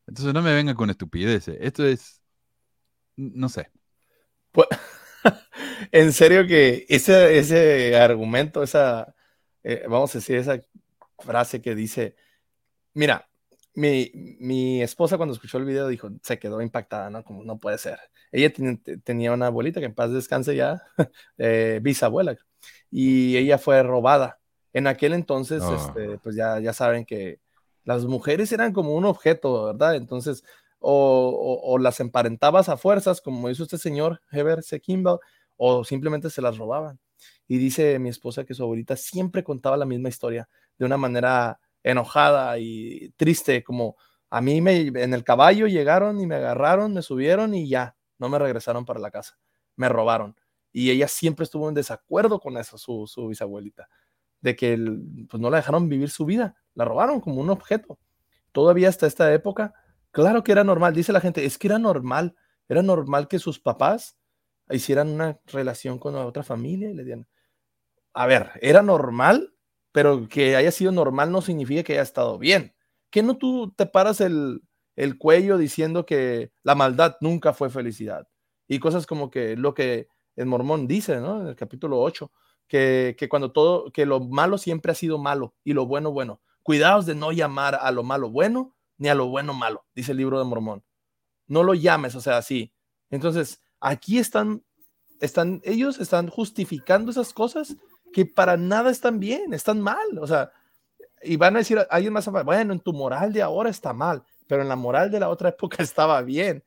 [0.07, 1.57] Entonces no me venga con estupideces.
[1.61, 2.23] Esto es,
[3.17, 3.71] no sé.
[4.53, 4.69] Pues,
[5.93, 9.15] en serio que ese, ese argumento, esa,
[9.65, 10.63] eh, vamos a decir, esa
[11.19, 12.17] frase que dice,
[12.95, 13.29] mira,
[13.75, 14.11] mi,
[14.41, 17.23] mi esposa cuando escuchó el video dijo, se quedó impactada, ¿no?
[17.25, 17.99] Como no puede ser.
[18.33, 20.83] Ella ten- tenía una abuelita que en paz descanse ya,
[21.39, 22.37] eh, bisabuela,
[22.91, 24.39] y ella fue robada.
[24.73, 25.75] En aquel entonces, Oh.
[25.75, 27.41] este, pues ya, ya saben que
[27.85, 29.95] las mujeres eran como un objeto, ¿verdad?
[29.97, 30.43] Entonces,
[30.79, 30.93] o,
[31.29, 34.81] o- o las emparentabas a fuerzas, como hizo este señor Heber C.
[34.81, 35.19] Kimball,
[35.57, 36.99] o simplemente se las robaban.
[37.49, 41.61] Y dice mi esposa que su abuelita siempre contaba la misma historia de una manera
[41.83, 43.97] enojada y triste, como
[44.31, 48.29] a mí me, en el caballo llegaron y me agarraron, me subieron y ya, no
[48.29, 49.39] me regresaron para la casa,
[49.77, 50.37] me robaron.
[50.73, 53.89] Y ella siempre estuvo en desacuerdo con eso, su, bisabuelita,
[54.41, 54.77] de que
[55.31, 57.99] pues no la dejaron vivir su vida, la robaron como un objeto.
[58.53, 59.75] Todavía hasta esta época,
[60.11, 62.37] claro que era normal, dice la gente, es que era normal,
[62.69, 64.19] era normal que sus papás
[64.71, 67.29] hicieran una relación con otra familia y le dieran.
[68.13, 69.55] A ver, era normal,
[69.97, 72.75] pero que haya sido normal no significa que haya estado bien.
[73.09, 74.61] ¿Que no tú te paras el,
[74.95, 78.29] el cuello diciendo que la maldad nunca fue felicidad?
[78.69, 81.41] Y cosas como que lo que el mormón dice, ¿no?
[81.41, 82.31] En el capítulo 8,
[82.69, 86.43] que, que cuando todo, que lo malo siempre ha sido malo y lo bueno bueno.
[86.63, 90.19] Cuidaos de no llamar a lo malo bueno ni a lo bueno malo, dice el
[90.19, 90.85] libro de Mormón.
[91.47, 92.71] No lo llames, o sea, así.
[93.09, 94.63] Entonces, aquí están,
[95.23, 97.79] están, ellos están justificando esas cosas
[98.13, 100.51] que para nada están bien, están mal, o sea,
[101.23, 104.63] y van a decir, alguien más, bueno, en tu moral de ahora está mal, pero
[104.63, 106.63] en la moral de la otra época estaba bien.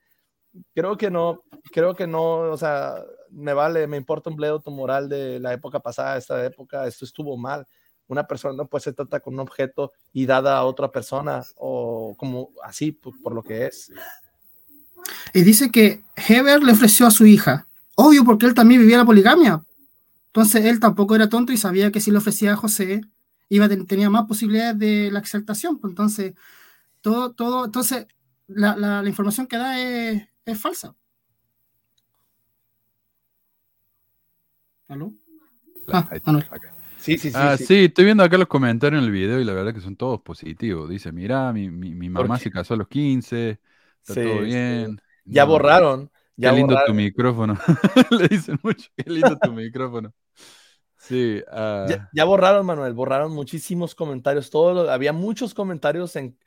[0.74, 2.96] Creo que no, creo que no, o sea,
[3.30, 7.06] me vale, me importa un bledo tu moral de la época pasada, esta época, esto
[7.06, 7.68] estuvo mal.
[8.08, 12.16] Una persona no puede ser trata con un objeto y dada a otra persona o
[12.18, 13.92] como así por, por lo que es.
[15.34, 17.68] Y dice que Heber le ofreció a su hija.
[17.96, 19.64] Obvio, porque él también vivía la poligamia.
[20.30, 23.02] Entonces él tampoco era tonto y sabía que si le ofrecía a José,
[23.50, 25.80] iba a ten- tenía más posibilidades de la exaltación.
[25.80, 26.34] pues, Entonces,
[27.02, 28.08] todo, todo, entonces
[28.48, 30.96] la, la- la información que da es, es falsa.
[34.90, 35.14] ¿Aló?
[35.92, 36.10] Ah.
[36.98, 37.50] Sí, sí, sí.
[37.50, 37.66] Ah, sí.
[37.68, 40.22] sí, estoy viendo acá los comentarios en el video y la verdad que son todos
[40.22, 40.90] positivos.
[40.90, 43.60] Dice, mira, mi, mi, mi mamá se casó a los 15,
[44.02, 44.50] está Sí, todo sí.
[44.50, 45.02] bien.
[45.30, 46.12] Ya No, borraron.
[46.42, 47.58] Ya Qué lindo tu micrófono.
[48.12, 50.14] Le dicen mucho, qué lindo tu micrófono.
[50.96, 56.38] Sí, ah, Ya, ya borraron, Manuel, borraron muchísimos comentarios, todo, había muchos comentarios en,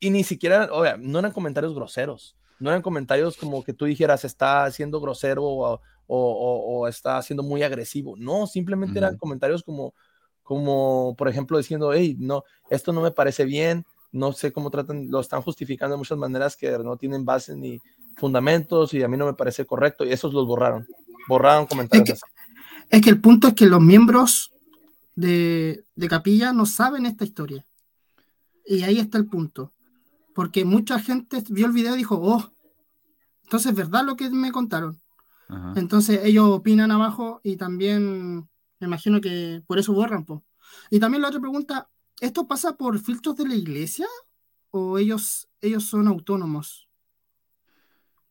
[0.00, 4.24] y ni siquiera, oye, no eran comentarios groseros, no eran comentarios como que tú dijeras
[4.26, 9.62] está siendo grosero o, o- o- o está siendo muy agresivo, no, simplemente eran comentarios
[9.62, 9.94] como,
[10.42, 15.10] como, por ejemplo, diciendo, hey, no, esto no me parece bien, no sé cómo tratan,
[15.10, 17.78] lo están justificando de muchas maneras que no tienen base ni
[18.18, 20.86] fundamentos y a mí no me parece correcto, y esos los borraron,
[21.28, 22.22] borraron comentarios que- así.
[22.90, 24.50] Es que el punto es que los miembros
[25.14, 27.66] de, de Capilla no saben esta historia.
[28.64, 29.72] Y ahí está el punto.
[30.34, 32.50] Porque mucha gente vio el video y dijo, oh,
[33.44, 35.00] entonces es verdad lo que me contaron.
[35.48, 35.74] ajá.
[35.76, 38.48] Entonces ellos opinan abajo y también
[38.80, 40.24] me imagino que por eso borran.
[40.24, 40.42] po.
[40.90, 41.88] Y también la otra pregunta,
[42.20, 44.06] ¿esto pasa por filtros de la iglesia
[44.70, 46.87] o ellos, ellos son autónomos?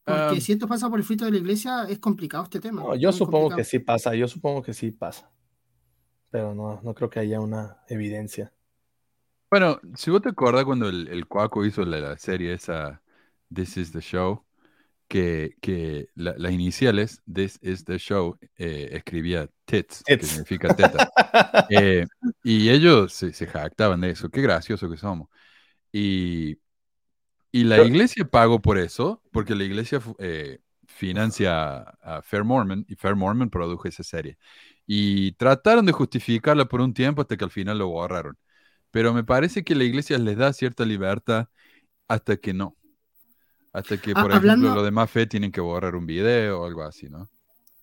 [0.07, 0.41] Porque Ah.
[0.41, 2.81] si esto pasa por el filtro de la iglesia es complicado este tema.
[2.81, 3.57] No, yo supongo complicado.
[3.57, 5.29] que sí pasa, yo supongo que sí pasa.
[6.29, 8.53] Pero no, no creo que haya una evidencia.
[9.51, 13.01] Bueno, si vos te acordás cuando el, el Cuaco hizo la, la serie esa
[13.53, 14.45] This is the Show,
[15.09, 20.29] que, que la- las iniciales This is the Show eh, escribía tits, que Tits.
[20.31, 21.09] significa teta.
[21.69, 22.05] Eh,
[22.43, 25.27] y ellos se, se jactaban de eso, qué gracioso que somos.
[25.91, 26.57] Y,
[27.61, 32.95] y la iglesia pagó por eso, porque la iglesia eh, financia a Fair Mormon y
[32.95, 34.38] Fair Mormon produjo esa serie.
[34.85, 38.38] Y trataron de justificarla por un tiempo hasta que al final lo borraron.
[38.91, 41.47] Pero me parece que la iglesia les da cierta libertad
[42.07, 42.75] hasta que no.
[43.73, 46.61] Hasta que, Ah, por hablando- ejemplo, los de más fe tienen que borrar un video
[46.61, 47.29] o algo así, ¿no?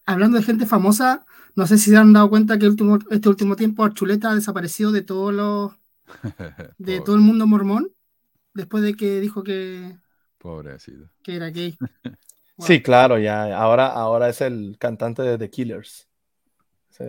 [0.07, 1.25] Hablando de gente famosa,
[1.57, 4.93] no sé si se han dado cuenta que último- este último tiempo Archuleta ha desaparecido
[4.93, 5.73] de todos los,
[6.79, 7.91] de todo el mundo mormón,
[8.55, 9.97] después de que dijo que,
[10.39, 11.09] Pobrecito.
[11.23, 11.77] que era gay.
[12.57, 12.69] Wow.
[12.69, 13.59] Sí, claro, ya.
[13.59, 16.09] Ahora, ahora es el cantante de The Killers.
[16.89, 17.03] Sí,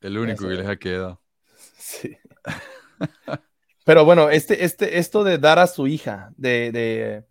[0.00, 0.48] El único Eso.
[0.48, 1.20] que les ha quedado.
[1.76, 2.16] sí.
[3.84, 7.24] Pero bueno, este, este, esto de dar a su hija, de, de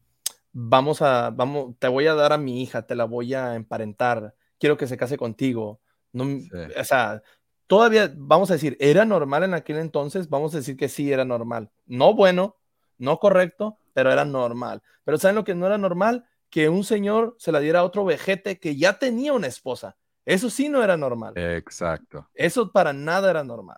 [0.54, 4.36] vamos a, vamos, te voy a dar a mi hija, te la voy a emparentar,
[4.60, 5.82] quiero que se case contigo.
[6.14, 6.50] No, Sí.
[6.80, 7.24] O sea,
[7.68, 10.30] todavía, vamos a decir, ¿era normal en aquel entonces?
[10.30, 11.72] Vamos a decir que sí era normal.
[11.88, 12.58] No bueno,
[12.98, 14.82] no correcto, pero era normal.
[15.04, 16.26] Pero ¿saben lo que no era normal?
[16.50, 19.98] Que un señor se la diera a otro vejete que ya tenía una esposa.
[20.26, 21.34] Eso sí no era normal.
[21.38, 22.30] Exacto.
[22.34, 23.78] Eso para nada era normal.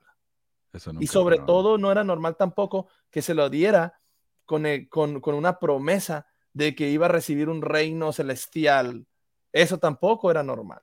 [0.71, 3.99] Eso Y sobre todo no era normal tampoco que se lo diera
[4.45, 9.05] con, el- con, con una promesa de que iba a recibir un reino celestial.
[9.51, 10.81] Eso tampoco era normal.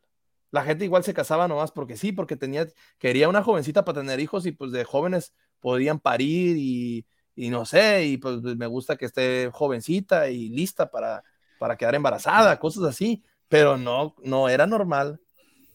[0.51, 2.67] La gente igual se casaba nomás porque sí, porque tenía,
[2.99, 7.07] quería una jovencita para tener hijos y pues de jóvenes podían parir y,
[7.37, 11.23] y no sé, y pues me gusta que esté jovencita y lista para,
[11.59, 15.21] para quedar embarazada, cosas así, pero no, no era normal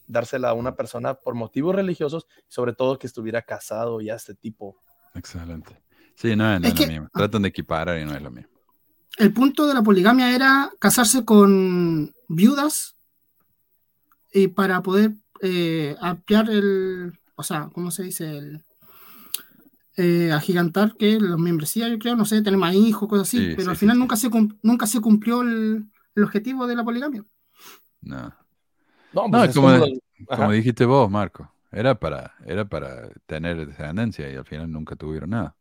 [0.06, 4.76] dársela a una persona por motivos religiosos, sobre todo que estuviera casado ya este tipo.
[5.14, 5.80] Excelente.
[6.16, 7.08] Sí, no, no Es es que- lo mismo.
[7.14, 8.50] Tratan de equiparar y no es lo mismo.
[9.18, 12.96] El punto de la poligamia era casarse con viudas
[14.32, 15.12] y para poder
[15.42, 18.36] eh, ampliar el, o sea, ¿cómo se dice?
[18.38, 18.64] El,
[19.96, 23.52] eh, agigantar que la membresía, yo creo, no sé, tener más hijos, cosas así, Sí,
[23.56, 24.00] pero sí, al final sí.
[24.00, 24.30] nunca, se
[24.62, 27.24] nunca se cumplió el, el objetivo de la poligamia.
[28.02, 28.34] No.
[29.12, 30.00] No, No, pues es como, como de-
[30.36, 31.52] como dijiste vos, Marco.
[31.72, 35.56] Era para, era para tener descendencia y al final nunca tuvieron nada.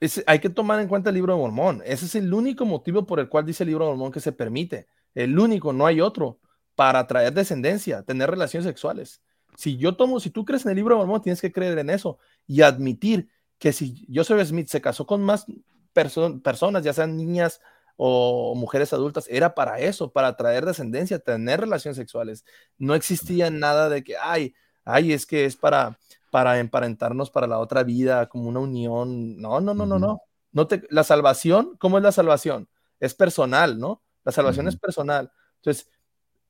[0.00, 1.82] Es- hay que tomar en cuenta el libro de Mormón.
[1.84, 4.32] Ese es el único motivo por el cual dice el libro de Mormón que se
[4.32, 4.86] permite.
[5.14, 6.40] El único, no hay otro,
[6.74, 9.22] para traer descendencia, tener relaciones sexuales.
[9.56, 11.90] Si yo tomo, si tú crees en el libro de Mormón, tienes que creer en
[11.90, 13.28] eso y admitir
[13.58, 15.46] que si Joseph Smith se casó con más
[15.94, 17.60] perso- personas, ya sean niñas
[17.96, 22.44] o mujeres adultas, era para eso, para traer descendencia, tener relaciones sexuales.
[22.76, 24.54] No existía nada de que, ay,
[24.84, 25.98] ay, es que es para,
[26.30, 29.36] para emparentarnos para la otra vida, como una unión.
[29.36, 30.22] No, no, no, no, no.
[30.52, 32.68] no te, la salvación, ¿cómo es la salvación?
[32.98, 34.02] Es personal, ¿no?
[34.24, 34.80] La salvación es Ujú.
[34.80, 35.30] personal.
[35.56, 35.88] Entonces,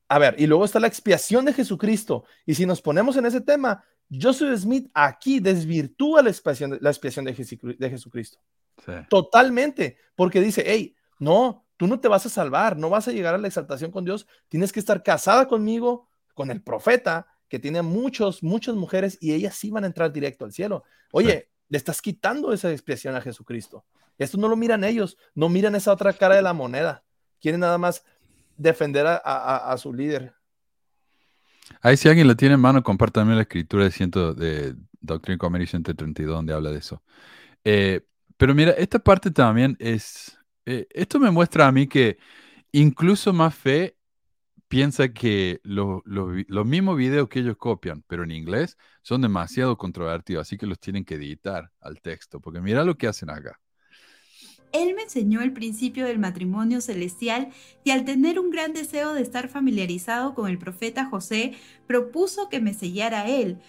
[0.07, 2.23] a ver, y luego está la expiación de Jesucristo.
[2.45, 3.83] Y si nos ponemos en ese tema,
[4.21, 8.39] Joseph Smith aquí desvirtúa la expiación de, la expiación de, Jesucri- de Jesucristo.
[8.85, 8.91] Sí.
[9.09, 13.33] Totalmente, porque dice, hey, no, tú no te vas a salvar, no vas a llegar
[13.33, 17.81] a la exaltación con Dios, tienes que estar casada conmigo, con el profeta, que tiene
[17.81, 20.83] muchos, muchas mujeres y ellas sí van a entrar directo al cielo.
[21.11, 23.85] Oye, le estás quitando esa expiación a Jesucristo.
[24.17, 27.03] Esto no lo miran ellos, no miran esa otra cara de la moneda.
[27.39, 28.03] Quieren nada más
[28.57, 30.33] defender a, a- a su líder.
[31.81, 35.37] Ahí si alguien lo tiene en mano, compártame la escritura de, ciento, de Doctrina y
[35.37, 37.03] Comercio 132 donde habla de eso.
[37.63, 38.01] Eh,
[38.37, 42.17] pero mira, esta parte también es, eh, esto me muestra a mí que
[42.71, 43.97] incluso más fe
[44.69, 49.77] piensa que lo- lo los mismos videos que ellos copian, pero en inglés, son demasiado
[49.77, 53.59] controvertidos, así que los tienen que editar al texto, porque mira lo que hacen acá.
[54.75, 57.49] Él me enseñó el principio del matrimonio celestial
[57.85, 61.53] y al tener un gran deseo de estar familiarizado con el profeta José,
[61.87, 63.61] propuso que me sellara él.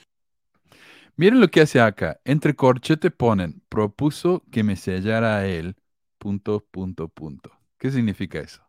[1.15, 2.21] Miren lo que hace acá.
[2.25, 5.77] Entre corchete ponen, propuso que me sellara él,
[6.19, 7.53] punto, punto, punto.
[7.79, 8.63] ¿Qué significa eso?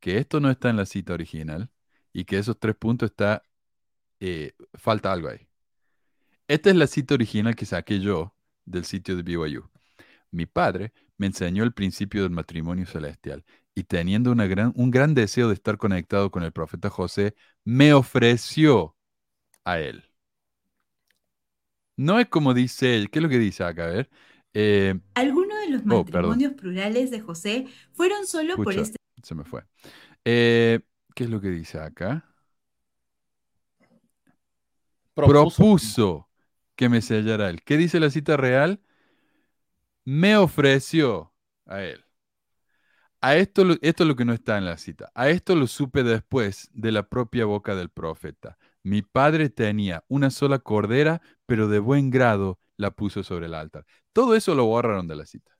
[0.00, 1.70] Que esto no está en la cita original
[2.14, 3.44] y que esos tres puntos está,
[4.20, 5.46] eh, falta algo ahí.
[6.48, 8.34] Esta es la cita original que saqué yo
[8.64, 9.70] del sitio de BYU.
[10.30, 10.92] Mi padre
[11.22, 13.44] me enseñó el principio del matrimonio celestial
[13.74, 17.34] y teniendo una gran, un gran deseo de estar conectado con el profeta José,
[17.64, 18.96] me ofreció
[19.64, 20.04] a él.
[21.96, 23.10] No es como dice él.
[23.10, 23.84] ¿Qué es lo que dice acá?
[23.84, 24.10] A ver.
[24.54, 29.44] Eh, Algunos de los Oh, matrimonios plurales de José fueron solo por este se me
[29.44, 29.64] fue.
[30.24, 30.80] Eh,
[31.14, 32.26] ¿qué es lo que dice acá?
[35.14, 35.64] Propuso.
[35.64, 36.28] Propuso
[36.76, 37.62] que me sellara él.
[37.62, 38.80] ¿Qué dice la cita real?
[40.04, 41.32] Me ofreció
[41.66, 42.04] a él.
[43.20, 45.10] A esto, lo- esto es lo que no está en la cita.
[45.14, 48.58] A esto lo supe después de la propia boca del profeta.
[48.82, 53.86] Mi padre tenía una sola cordera, pero de buen grado la puso sobre el altar.
[54.12, 55.52] Todo eso lo borraron de la cita.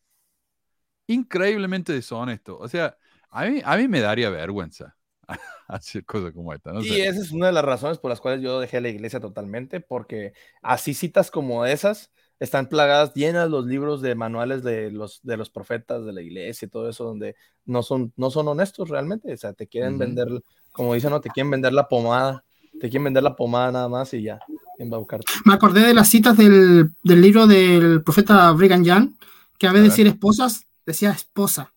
[1.06, 2.59] Increíblemente deshonesto.
[2.59, 2.97] O sea,
[3.31, 4.97] a mí, a mí me daría vergüenza
[5.69, 6.73] hacer cosas como esta.
[6.73, 7.02] No Y sé.
[7.02, 10.32] esa es una de las razones por las cuales yo dejé la iglesia totalmente, porque
[10.62, 12.12] así citas como esas
[12.43, 16.66] están plagadas, llenas los libros de manuales de los, de los profetas de la iglesia
[16.66, 17.36] y todo eso, donde
[17.66, 19.32] no son, no son honestos realmente.
[19.32, 20.27] O sea, te quieren vender,
[20.73, 22.44] como dicen, no, te quieren vender la pomada,
[22.81, 24.40] te quieren vender la pomada nada más y ya,
[24.77, 25.32] embaucarte.
[25.44, 29.10] Me acordé de las citas del, del libro del profeta Brigham Young,
[29.56, 31.73] que a vez de A decir esposas, decía esposa.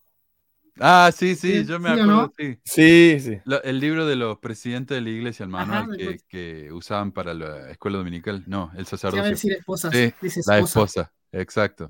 [0.80, 2.34] Ah, sí, sí, Sí, yo me sí acuerdo, no.
[2.38, 2.60] sí.
[2.66, 3.38] Sí, sí.
[3.46, 5.96] Lo- el libro de los presidentes de la iglesia, el manual
[6.30, 8.44] que, usaban para la escuela dominical.
[8.48, 8.98] No, el Sí,
[9.30, 9.92] decir esposas,
[10.22, 11.14] dice la esposa.
[11.32, 11.90] exacto.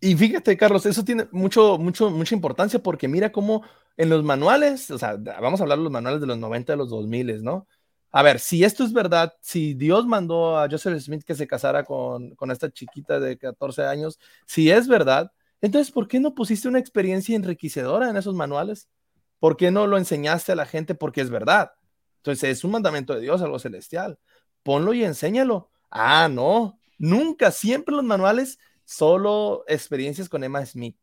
[0.00, 3.62] Y fíjate, Carlos, eso tiene mucho, mucho, mucha importancia porque mira cómo
[3.96, 6.76] en los manuales, o sea, vamos a hablar de los manuales de los 90, de
[6.76, 7.66] los 2000, ¿no?
[8.10, 11.84] A ver, si esto es verdad, si Dios mandó a Joseph Smith que se casara
[11.84, 16.68] con, con esta chiquita de 14 años, si es verdad, entonces, ¿por qué no pusiste
[16.68, 18.88] una experiencia enriquecedora en esos manuales?
[19.38, 20.94] ¿Por qué no lo enseñaste a la gente?
[20.94, 21.72] Porque es verdad.
[22.18, 24.18] Entonces, es un mandamiento de Dios, algo celestial.
[24.62, 25.70] Ponlo y enséñalo.
[25.90, 30.96] Ah, no, nunca, siempre los manuales solo experiencias con Emma Smith.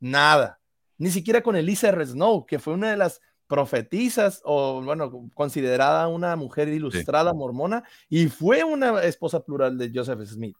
[0.00, 0.60] Nada.
[0.98, 2.06] Ni siquiera con Elisa R.
[2.06, 8.28] Snow, que fue una de las profetisas o, bueno, considerada una mujer ilustrada mormona y
[8.28, 10.56] fue una esposa plural de Joseph Smith.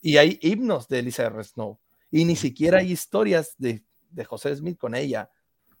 [0.00, 1.44] Y hay himnos de Elisa R.
[1.44, 1.78] Snow.
[2.10, 5.30] Y ni siquiera hay historias de, de José Smith con ella.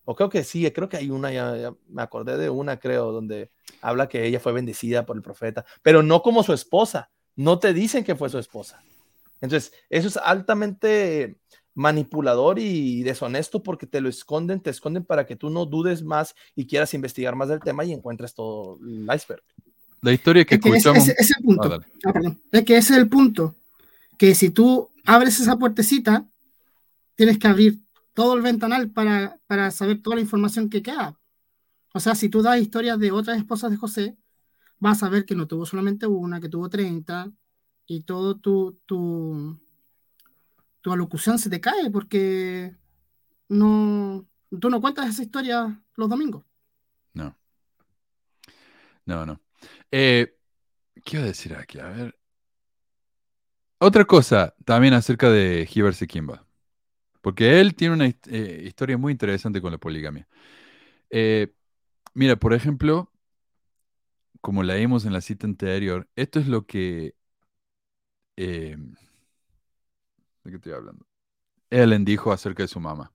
[0.04, 3.12] O creo que sí, creo que hay una, ya, ya me acordé de una, creo,
[3.12, 3.50] donde
[3.80, 7.10] habla que ella fue bendecida por el profeta, pero no como su esposa.
[7.36, 8.82] No te dicen que fue su esposa.
[9.40, 11.36] Entonces, eso es altamente
[11.74, 16.34] manipulador y deshonesto porque te lo esconden, te esconden para que tú no dudes más
[16.54, 19.42] y quieras investigar más del tema y encuentres todo el iceberg.
[20.02, 21.08] La historia que Es que escuchamos.
[21.08, 21.72] ese- ese punto.
[21.72, 21.78] Ah.
[22.06, 22.40] Ah, perdón.
[22.52, 23.54] Es que ese es el punto.
[24.18, 26.26] Que si tú abres esa puertecita,
[27.14, 27.80] tienes que abrir
[28.14, 31.18] todo el ventanal para, para saber toda la información que queda.
[31.92, 34.16] O sea, si tú das historias de otras esposas de José,
[34.78, 37.32] vas a ver que no tuvo solamente una, que tuvo 30,
[37.90, 39.58] y todo tu, tu,
[40.80, 42.76] tu alocución se te cae porque
[43.48, 44.28] no,
[44.60, 46.44] tú no cuentas esa historia los domingos.
[47.14, 47.36] No.
[49.06, 49.40] No, no.
[49.90, 50.38] Eh,
[51.04, 51.80] ¿Qué decir aquí?
[51.80, 52.19] A ver.
[53.80, 56.44] Otra cosa también acerca de Hibbert Kimba.
[57.22, 60.28] Porque él tiene una eh, historia muy interesante con la poligamia.
[61.10, 61.54] Eh,
[62.14, 63.10] mira, por ejemplo,
[64.40, 67.14] como leímos en la cita anterior, esto es lo que...
[70.44, 71.06] ¿De qué estoy hablando?
[71.70, 73.12] Ellen dijo acerca de su mamá.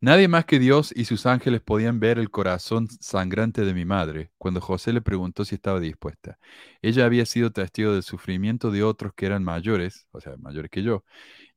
[0.00, 4.32] Nadie más que Dios y sus ángeles podían ver el corazón sangrante de mi madre
[4.36, 6.38] cuando José le preguntó si estaba dispuesta.
[6.82, 10.82] Ella había sido testigo del sufrimiento de otros que eran mayores, o sea, mayores que
[10.82, 11.04] yo,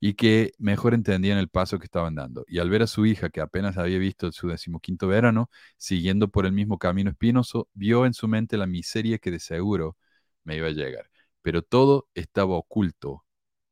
[0.00, 2.44] y que mejor entendían el paso que estaban dando.
[2.46, 6.46] Y al ver a su hija, que apenas había visto su decimoquinto verano, siguiendo por
[6.46, 9.96] el mismo camino espinoso, vio en su mente la miseria que de seguro
[10.44, 11.10] me iba a llegar.
[11.42, 13.24] Pero todo estaba oculto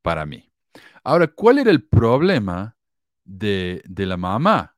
[0.02, 0.53] para mí.
[1.02, 2.76] Ahora, ¿cuál era el problema
[3.24, 4.76] de, la mamá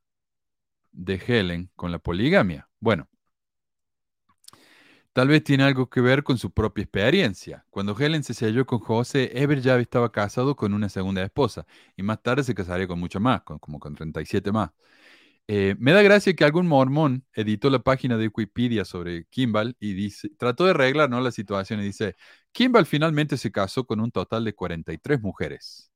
[0.93, 2.68] de Helen con la poligamia?
[2.81, 3.09] Bueno,
[5.12, 7.64] Tal vez tiene algo que ver con su propia experiencia.
[7.70, 11.66] Cuando Helen se selló con José, Ever ya estaba casado con una segunda esposa
[11.97, 14.73] y más tarde se casaría con mucho más, como con 37 más.
[15.48, 19.93] Eh, me da gracia que algún mormón editó la página de Wikipedia sobre Kimball y
[19.93, 21.20] dice, trató de arreglar ¿no?
[21.20, 22.16] la situación y dice,
[22.51, 25.93] Kimball finalmente se casó con un total de 43 mujeres.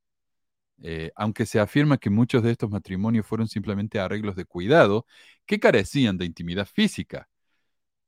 [0.83, 5.07] Eh, aunque se afirma que muchos de estos matrimonios fueron simplemente arreglos de cuidado
[5.47, 7.29] que carecían de intimidad física.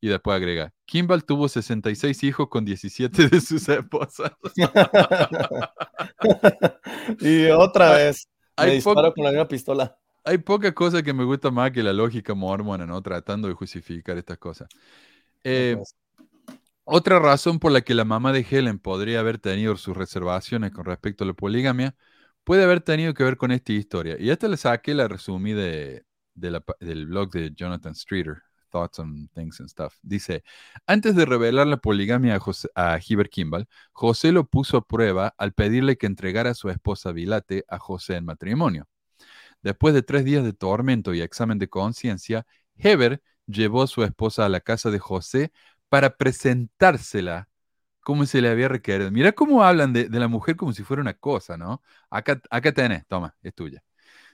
[0.01, 4.33] Y después agrega, Kimball tuvo 66 hijos con 17 de sus esposas.
[7.21, 9.97] y otra vez, me disparo con la misma pistola.
[10.25, 13.03] Hay poca cosa que me gusta más que la lógica mormona, ¿no?
[13.03, 14.69] Tratando de justificar estas cosas.
[15.45, 15.77] Eh,
[16.85, 20.85] otra razón por la que la mamá de Helen podría haber tenido sus reservaciones con
[20.85, 21.95] respecto a la poligamia
[22.45, 24.17] puede haber tenido que ver con esta historia.
[24.19, 26.05] Y esta le saqué, la resumí de,
[26.35, 29.95] del blog de Jonathan Streeter, Thoughts on Things and Stuff.
[30.03, 30.43] Dice,
[30.87, 35.35] antes de revelar la poligamia a, José, a Hibbert Kimball, José lo puso a prueba
[35.39, 38.89] al pedirle que entregara a su esposa Vilate a José en matrimonio.
[39.63, 44.47] Después de tres días de tormento y examen de conciencia, Heber llevó a su esposa
[44.47, 45.53] a la casa de José
[45.89, 47.49] para presentársela
[48.01, 49.11] como se le había requerido.
[49.11, 51.83] Mira cómo hablan de, la mujer como si fuera una cosa, ¿no?
[52.11, 53.83] Acá, acá tenés, toma, es tuya.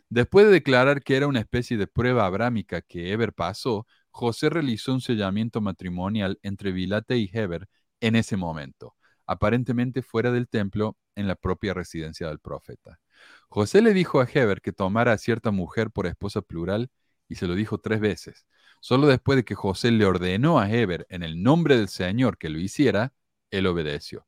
[0.09, 4.95] Después de declarar que era una especie de prueba abrámica que Heber pasó, José realizó
[4.95, 7.69] un sellamiento matrimonial entre Vilate y Heber
[8.01, 8.97] en ese momento,
[9.27, 13.01] aparentemente fuera del templo en la propia residencia del profeta.
[13.49, 16.91] José le dijo a Heber que tomara a cierta mujer por esposa plural
[17.29, 18.47] y se lo dijo tres veces.
[18.81, 22.49] Solo después de que José le ordenó a Heber en el nombre del Señor que
[22.49, 23.13] lo hiciera,
[23.51, 24.27] él obedeció.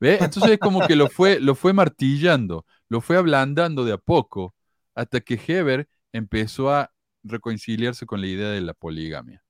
[0.00, 0.18] ¿Ve?
[0.20, 4.54] Entonces como que lo fue, lo fue martillando, lo fue ablandando de a poco,
[4.94, 6.92] hasta que Heber empezó a
[7.22, 9.42] reconciliarse con la idea de la poligamia.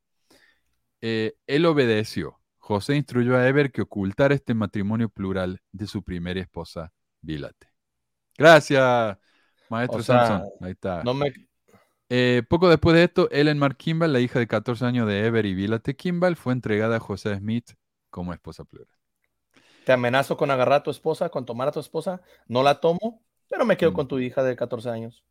[1.00, 2.38] Eh, él obedeció.
[2.58, 7.71] José instruyó a Heber que ocultara este matrimonio plural de su primera esposa, Vilate.
[8.36, 9.18] Gracias,
[9.68, 10.48] maestro Samson.
[10.60, 11.02] Ahí está.
[12.08, 15.46] Eh, poco después de esto, Ellen Mark Kimball, la hija de 14 años de Ever
[15.46, 17.70] y Vilate Kimball, fue entregada a José Smith
[18.10, 18.88] como esposa plural
[19.84, 23.22] te amenazo con agarrar a tu esposa, con tomar a tu esposa, no la tomo,
[23.48, 25.24] pero me quedo con tu hija de 14 años.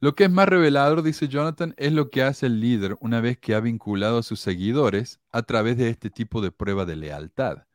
[0.00, 3.38] Lo que es más revelador, dice Jonathan, es lo que hace el líder una vez
[3.38, 7.65] que ha vinculado a sus seguidores a través de este tipo de prueba de lealtad.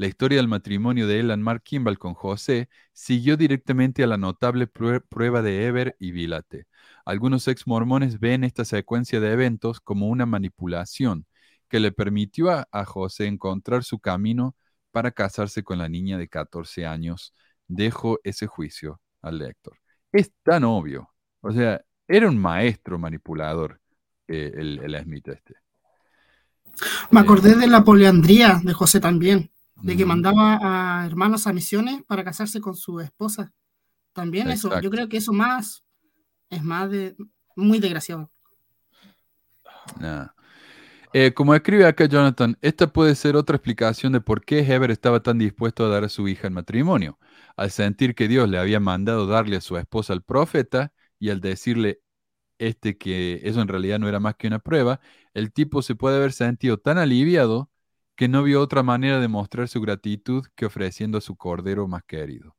[0.00, 4.66] La historia del matrimonio de Elan Mark Kimball con José siguió directamente a la notable
[4.66, 6.68] prueba de Eber y Vilate.
[7.04, 11.26] Algunos ex mormones ven esta secuencia de eventos como una manipulación
[11.68, 14.56] que le permitió a José encontrar su camino
[14.90, 17.34] para casarse con la niña de 14 años,
[17.68, 19.76] dejo ese juicio al lector.
[20.12, 21.10] Es tan obvio.
[21.42, 21.78] O sea,
[22.08, 23.82] era un maestro manipulador
[24.26, 25.56] eh, el, Smith este.
[27.10, 29.50] Me acordé de la poliandría de José también,
[29.82, 33.52] de que mandaba a hermanos a misiones para casarse con su esposa.
[34.12, 35.84] También eso, yo creo que eso más
[36.50, 37.16] es más de
[37.56, 38.30] muy desgraciado.
[41.12, 45.22] Eh, como escribe acá Jonathan, esta puede ser otra explicación de por qué Heber estaba
[45.22, 47.18] tan dispuesto a dar a su hija en matrimonio.
[47.56, 51.40] Al sentir que Dios le había mandado darle a su esposa al profeta y al
[51.40, 52.00] decirle
[52.58, 55.00] este que eso en realidad no era más que una prueba,
[55.34, 57.70] el tipo se puede haber sentido tan aliviado
[58.20, 62.02] que no vio otra manera de mostrar su gratitud que ofreciendo a su cordero más
[62.04, 62.54] querido.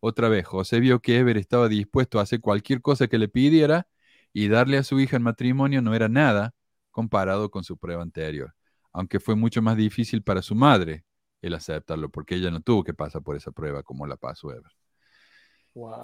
[0.00, 3.88] Otra vez, José vio que Eber estaba dispuesto a hacer cualquier cosa que le pidiera
[4.34, 6.52] y darle a su hija en matrimonio no era nada
[6.90, 8.54] comparado con su prueba anterior,
[8.92, 11.06] aunque fue mucho más difícil para su madre
[11.40, 14.72] el aceptarlo, porque ella no tuvo que pasar por esa prueba como la pasó Ever.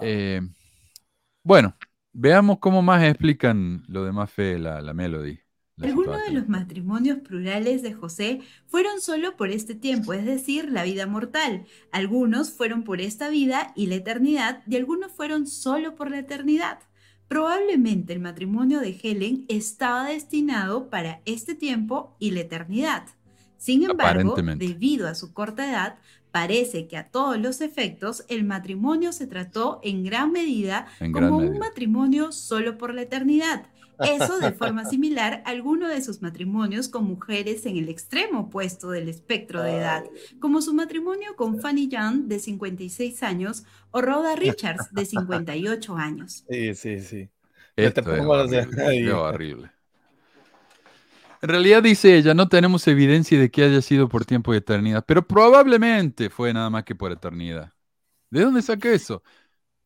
[0.01, 0.41] Eh,
[1.43, 1.75] bueno,
[2.11, 5.44] veamos cómo más explican lo de más fe la, la Melody.
[5.81, 10.83] Algunos de los matrimonios plurales de José fueron solo por este tiempo, es decir, la
[10.83, 11.65] vida mortal.
[11.91, 16.79] Algunos fueron por esta vida y la eternidad, y algunos fueron solo por la eternidad.
[17.27, 23.07] Probablemente el matrimonio de Helen estaba destinado para este tiempo y la eternidad.
[23.57, 25.97] Sin embargo, debido a su corta edad,
[26.31, 31.57] parece que a todos los efectos el matrimonio se trató en gran medida como un
[31.57, 33.65] matrimonio solo por la eternidad
[33.99, 38.89] eso de forma similar a alguno de sus matrimonios con mujeres en el extremo opuesto
[38.89, 40.03] del espectro de edad,
[40.39, 46.43] como su matrimonio con Fanny Young de 56 años o Rhoda Richards de 58 años.
[46.55, 47.29] Sí, sí, sí.
[47.75, 49.71] Esto es horrible.
[51.41, 55.03] En realidad dice ella, no tenemos evidencia de que haya sido por tiempo y eternidad,
[55.05, 57.73] pero probablemente fue nada más que por eternidad.
[58.29, 59.21] ¿De dónde saca eso?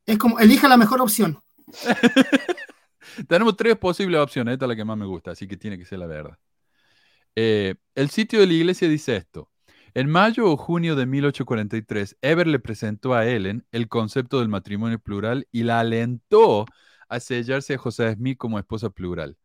[0.06, 1.40] Es como, elija la mejor opción.
[3.28, 4.54] Tenemos tres posibles opciones.
[4.54, 6.38] Esta es la que más me gusta, así que tiene que ser la verdad.
[7.36, 9.50] Eh, el sitio de la iglesia dice esto.
[9.94, 15.00] En mayo o junio de 1843, Eber le presentó a Ellen el concepto del matrimonio
[15.00, 16.66] plural y la alentó
[17.08, 19.38] a sellarse a José Smith como esposa plural.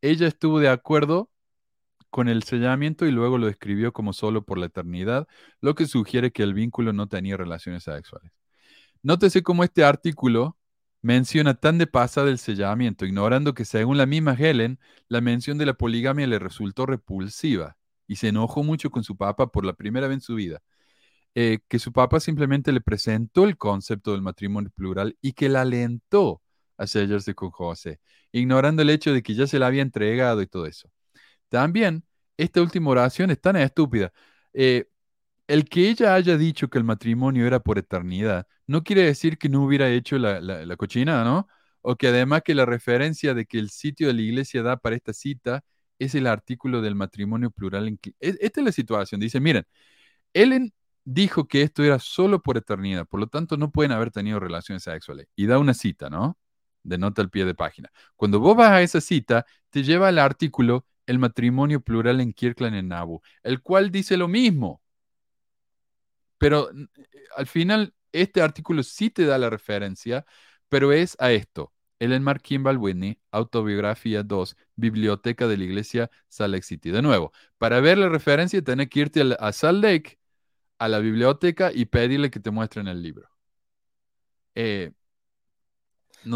[0.00, 1.30] Ella estuvo de acuerdo
[2.10, 5.26] con el sellamiento y luego lo describió como solo por la eternidad,
[5.60, 8.32] lo que sugiere que el vínculo no tenía relaciones sexuales.
[9.02, 10.56] Nótese cómo este artículo
[11.04, 15.66] menciona tan de pasada el sellamiento, ignorando que según la misma Helen, la mención de
[15.66, 17.76] la poligamia le resultó repulsiva
[18.06, 20.62] y se enojó mucho con su papá por la primera vez en su vida.
[21.34, 25.62] Eh, que su papá simplemente le presentó el concepto del matrimonio plural y que la
[25.62, 26.42] alentó
[26.78, 28.00] a sellarse con José,
[28.32, 30.90] ignorando el hecho de que ya se la había entregado y todo eso.
[31.50, 32.04] También,
[32.38, 34.12] esta última oración es tan estúpida.
[34.54, 34.88] Eh,
[35.46, 39.48] el que ella haya dicho que el matrimonio era por eternidad, no quiere decir que
[39.48, 41.48] no hubiera hecho la, la, cochinada, ¿no?
[41.82, 44.96] O que además que la referencia de que el sitio de la iglesia da para
[44.96, 45.62] esta cita
[45.98, 47.88] es el artículo del matrimonio plural.
[47.88, 49.20] En e, esta es la situación.
[49.20, 49.64] Dice, miren,
[50.34, 50.72] Ellen
[51.04, 54.84] dijo que esto era solo por eternidad, por lo tanto no pueden haber tenido relaciones
[54.84, 55.28] sexuales.
[55.36, 56.38] Y da una cita, ¿no?
[56.82, 57.90] De nota al pie de página.
[58.16, 62.76] Cuando vos vas a esa cita, te lleva al artículo El matrimonio plural en Kirkland
[62.76, 64.82] en Nabu, el cual dice lo mismo.
[66.38, 66.70] Pero
[67.36, 70.24] al final, este artículo sí te da la referencia,
[70.68, 71.72] pero es a esto.
[71.98, 72.78] Ellen Mark Kimball
[73.30, 76.90] Autobiografía 2, Biblioteca de la Iglesia Salt Lake City.
[76.90, 80.18] De nuevo, para ver la referencia tenés que irte a Salt Lake,
[80.78, 83.28] a la biblioteca y pedirle que te muestren el libro.
[84.54, 84.92] Eh,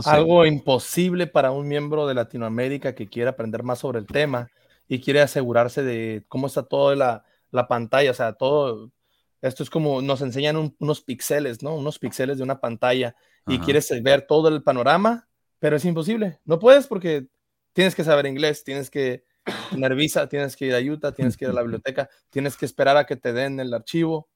[0.04, 4.50] Algo imposible para un miembro de Latinoamérica que quiera aprender más sobre el tema
[4.86, 8.90] y quiere asegurarse de cómo está toda la, la pantalla, o sea, todo,
[9.40, 11.76] esto es como nos enseñan unos píxeles, ¿no?
[11.76, 13.14] Unos píxeles de una pantalla
[13.46, 15.28] y quieres ver todo el panorama,
[15.58, 16.40] pero es imposible.
[16.44, 17.28] No puedes porque
[17.72, 19.24] tienes que saber inglés, tienes que
[19.70, 22.66] tener visa, tienes que ir a Utah, tienes que ir a la biblioteca, tienes que
[22.66, 24.28] esperar a que te den el archivo.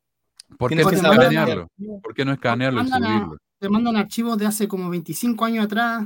[0.58, 1.68] ¿Por qué no escanearlo?
[2.02, 3.38] ¿Por qué no escanearlo y subirlo?
[3.58, 6.04] Te mandan archivos de hace como 25 años atrás,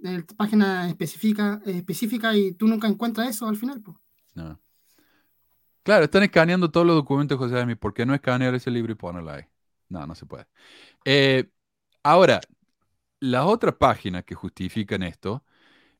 [0.00, 3.82] de página específica, específica y tú nunca encuentras eso al final.
[4.34, 4.60] No.
[5.84, 7.78] Claro, están escaneando todos los documentos de José Smith.
[7.78, 9.44] ¿Por qué no escanear ese libro y ponerlo ahí?
[9.90, 10.46] No, no se puede.
[11.04, 11.50] Eh,
[12.04, 12.40] ahora,
[13.20, 15.44] las otras páginas que justifican esto,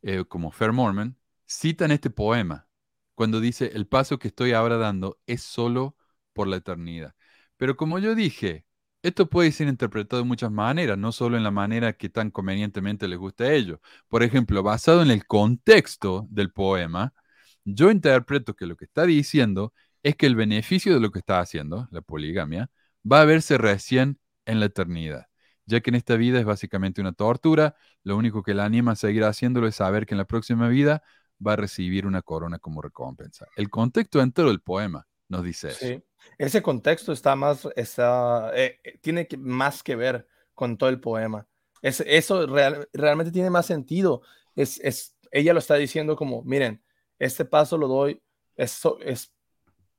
[0.02, 2.68] eh, como Fair Mormon, citan este poema
[3.14, 5.96] cuando dice, el paso que estoy ahora dando es solo
[6.34, 7.14] por la eternidad.
[7.58, 8.66] Pero como yo dije,
[9.02, 13.08] esto puede ser interpretado de muchas maneras, no solo en la manera que tan convenientemente
[13.08, 13.80] les gusta a ellos.
[14.08, 17.14] Por ejemplo, basado en el contexto del poema,
[17.64, 19.72] yo interpreto que lo que está diciendo
[20.02, 22.70] es que el beneficio de lo que está haciendo, la poligamia,
[23.10, 25.26] va a verse recién en la eternidad,
[25.66, 28.96] ya que en esta vida es básicamente una tortura, lo único que la anima a
[28.96, 31.02] seguir haciéndolo es saber que en la próxima vida
[31.44, 33.46] va a recibir una corona como recompensa.
[33.56, 36.02] El contexto entero del poema nos dice eso.
[36.38, 41.46] Ese contexto está más, está, eh, eh, tiene más que ver con todo el poema.
[41.82, 44.22] Es, eso realmente tiene más sentido.
[44.54, 46.82] Es, es, ella lo está diciendo como, miren,
[47.18, 48.20] este paso lo doy,
[48.56, 49.32] es, es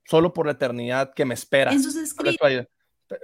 [0.06, 1.72] solo por la eternidad que me espera.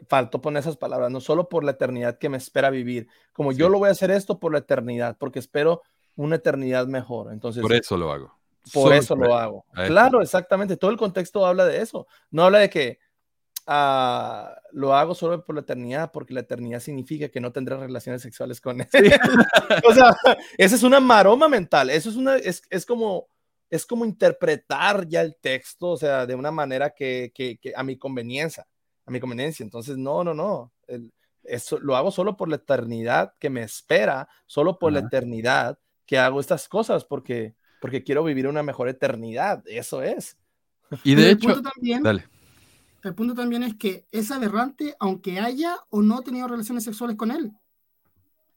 [0.07, 3.07] Faltó poner esas palabras, no solo por la eternidad que me espera vivir.
[3.34, 5.81] Como yo lo voy a hacer esto por la eternidad, porque espero
[6.15, 7.31] una eternidad mejor.
[7.31, 8.41] Entonces, por eso lo hago.
[8.73, 9.65] Por eso lo hago.
[9.73, 10.77] Claro, exactamente.
[10.77, 12.07] Todo el contexto habla de eso.
[12.30, 12.99] No habla de que
[13.65, 18.22] ah, lo hago solo por la eternidad, porque la eternidad significa que no tendré relaciones
[18.22, 18.88] sexuales con él.
[19.88, 20.15] o sea,
[20.57, 21.89] esa es una maroma mental.
[21.89, 23.27] Eso es una, es, es como,
[23.72, 27.84] es como interpretar ya el texto, o sea, de una manera que, que, que a
[27.84, 28.68] mi conveniencia,
[29.06, 29.64] a mi conveniencia.
[29.64, 30.72] Entonces, no, no, no.
[30.88, 31.11] El,
[31.43, 36.19] eso lo hago solo por la eternidad que me espera, solo por la eternidad que
[36.19, 39.64] hago estas cosas, porque, porque quiero vivir una mejor eternidad.
[39.65, 40.38] Eso es.
[41.03, 42.30] Y Y de el hecho, punto también, dale.
[43.03, 47.31] el punto también es que es aberrante, aunque haya o no tenido relaciones sexuales con
[47.31, 47.52] él.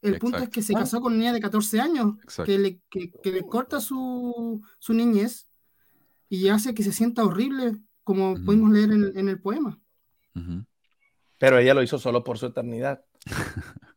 [0.05, 2.51] El punto es que se casó con una niña de 14 años, Exacto.
[2.51, 5.47] que le, que, que le corta su, su niñez
[6.29, 8.45] y hace que se sienta horrible, como Ujú.
[8.45, 9.79] pudimos leer en, en el poema.
[11.37, 13.03] Pero ella lo hizo solo por su eternidad.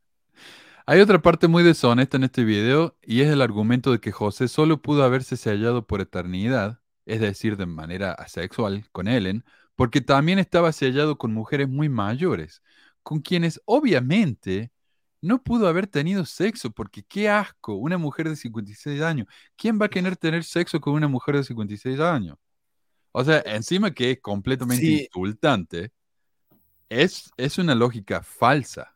[0.87, 4.49] Hay otra parte muy deshonesta en este video y es el argumento de que José
[4.49, 9.45] solo pudo haberse sellado por eternidad, es decir, de manera asexual con Ellen,
[9.77, 12.63] porque también estaba sellado con mujeres muy mayores,
[13.03, 14.73] con quienes obviamente
[15.21, 19.27] no pudo haber tenido sexo, porque qué asco, una mujer de 56 años.
[19.57, 22.37] ¿Quién va a querer tener sexo con una mujer de 56 años?
[23.13, 25.03] O sea, encima que es completamente Sí.
[25.05, 25.93] insultante,
[26.89, 28.95] es, es una lógica falsa.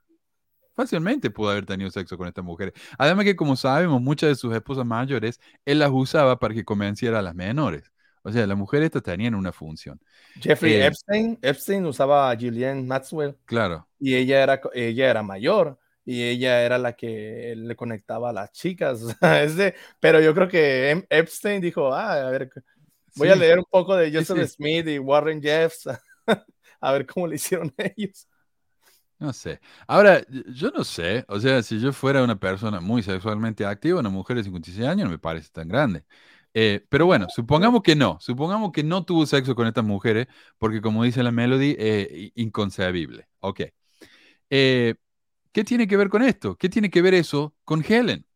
[0.75, 2.73] Fácilmente pudo haber tenido sexo con estas mujeres.
[2.99, 7.19] Además que, como sabemos, muchas de sus esposas mayores, él las usaba para que convenciera
[7.19, 7.93] a las menores.
[8.23, 10.01] O sea, las mujeres estas tenían una función.
[10.41, 13.87] Jeffrey Eh, Epstein, Epstein usaba a Ghislaine Maxwell Claro.
[13.99, 18.53] y ella era, ella era mayor y ella era la que le conectaba a las
[18.53, 19.03] chicas.
[19.03, 22.51] o sea, es de- pero yo creo que Em- Epstein dijo, ah, a ver,
[23.17, 24.47] voy a leer un poco de Joseph sí.
[24.49, 25.89] Smith y Warren Jeffs,
[26.81, 28.27] a ver cómo le hicieron ellos.
[29.19, 29.61] No sé.
[29.87, 31.25] Ahora, yo no sé.
[31.29, 35.05] O sea, si yo fuera una persona muy sexualmente activa, una mujer de 56 años,
[35.07, 36.05] no me parece tan grande.
[36.55, 38.19] Eh, pero bueno, supongamos que no.
[38.21, 40.27] Supongamos que no tuvo sexo con estas mujeres,
[40.59, 43.29] porque como dice la Melody, eh, inconcebible.
[43.41, 43.61] Ok.
[44.51, 44.95] Eh,
[45.53, 46.57] ¿qué tiene que ver con esto?
[46.57, 48.27] ¿Qué tiene que ver eso con Helen?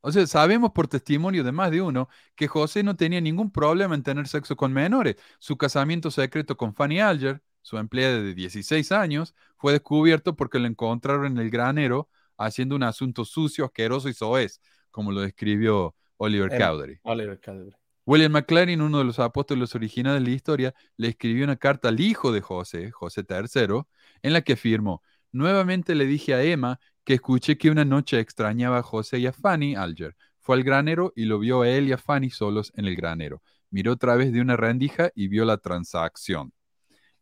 [0.00, 3.94] O sea, sabemos por testimonio de más de uno que José no tenía ningún problema
[3.94, 5.16] en tener sexo con menores.
[5.38, 10.66] Su casamiento secreto con Fanny Alger, su empleada de 16 años, fue descubierto porque lo
[10.66, 14.60] encontraron en el granero haciendo un asunto sucio, asqueroso y soez,
[14.90, 17.00] como lo describió Oliver Cowdery.
[17.04, 17.74] Oliver Cowdery.
[18.06, 22.00] William McLaren, uno de los apóstoles originales de la historia, le escribió una carta al
[22.00, 23.84] hijo de José, José III,
[24.20, 25.02] en la que afirmó,
[25.34, 29.32] nuevamente le dije a Emma que escuché que una noche extrañaba a José y a
[29.32, 30.16] Fanny Alger.
[30.40, 33.42] Fue al granero y lo vio a él y a Fanny solos en el granero.
[33.70, 36.52] Miró a través de una rendija y vio la transacción.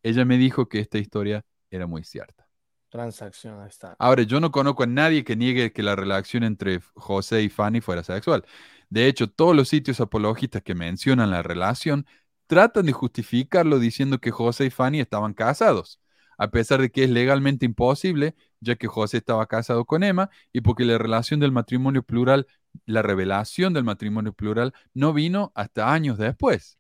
[0.02, 2.46] Ella me dijo que esta historia era muy cierta.
[2.90, 3.96] Transacción, ahí está.
[3.98, 7.80] Ahora, yo no conozco a nadie que niegue que la relación entre José y Fanny
[7.80, 8.44] fuera sexual.
[8.90, 12.04] De hecho, todos los sitios apologistas que mencionan la relación
[12.46, 16.01] tratan de justificarlo diciendo que José y Fanny estaban casados,
[16.42, 20.60] a pesar de que es legalmente imposible, ya que José estaba casado con Emma y
[20.62, 22.46] porque la relación del matrimonio plural,
[22.86, 26.78] la revelación del matrimonio plural, no vino hasta años después.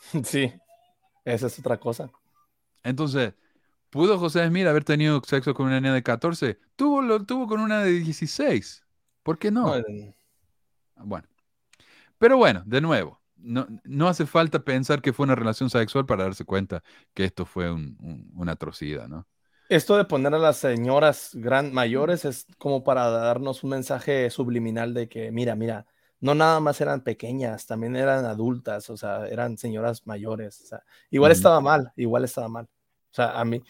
[0.24, 0.52] Sí,
[1.24, 2.10] esa es otra cosa.
[2.82, 3.34] Entonces,
[3.90, 6.58] ¿pudo José Smith haber tenido sexo con una niña de 14?
[6.76, 8.84] Tuvo, lo tuvo con una de 16.
[9.22, 9.76] ¿Por qué no?
[9.76, 10.14] Eh,
[10.96, 11.28] Bueno.
[12.18, 16.24] Pero bueno, de nuevo, no, no hace falta pensar que fue una relación sexual para
[16.24, 16.82] darse cuenta
[17.14, 19.26] que esto fue un- un- una atrocidad, ¿no?
[19.68, 24.94] Esto de poner a las señoras gran mayores es como para darnos un mensaje subliminal
[24.94, 25.86] de que, mira, mira,
[26.20, 30.60] no nada más eran pequeñas, también eran adultas, o sea, eran señoras mayores.
[30.62, 32.64] O sea, igual estaba mal, igual estaba mal.
[32.64, 33.62] O sea, a mí,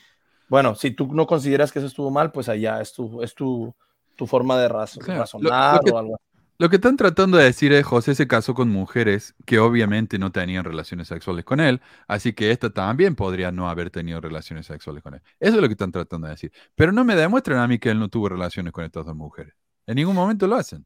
[0.48, 3.74] bueno, si tú no consideras que eso estuvo mal, pues allá es tu, es tu,
[4.16, 4.68] tu forma de
[4.98, 6.29] Claro, razonar lo que- o algo así.
[6.60, 10.30] Lo que están tratando de decir es José se casó con mujeres que obviamente no
[10.30, 15.02] tenían relaciones sexuales con él, así que esta también podría no haber tenido relaciones sexuales
[15.02, 15.22] con él.
[15.38, 16.52] Eso es lo que están tratando de decir.
[16.74, 19.54] Pero no me demuestran a mí que él no tuvo relaciones con estas dos mujeres.
[19.86, 20.84] En ningún momento lo hacen.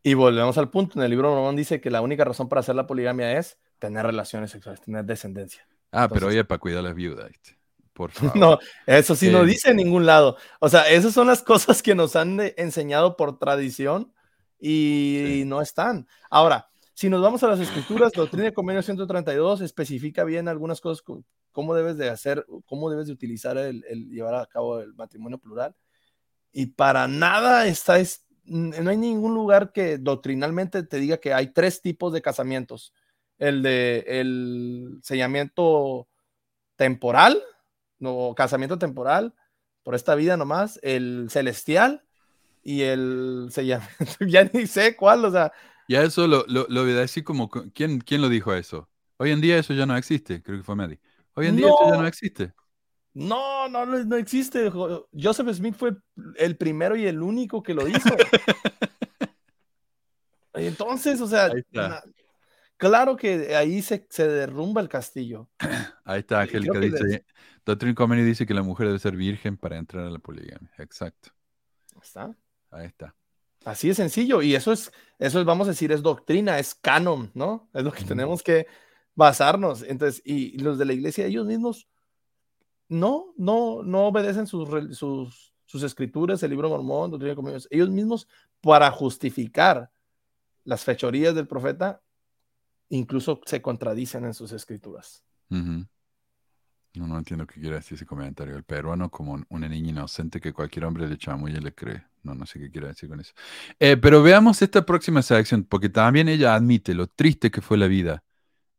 [0.00, 2.76] Y volvemos al punto, en el libro Mormón dice que la única razón para hacer
[2.76, 5.66] la poligamia es tener relaciones sexuales, tener descendencia.
[5.90, 7.32] Ah, pero oye, para cuidar a las viudas.
[7.94, 8.36] Por favor.
[8.36, 10.36] No, eso sí no Eh, dice en ningún lado.
[10.60, 14.12] O sea, esas son las cosas que nos han enseñado por tradición
[14.58, 15.44] y Sí.
[15.44, 16.06] no están.
[16.30, 21.02] Ahora, si nos vamos a las escrituras, Doctrina y Convenio 132 especifica bien algunas cosas,
[21.02, 21.22] co-
[21.52, 25.38] cómo debes de hacer, cómo debes de utilizar el, el llevar a cabo el matrimonio
[25.38, 25.74] plural.
[26.52, 31.48] Y para nada está, es- no hay ningún lugar que doctrinalmente te diga que hay
[31.48, 32.94] tres tipos de casamientos.
[33.38, 36.08] El de el sellamiento
[36.76, 37.42] temporal,
[37.98, 39.34] no, casamiento temporal,
[39.82, 42.05] por esta vida nomás, el celestial
[42.68, 43.94] y el sellamiento,
[44.26, 45.52] ya ni sé cuál, o sea,
[45.86, 48.52] Y a eso lo, lo, lo voy a decir como, co- ¿quién, ¿quién lo dijo
[48.52, 48.90] eso?
[49.18, 50.98] Hoy en día eso ya no existe, creo que fue Medi.
[51.34, 52.06] Hoy en día eso ya No.
[52.06, 52.52] existe.
[53.14, 54.68] No, no, no no existe.
[54.68, 55.96] Jo- Joseph Smith fue
[56.36, 58.00] el primero y el único que lo hizo.
[60.54, 62.02] Entonces, o sea, na-
[62.76, 65.48] claro que ahí se, se derrumba el castillo.
[66.04, 67.24] Ahí está, Angélica que dice,
[67.64, 70.70] Doctrine Comedy dice que la mujer debe ser virgen para entrar a la poligamia.
[70.78, 71.30] Exacto,
[72.02, 72.34] ¿Está?
[72.70, 73.14] Ahí está.
[73.64, 74.42] Así de sencillo.
[74.42, 77.68] Y eso es, eso es, vamos a decir, es doctrina, es canon, ¿no?
[77.74, 78.66] Es lo que tenemos que
[79.14, 79.82] basarnos.
[79.82, 81.88] Entonces, y los de la iglesia, ellos mismos,
[82.88, 87.66] no, no, no obedecen sus, sus, sus escrituras, el libro mormón, doctrina convenios.
[87.70, 88.28] Ellos mismos,
[88.60, 89.90] para justificar
[90.64, 92.02] las fechorías del profeta,
[92.88, 95.24] incluso se contradicen en sus escrituras.
[96.96, 98.56] No, no entiendo qué quiere decir ese comentario.
[98.56, 102.04] El peruano como un- una niña inocente que cualquier hombre le chamulla y le cree.
[102.22, 103.34] No, no sé qué quiere decir con eso.
[103.78, 107.86] Eh, pero veamos esta próxima sección, porque también ella admite lo triste que fue la
[107.86, 108.24] vida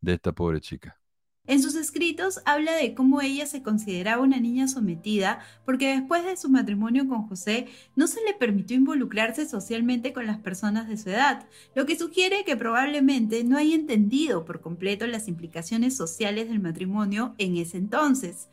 [0.02, 0.99] de esta pobre chica.
[1.48, 6.38] En sus escritos habla de cómo ella se consideraba una niña sometida porque después de
[6.38, 11.10] su matrimonio con José no se le permitió involucrarse socialmente con las personas de su
[11.10, 16.60] edad, lo que sugiere que probablemente no haya entendido por completo las implicaciones sociales del
[16.60, 18.49] matrimonio en ese entonces.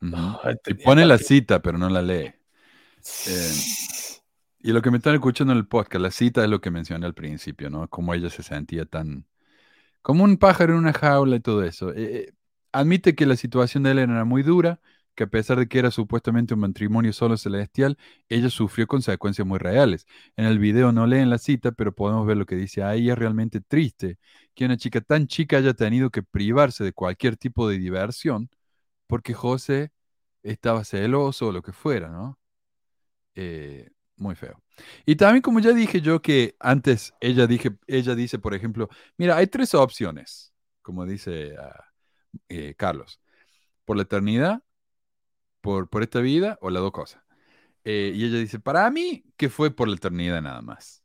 [0.00, 2.32] Y tenía pone la cita, pero no la lee.
[3.26, 3.52] Eh,
[4.60, 7.06] y lo que me están escuchando en el podcast, la cita es lo que mencioné
[7.06, 7.88] al principio, ¿no?
[7.88, 9.24] Cómo ella se sentía tan...
[10.06, 11.90] como un pájaro en una jaula y todo eso.
[11.92, 12.32] Eh, eh,
[12.70, 14.80] admite que la situación de él era muy dura,
[15.16, 19.58] que a pesar de que era supuestamente un matrimonio solo celestial, ella sufrió consecuencias muy
[19.58, 20.06] reales.
[20.36, 23.10] En el video no leen la cita, pero podemos ver lo que dice ahí.
[23.10, 24.18] Es realmente triste
[24.54, 28.48] que una chica tan chica haya tenido que privarse de cualquier tipo de diversión
[29.08, 29.92] porque José
[30.44, 32.38] estaba celoso o lo que fuera, ¿no?
[33.34, 34.62] Eh, muy feo.
[35.04, 39.36] Y también, como ya dije yo, que antes ella, dije, ella dice, por ejemplo, mira,
[39.36, 41.84] hay tres opciones, como dice ah,
[42.48, 43.20] eh, Carlos,
[43.84, 44.62] por la eternidad,
[45.60, 47.22] por, por esta vida o las dos cosas.
[47.84, 51.04] Eh, y ella dice, para mí, que fue por la eternidad nada más.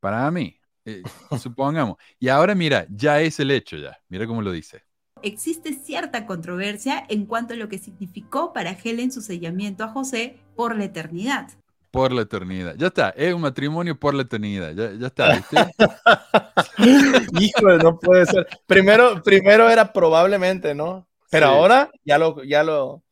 [0.00, 1.02] Para mí, eh,
[1.40, 1.96] supongamos.
[2.18, 3.98] Y ahora mira, ya es el hecho ya.
[4.08, 4.84] Mira cómo lo dice.
[5.22, 10.38] Existe cierta controversia en cuanto a lo que significó para Helen su sellamiento a José
[10.56, 11.50] por la eternidad.
[11.90, 12.76] Por la eternidad.
[12.76, 14.72] Ya está, es un matrimonio por la eternidad.
[14.74, 15.56] Ya, ya está, ¿viste?
[17.40, 18.46] Híjole, no puede ser.
[18.66, 21.06] Primero, primero era probablemente, ¿no?
[21.30, 21.52] Pero Sí.
[21.52, 23.02] ahora ya lo, ya lo.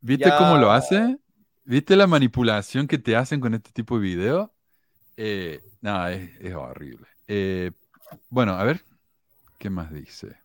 [0.00, 0.36] ¿Viste Ya.
[0.38, 1.16] cómo lo hace?
[1.64, 4.52] ¿Viste la manipulación que te hacen con este tipo de video?
[5.16, 7.06] Eh, no, es, es horrible.
[7.28, 7.72] Eh,
[8.28, 8.82] bueno, a ver,
[9.58, 10.36] ¿qué más dice?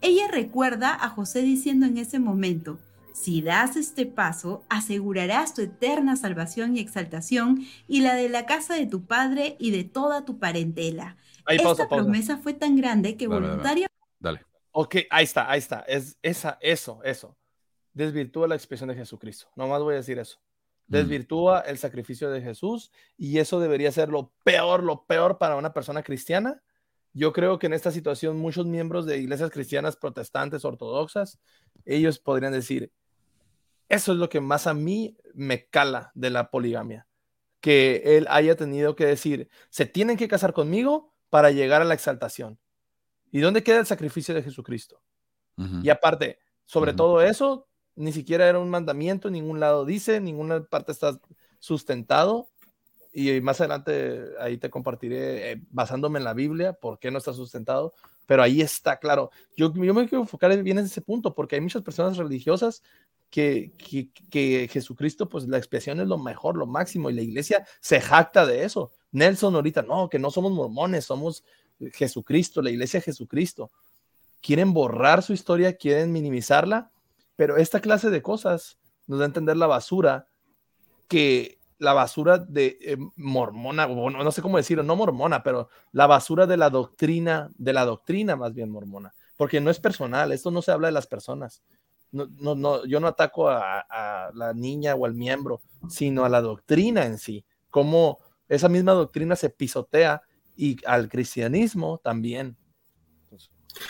[0.00, 2.78] Ella recuerda a José diciendo en ese momento,
[3.16, 8.74] si das este paso, asegurarás tu eterna salvación y exaltación y la de la casa
[8.74, 11.16] de tu padre y de toda tu parentela.
[11.46, 12.04] Ahí Esta pausa, pausa.
[12.04, 13.46] promesa fue tan grande que Va, va, va.
[13.48, 13.88] voluntaria
[14.20, 14.42] Dale.
[14.70, 15.80] Ok, ahí está, ahí está.
[15.88, 17.38] Es esa, eso, eso.
[17.94, 19.48] Desvirtúa la expresión de Jesucristo.
[19.56, 20.38] Nomás voy a decir eso.
[20.86, 25.72] Desvirtúa el sacrificio de Jesús y eso debería ser lo peor, lo peor para una
[25.72, 26.62] persona cristiana.
[27.14, 31.40] Yo creo que en esta situación muchos miembros de iglesias cristianas protestantes, ortodoxas,
[31.86, 32.92] ellos podrían decir,
[33.88, 37.06] eso es lo que más a mí me cala de la poligamia,
[37.60, 41.94] que él haya tenido que decir, se tienen que casar conmigo para llegar a la
[41.94, 42.58] exaltación.
[43.30, 45.00] ¿Y dónde queda el sacrificio de Jesucristo?
[45.56, 45.80] Ujú.
[45.82, 50.62] Y aparte, sobre todo eso, ni siquiera era un mandamiento, en ningún lado dice, ninguna
[50.64, 51.18] parte está
[51.58, 52.48] sustentado.
[53.12, 57.32] Y más adelante ahí te compartiré, eh, basándome en la Biblia, por qué no está
[57.32, 57.94] sustentado.
[58.26, 59.30] Pero ahí está, claro.
[59.56, 62.82] Yo, yo me quiero enfocar bien en ese punto, porque hay muchas personas religiosas
[63.30, 67.66] que, que, que Jesucristo, pues la expiación es lo mejor, lo máximo, y la iglesia
[67.80, 68.92] se jacta de eso.
[69.12, 71.44] Nelson ahorita, no, que no somos mormones, somos
[71.92, 73.70] Jesucristo, la iglesia Jesucristo
[74.46, 76.92] quieren borrar su historia, quieren minimizarla,
[77.34, 78.78] pero esta clase de cosas
[79.08, 80.28] nos da a entender la basura
[81.08, 85.68] que la basura de eh, mormona, o no, no sé cómo decirlo, no mormona, pero
[85.90, 90.30] la basura de la doctrina, de la doctrina más bien mormona, porque no es personal,
[90.30, 91.62] esto no se habla de las personas.
[92.12, 96.28] No, no, no, yo no ataco a, a la niña o al miembro, sino a
[96.28, 98.18] la doctrina en sí, cómo
[98.48, 100.22] esa misma doctrina se pisotea
[100.56, 102.56] y al cristianismo también.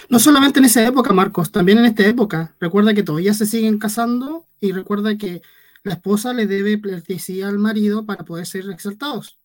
[0.09, 2.57] No solamente en esa época, Marcos, también en esta época.
[2.59, 5.43] Recuerda que todavía se siguen casando y recuerda que
[5.85, 9.39] la esposa le debe pleitesía al marido para poder ser exaltados.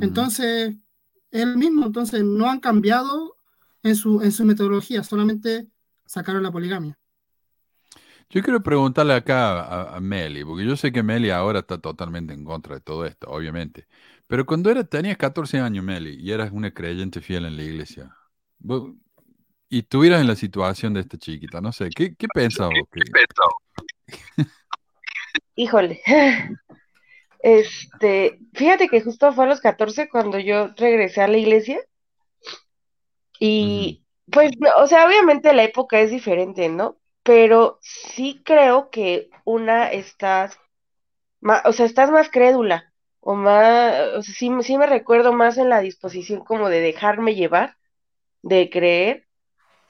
[0.00, 0.74] Entonces,
[1.30, 3.36] es el mismo, entonces no han cambiado
[3.82, 5.68] en su, en su metodología, solamente
[6.06, 6.98] sacaron la poligamia.
[8.28, 12.34] Yo quiero preguntarle acá a, a Meli, porque yo sé que Meli ahora está totalmente
[12.34, 13.86] en contra de todo esto, obviamente.
[14.26, 18.16] Pero cuando era, tenías 14 años, Meli, y eras una creyente fiel en la iglesia,
[18.58, 18.92] vos-
[19.68, 22.72] y estuvieras en la situación de esta chiquita, no sé, ¿qué, qué pensabas?
[22.78, 22.88] vos?
[22.92, 23.02] ¿Qué-
[25.54, 26.00] híjole.
[27.38, 31.78] Este, fíjate que justo fue a los 14 cuando yo regresé a la iglesia.
[33.38, 36.96] Y pues, o sea, obviamente la época es diferente, ¿no?
[37.26, 40.58] Pero sí creo que una estás,
[41.40, 45.58] ma- o sea, estás más crédula, o más, o sea, sí, sí me recuerdo más
[45.58, 47.76] en la disposición como de dejarme llevar,
[48.42, 49.28] de creer,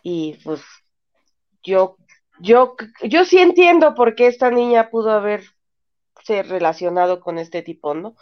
[0.02, 0.62] y pues
[1.62, 1.96] yo,
[2.40, 5.52] yo, yo sí entiendo por qué esta niña pudo haberse
[6.44, 8.16] relacionado con este tipo, ¿no?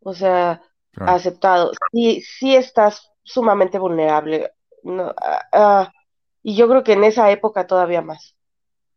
[0.00, 0.62] O sea,
[0.92, 1.14] Claro.
[1.14, 1.72] aceptado.
[1.92, 4.52] Sí, sí estás sumamente vulnerable.
[4.84, 5.92] No, ah, ah,
[6.42, 8.36] y yo creo que en esa época todavía más.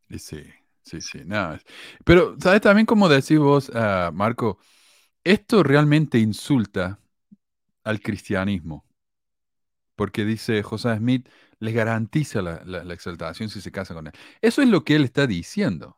[0.09, 0.43] Sí,
[0.83, 1.19] sí, sí.
[1.25, 1.59] nada.
[2.05, 4.59] Pero, ¿sabes también cómo decís vos, ah, Marco?
[5.23, 6.99] Esto realmente insulta
[7.83, 8.85] al cristianismo.
[9.95, 11.27] Porque dice José Smith,
[11.59, 14.13] les garantiza la- la exaltación si se casa con él.
[14.41, 15.89] Eso es lo que él está diciendo.
[15.89, 15.97] O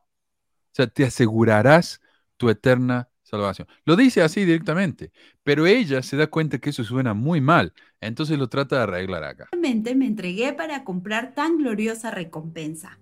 [0.73, 2.01] sea, te asegurarás
[2.37, 3.67] tu eterna salvación.
[3.85, 5.11] Lo dice así directamente,
[5.43, 9.23] pero ella se da cuenta que eso suena muy mal, entonces lo trata de arreglar
[9.23, 9.49] acá.
[9.51, 12.97] Realmente me entregué para comprar tan gloriosa recompensa.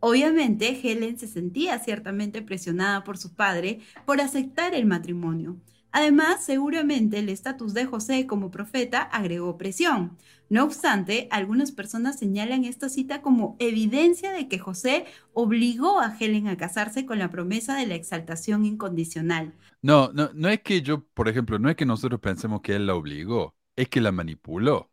[0.00, 5.58] Obviamente, Helen se sentía ciertamente presionada por su padre por aceptar el matrimonio.
[5.92, 10.16] Además, seguramente el estatus de José como profeta agregó presión.
[10.48, 16.48] No obstante, algunas personas señalan esta cita como evidencia de que José obligó a Helen
[16.48, 19.54] a casarse con la promesa de la exaltación incondicional.
[19.82, 22.86] No, no, no es que yo, por ejemplo, no es que nosotros pensemos que él
[22.86, 24.89] la obligó, es que la manipuló.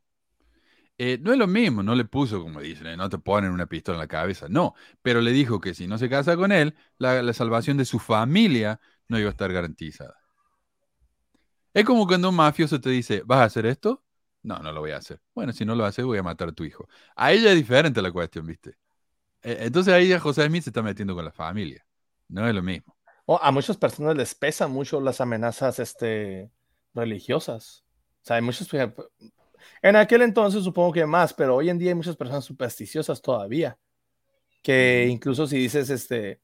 [0.99, 3.67] Eh, no es lo mismo, no le puso, como dicen, eh, no te ponen una
[3.67, 6.75] pistola en la cabeza, no, pero le dijo que si no se casa con él,
[6.97, 10.15] la, salvación de su familia no iba a estar garantizada.
[11.73, 14.03] Es como cuando un mafioso te dice, ¿vas a hacer esto?
[14.41, 15.21] No, no lo voy a hacer.
[15.35, 16.87] Bueno, si no lo haces, voy a matar a tu hijo.
[17.15, 18.77] A ella es diferente la cuestión, ¿viste?
[19.43, 21.85] Eh, entonces ahí ya José Smith se está metiendo con la familia.
[22.27, 22.97] No es lo mismo.
[23.41, 26.49] A muchas personas les pesan mucho las amenazas este,
[26.93, 27.83] religiosas.
[28.23, 28.67] O sea, hay muchos.
[29.81, 33.77] En aquel entonces supongo que más, pero hoy en día hay muchas personas supersticiosas todavía.
[34.63, 36.41] Que incluso si dices, este,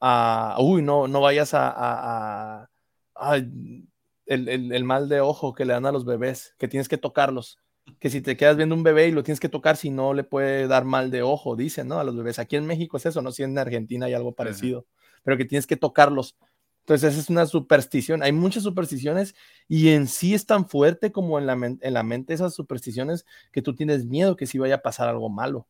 [0.00, 2.70] ah, uy, no, no vayas a, a- a-
[3.14, 3.88] a- el,
[4.26, 7.58] el- el mal de ojo que le dan a los bebés, que tienes que tocarlos.
[7.98, 10.22] Que si te quedas viendo un bebé y lo tienes que tocar, si no le
[10.24, 11.98] puede dar mal de ojo, dicen, ¿no?
[11.98, 12.38] A los bebés.
[12.38, 14.86] Aquí en México es eso, no sé si en Argentina hay algo parecido,
[15.24, 16.36] pero que tienes que tocarlos.
[16.80, 18.22] Entonces, esa es una superstición.
[18.22, 19.34] Hay muchas supersticiones
[19.68, 23.62] y en sí es tan fuerte como en la, en la mente esas supersticiones que
[23.62, 25.68] tú tienes miedo que sí vaya a pasar algo malo.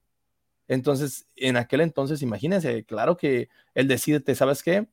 [0.71, 4.87] Entonces, en aquel entonces, imagínense, claro que él decide, ¿sabes qué?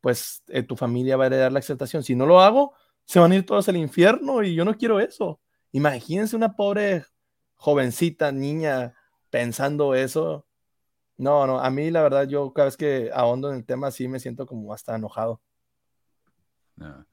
[0.00, 2.02] Pues eh, tu familia va a heredar la exaltación.
[2.02, 2.72] Si no lo hago,
[3.04, 5.38] se van a ir todos al infierno y yo no quiero eso.
[5.72, 7.04] Imagínense una pobre
[7.56, 8.94] jovencita, niña,
[9.30, 10.46] pensando eso.
[11.18, 14.08] No, no, a mí la verdad, yo cada vez que ahondo en el tema, sí
[14.08, 15.42] me siento como hasta enojado.
[16.78, 17.06] No.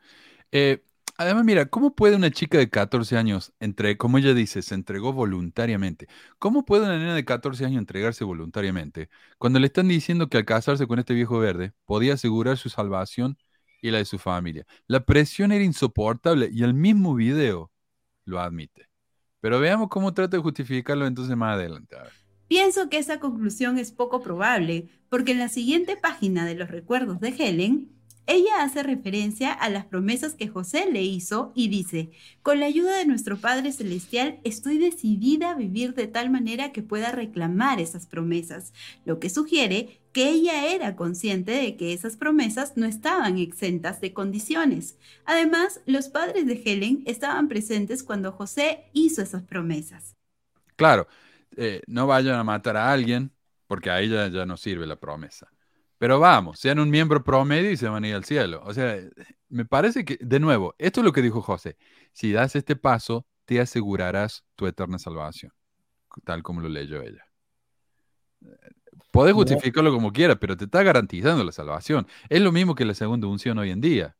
[0.51, 0.83] Eh,
[1.17, 5.13] además, mira, ¿cómo puede una chica de 14 años, entre, como ella dice, se entregó
[5.13, 6.07] voluntariamente?
[6.39, 10.45] ¿Cómo puede una nena de 14 años entregarse voluntariamente cuando le están diciendo que al
[10.45, 13.37] casarse con este viejo verde podía asegurar su salvación
[13.81, 14.65] y la de su familia?
[14.87, 17.71] La presión era insoportable y el mismo video
[18.25, 18.89] lo admite.
[19.41, 21.95] Pero veamos cómo trata de justificarlo entonces más adelante.
[22.47, 27.19] Pienso que esa conclusión es poco probable, porque en la siguiente página de los recuerdos
[27.19, 27.94] de Helen,
[28.27, 32.11] ella hace referencia a las promesas que José le hizo y dice,
[32.41, 36.81] con la ayuda de nuestro Padre Celestial estoy decidida a vivir de tal manera que
[36.81, 38.73] pueda reclamar esas promesas,
[39.05, 44.13] lo que sugiere que ella era consciente de que esas promesas no estaban exentas de
[44.13, 44.97] condiciones.
[45.25, 50.15] Además, los padres de Helen estaban presentes cuando José hizo esas promesas.
[50.77, 51.07] Claro,
[51.57, 53.31] eh, no vayan a matar a alguien
[53.67, 55.51] porque a ella ya no sirve la promesa.
[55.97, 58.61] Pero vamos, sean un miembro promedio y se van a ir al cielo.
[58.65, 58.97] O sea,
[59.49, 61.77] me parece que, de nuevo, esto es lo que dijo José.
[62.11, 65.53] Si das este paso, te asegurarás tu eterna salvación,
[66.23, 67.25] tal como lo leyó ella.
[69.11, 72.05] Podés justificarlo como quieras, pero te está garantizando la salvación.
[72.27, 74.17] Es lo mismo que la segunda unción hoy en día.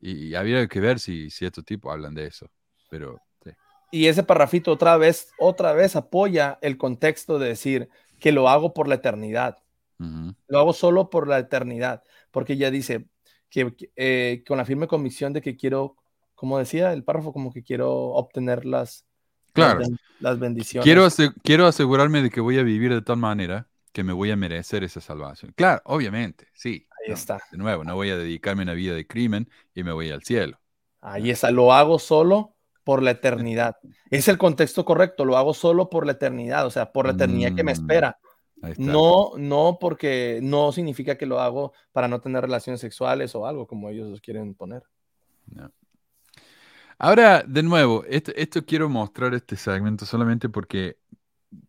[0.00, 2.50] Y, y habría que ver si, si estos tipos hablan de eso.
[2.90, 3.50] Pero sí.
[3.90, 7.88] Y ese parrafito otra vez, otra vez apoya el contexto de decir
[8.20, 9.58] que lo hago por la eternidad.
[10.48, 13.06] Lo hago solo por la eternidad, porque ya dice
[13.50, 15.96] que eh, con la firme convicción de que quiero,
[16.34, 19.04] como decía el párrafo, como que quiero obtener las,
[19.52, 19.80] Claro.
[19.80, 20.84] las, ben- las bendiciones.
[20.84, 21.06] Quiero,
[21.42, 24.84] quiero asegurarme de que voy a vivir de tal manera que me voy a merecer
[24.84, 25.52] esa salvación.
[25.54, 26.86] Claro, obviamente, sí.
[26.90, 27.40] Ahí No, está.
[27.50, 30.22] De nuevo, no voy a dedicarme a una vida de crimen y me voy al
[30.22, 30.58] cielo.
[31.02, 32.54] Ahí está, lo hago solo
[32.84, 33.76] por la eternidad.
[34.10, 37.54] Es el contexto correcto, lo hago solo por la eternidad, o sea, por la eternidad
[37.54, 37.74] que me Mm.
[37.74, 38.18] espera.
[38.78, 43.66] No, no porque no significa que lo hago para no tener relaciones sexuales o algo
[43.66, 44.84] como ellos los quieren poner.
[45.46, 45.70] No.
[46.98, 50.98] Ahora, de nuevo, esto, esto quiero mostrar este segmento solamente porque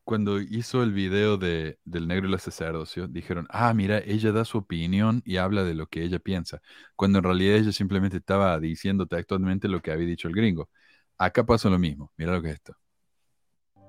[0.03, 4.45] cuando hizo el video de, del negro y la sacerdocio, dijeron, ah, mira, ella da
[4.45, 6.61] su opinión y habla de lo que ella piensa,
[6.95, 10.69] cuando en realidad ella simplemente estaba diciendo textualmente lo que había dicho el gringo.
[11.17, 12.75] Acá pasó lo mismo, mira lo que es esto.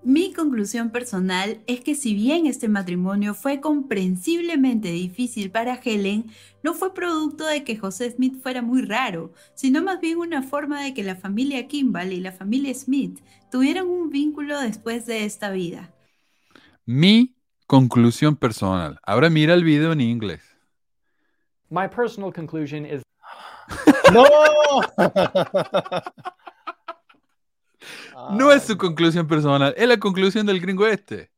[0.04, 6.26] Mi conclusión personal es que si bien este matrimonio fue comprensiblemente difícil para Helen,
[6.62, 10.82] no fue producto de que José Smith fuera muy raro, sino más bien una forma
[10.82, 13.20] de que la familia Kimball y la familia Smith
[13.50, 15.90] tuvieran un vínculo después de esta vida.
[16.84, 17.34] Mi
[17.66, 19.00] conclusión personal.
[19.04, 20.42] Ahora mira el video en inglés.
[21.70, 23.02] My personal conclusion is
[24.12, 24.26] ¡No!
[28.32, 31.30] No es su conclusión personal, es la conclusión del gringo este.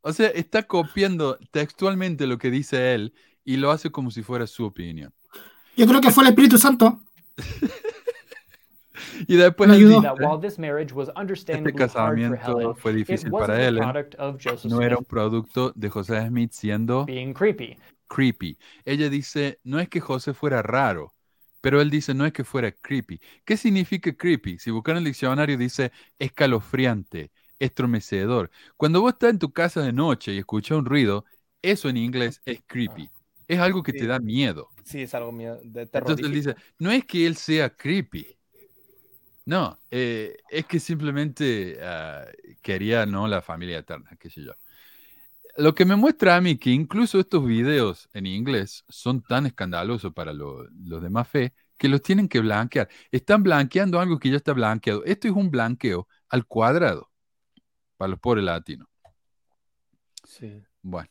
[0.00, 3.14] O sea, está copiando textualmente lo que dice él
[3.44, 5.12] y lo hace como si fuera su opinión.
[5.76, 7.00] Yo creo que fue el Espíritu Santo.
[9.26, 10.02] Y después Me él ayudó.
[10.02, 13.30] that dice, while this marriage was este understandably hard for Helen, casamiento fue it difícil
[13.30, 13.66] para
[14.42, 17.78] Joseph no era un Smith producto de José Smith siendo being creepy.
[18.08, 18.58] creepy.
[18.84, 21.14] Ella dice, no es que José fuera raro,
[21.62, 23.20] pero él dice, no es que fuera creepy.
[23.44, 24.58] ¿Qué significa creepy?
[24.58, 28.50] Si buscan el diccionario dice escalofriante, estremecedor.
[28.76, 31.24] Cuando vos estás en tu casa de noche y escuchas un ruido,
[31.62, 33.08] eso en inglés es creepy.
[33.46, 34.68] Es algo que te da miedo.
[34.84, 38.26] Sí, es algo mío de Entonces él dice, no es que él sea creepy.
[39.44, 42.26] No, eh, es que simplemente ah,
[42.60, 43.28] quería, ¿no?
[43.28, 44.52] La familia eterna, qué sé yo.
[45.56, 50.12] Lo que me muestra a mí que incluso estos videos en inglés son tan escandalosos
[50.14, 52.88] para lo- los de más fe que los tienen que blanquear.
[53.10, 55.04] Están blanqueando algo que ya está blanqueado.
[55.04, 57.10] Esto es un blanqueo al cuadrado
[57.98, 58.88] para los pobres latinos.
[60.24, 60.64] Sí.
[60.82, 61.08] Bueno,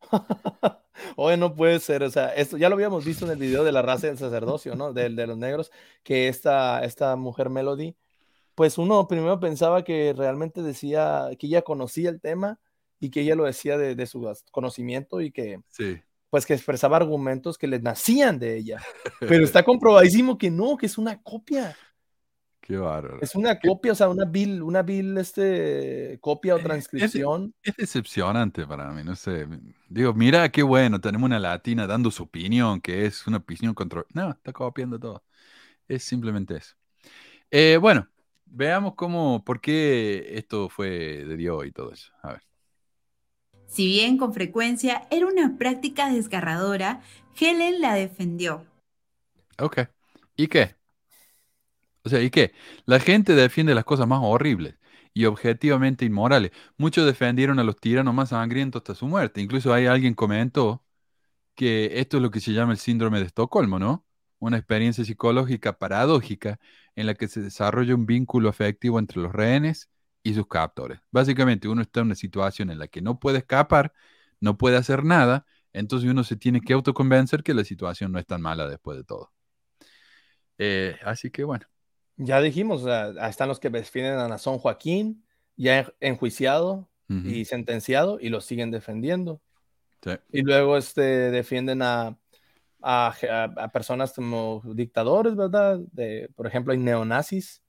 [1.16, 3.72] Oye, no puede ser, o sea, esto ya lo habíamos visto en el video de
[3.72, 4.92] la raza del sacerdocio, ¿no?
[4.92, 5.70] De, de los negros,
[6.02, 7.96] que esta, esta mujer Melody,
[8.54, 12.60] pues uno primero pensaba que realmente decía que ella conocía el tema
[13.00, 16.02] y que ella lo decía de, de su conocimiento y que sí.
[16.30, 18.82] pues que expresaba argumentos que le nacían de ella,
[19.20, 21.76] pero está comprobadísimo que no, que es una copia,
[22.60, 23.18] Qué bárbaro.
[23.20, 27.54] es una copia, o sea, una vil, una vil, este, copia o Es- transcripción.
[27.62, 29.46] Es decepcionante para mí, no sé.
[29.88, 34.04] Digo, mira qué bueno, tenemos una latina dando su opinión, que es una opinión contra...
[34.14, 35.24] No, está copiando todo.
[35.88, 36.76] Es simplemente eso.
[37.50, 38.08] Eh, bueno,
[38.46, 40.88] veamos cómo, por qué esto fue
[41.26, 42.12] de Dios y todo eso.
[42.22, 42.42] A ver.
[43.66, 47.02] Si bien con frecuencia era una práctica desgarradora,
[47.38, 48.64] Helen la defendió.
[49.58, 49.78] Ok.
[50.36, 50.76] ¿Y qué?
[52.04, 52.52] O sea, ¿y qué?
[52.84, 54.76] La gente defiende las cosas más horribles
[55.12, 56.52] y objetivamente inmorales.
[56.76, 59.40] Muchos defendieron a los tiranos más sangrientos hasta su muerte.
[59.40, 60.84] Incluso hay alguien comentó
[61.54, 64.06] que esto es lo que se llama el síndrome de Estocolmo, ¿no?
[64.40, 66.60] Una experiencia psicológica paradójica
[66.96, 69.90] en la que se desarrolla un vínculo afectivo entre los rehenes
[70.30, 71.00] y sus captores.
[71.10, 73.92] Básicamente, uno está en una situación en la que no puede escapar,
[74.40, 78.26] no puede hacer nada, entonces uno se tiene que autoconvencer que la situación no es
[78.26, 79.32] tan mala después de todo.
[80.58, 81.66] Eh, así que bueno.
[82.16, 82.82] Ya dijimos,
[83.28, 85.24] están los que defienden a Nazón Joaquín,
[85.56, 89.42] ya en- enjuiciado Ujú, y sentenciado, y lo siguen defendiendo.
[90.02, 90.16] sí.
[90.32, 92.18] Y luego este, defienden a,
[92.82, 95.80] a, a- a personas como dictadores, ¿verdad?
[95.92, 97.62] De, por ejemplo, hay neonazis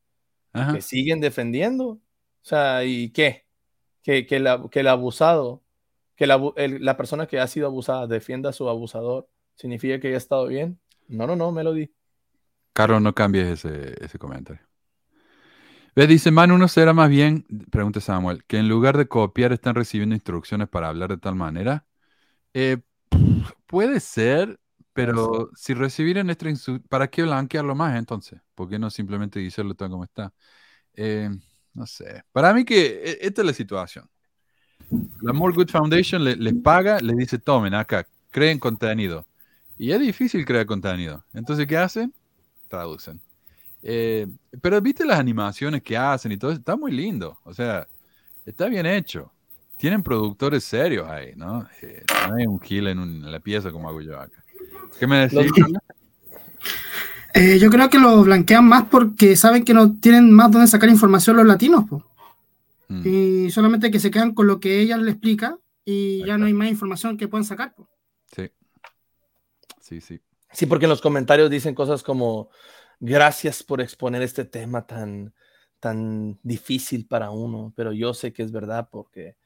[0.54, 0.74] Ajá.
[0.74, 2.00] que siguen defendiendo.
[2.48, 3.46] O sea, ¿y qué?
[4.04, 5.64] Que, que, la- que el abusado,
[6.16, 10.08] que la, el- la persona que ha sido abusada defienda a su abusador, ¿significa que
[10.10, 10.80] haya estado bien?
[11.10, 11.92] No, no, no, Melody.
[12.74, 14.66] Carlos, no cambies ese, ese comentario.
[15.96, 16.08] ¿Ves?
[16.08, 20.16] Dice, Manu, ¿no será más bien, pregunta Samuel, que en lugar de copiar están recibiendo
[20.16, 21.86] instrucciones para hablar de tal manera?
[22.54, 22.78] Eh,
[23.68, 24.60] puede ser,
[24.94, 26.48] pero si recibieran esta
[26.90, 28.42] ¿para qué blanquearlo más entonces?
[28.56, 30.34] ¿Por qué no simplemente decirlo tal como está?
[30.94, 31.30] Eh,
[31.78, 32.24] no sé.
[32.32, 34.10] Para mí que e- esta es la situación.
[35.22, 39.26] La More Good Foundation le- les paga, les dice, tomen acá, creen contenido.
[39.78, 41.24] Y es difícil crear contenido.
[41.34, 42.12] Entonces, ¿qué hacen?
[42.68, 43.22] Traducen.
[43.84, 44.28] Eh,
[44.60, 47.38] pero viste las animaciones que hacen y todo eso, está muy lindo.
[47.44, 47.88] O sea,
[48.46, 49.32] está bien hecho.
[49.78, 51.68] Tienen productores serios ahí, ¿no?
[51.84, 54.44] Eh, no hay un gil en, en la pieza como hago yo acá.
[55.00, 55.52] ¿Qué me decís?
[57.38, 60.90] Eh, yo creo que lo blanquean más porque saben que no tienen más donde sacar
[60.90, 62.04] información los latinos, po.
[62.88, 66.48] Mm, y solamente que se quedan con lo que ella le explica y ya no
[66.48, 67.76] hay más información que puedan sacar.
[67.76, 67.88] po.
[68.36, 68.50] sí.
[69.80, 70.20] Sí, sí.
[70.52, 72.50] Sí, porque en los comentarios dicen cosas como,
[73.00, 75.34] gracias por exponer este tema tan,
[75.80, 79.38] tan difícil para uno, pero yo sé que es verdad porque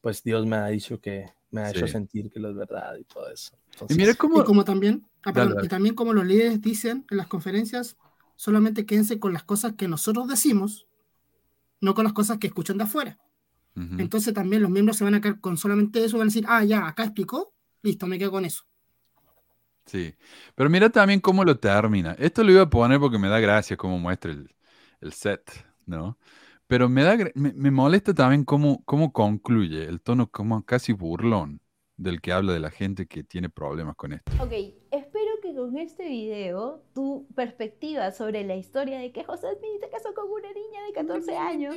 [0.00, 3.04] pues Dios me ha dicho que, me ha hecho sentir que lo es verdad y
[3.04, 3.59] todo eso.
[3.88, 4.38] Y Entonces, mira cómo...
[4.40, 5.66] Y como también, ah, Dale, perdón, dale.
[5.66, 7.96] y también como los líderes dicen en las conferencias,
[8.36, 10.86] solamente quédense con las cosas que nosotros decimos,
[11.80, 13.18] no con las cosas que escuchan de afuera.
[13.76, 13.96] Ujú.
[13.98, 16.64] Entonces también los miembros se van a quedar con solamente eso, van a decir, ah,
[16.64, 18.64] ya, acá explicó, listo, me quedo con eso.
[19.86, 20.14] Sí,
[20.54, 22.12] pero mira también cómo lo termina.
[22.18, 24.54] Esto lo iba a poner porque me da gracia cómo muestra el,
[25.00, 25.50] el set,
[25.86, 26.18] ¿no?
[26.68, 31.59] Pero me, da, me, me molesta también cómo, cómo concluye, el tono como casi burlón
[32.00, 34.32] del que habla de la gente que tiene problemas con esto.
[34.42, 34.52] Ok,
[34.90, 39.90] espero que con este video tu perspectiva sobre la historia de que José Smith se
[39.90, 41.76] casó con una niña de 14 años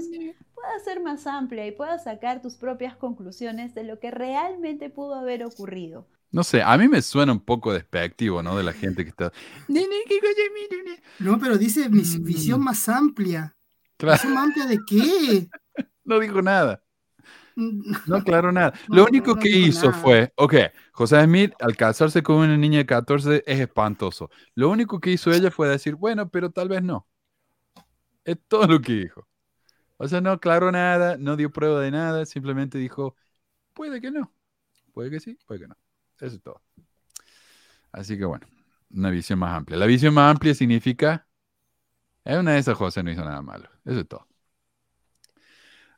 [0.55, 5.15] pueda ser más amplia y puedas sacar tus propias conclusiones de lo que realmente pudo
[5.15, 6.07] haber ocurrido.
[6.31, 8.55] No sé, a mí me suena un poco despectivo, ¿no?
[8.57, 9.31] De la gente que está...
[9.67, 11.03] "Nene, ¿qué cosa es mi nene?".
[11.19, 12.23] No, pero dice mis- Mm.
[12.23, 13.55] visión más amplia.
[13.97, 15.47] Claro, ¿Visión más amplia de qué?
[16.05, 16.81] no dijo nada.
[18.05, 18.73] No aclaró nada.
[18.87, 19.93] No, Lo único no que hizo nada.
[19.93, 20.55] fue, ok,
[20.91, 24.29] José Smith al casarse con una niña de 14 es espantoso.
[24.55, 27.07] Lo único que hizo ella fue decir, bueno, pero tal vez no.
[28.25, 29.27] Es todo lo que dijo.
[29.97, 33.15] O sea, no aclaró nada, no dio prueba de nada, simplemente dijo,
[33.73, 34.33] puede que no,
[34.93, 35.77] puede que sí, puede que no.
[36.19, 36.61] Eso es todo.
[37.91, 38.47] Así que bueno,
[38.91, 39.77] una visión más amplia.
[39.77, 41.27] La visión más amplia significa,
[42.25, 43.69] es una de esas José no hizo nada malo.
[43.85, 44.27] Eso es todo.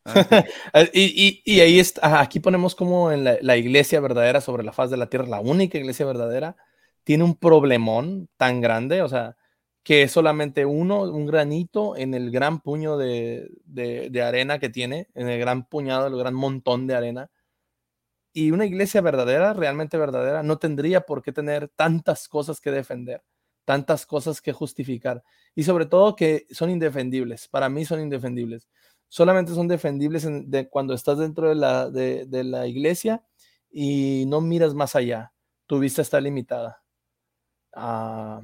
[0.05, 0.91] Eh,
[1.45, 5.07] y, ahí está, aquí ponemos como en la, iglesia verdadera sobre la faz de la
[5.09, 6.55] tierra, la única iglesia verdadera,
[7.03, 9.35] tiene un problemón tan grande, o sea,
[9.83, 15.07] que es solamente uno, un granito en el gran puño de- de arena que tiene,
[15.13, 17.29] en el gran puñado, el gran montón de arena.
[18.33, 23.23] Y una iglesia verdadera, realmente verdadera, no tendría por qué tener tantas cosas que defender,
[23.63, 25.23] tantas cosas que justificar.
[25.55, 27.47] Y sobre todo que son indefendibles.
[27.47, 28.67] Para mí son indefendibles
[29.07, 33.23] solamente son defendibles en- de cuando estás dentro de la, de, de la iglesia
[33.71, 35.33] y no miras más allá.
[35.67, 36.83] Tu vista está limitada.
[37.73, 38.41] Ah,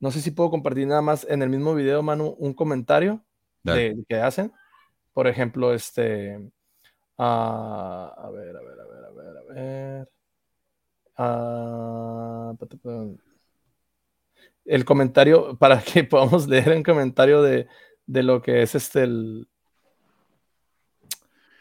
[0.00, 3.24] no sé si puedo compartir nada más en el mismo video, Manu, un comentario
[3.62, 4.52] de, que hacen.
[5.12, 6.50] Por ejemplo, este.
[7.18, 10.08] ah, a ver, a ver, a ver, a ver, a ver.
[11.16, 12.54] Ah,
[14.64, 17.66] el comentario, para que podamos leer un comentario de,
[18.06, 19.48] de lo que es este el.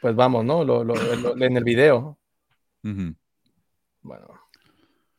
[0.04, 0.66] Pues vamos, ¿no?
[0.66, 2.18] Lo- lo- lo- en el video.
[4.02, 4.28] Bueno,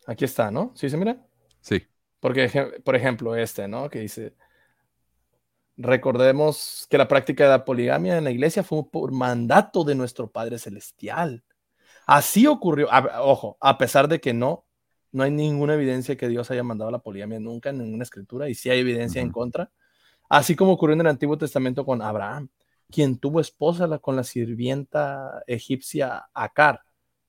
[0.07, 0.73] aquí está, ¿no?
[0.75, 1.27] ¿Sí se mira?
[1.63, 1.87] Sí.
[2.21, 3.89] Porque, por ejemplo, este, ¿no?
[3.89, 4.35] Que dice,
[5.79, 10.31] recordemos que la práctica de la poligamia en la iglesia fue por mandato de nuestro
[10.31, 11.43] Padre Celestial.
[12.07, 14.67] Así ocurrió, a- ojo, a pesar de que no,
[15.13, 18.55] no hay ninguna evidencia que Dios haya mandado la poligamia nunca en ninguna escritura, y
[18.55, 19.71] sí hay evidencia en contra,
[20.29, 22.51] así como ocurrió en el Antiguo Testamento con Abraham,
[22.91, 26.83] quien tuvo esposa la- con la sirvienta egipcia Acar,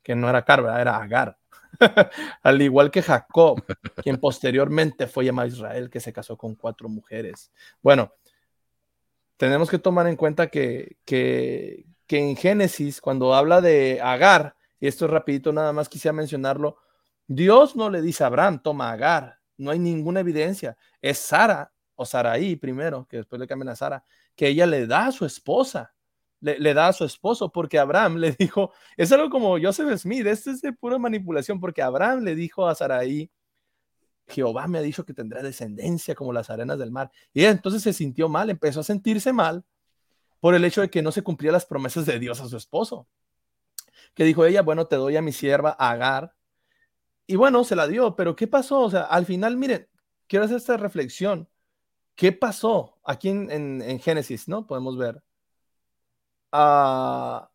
[0.03, 0.81] que no era Acar, ¿verdad?
[0.81, 1.37] era Agar.
[2.43, 3.63] Al igual que Jacob,
[4.01, 7.51] quien posteriormente fue llamado Israel, que se casó con cuatro mujeres.
[7.81, 8.13] Bueno,
[9.37, 15.05] tenemos que tomar en cuenta que, que, en Génesis, cuando habla de Agar, y esto
[15.05, 16.77] es rapidito, nada más quisiera mencionarlo,
[17.27, 20.77] Dios no le dice a Abraham, toma Agar, no hay ninguna evidencia.
[21.01, 24.03] Es Sara, o Saraí primero, que después le cambian a Sara,
[24.35, 25.93] que ella le da a su esposa,
[26.41, 30.51] le, da a su esposo, porque Abraham le dijo, es algo como Joseph Smith, esto
[30.51, 33.31] es de pura manipulación, porque Abraham le dijo a Saraí,
[34.27, 37.11] Jehová me ha dicho que tendrá descendencia como las arenas del mar.
[37.33, 39.63] Y entonces se sintió mal, empezó a sentirse mal
[40.39, 43.07] por el hecho de que no se cumplían las promesas de Dios a su esposo.
[44.13, 46.33] Que dijo ella, bueno, te doy a mi sierva Agar.
[47.27, 48.81] Y bueno, se la dio, pero ¿qué pasó?
[48.81, 49.87] O sea, al final, miren,
[50.27, 51.49] quiero hacer esta reflexión.
[52.15, 53.49] ¿Qué pasó aquí en,
[53.81, 54.65] en- Génesis, no?
[54.67, 55.21] Podemos ver.
[56.51, 57.49] Ah,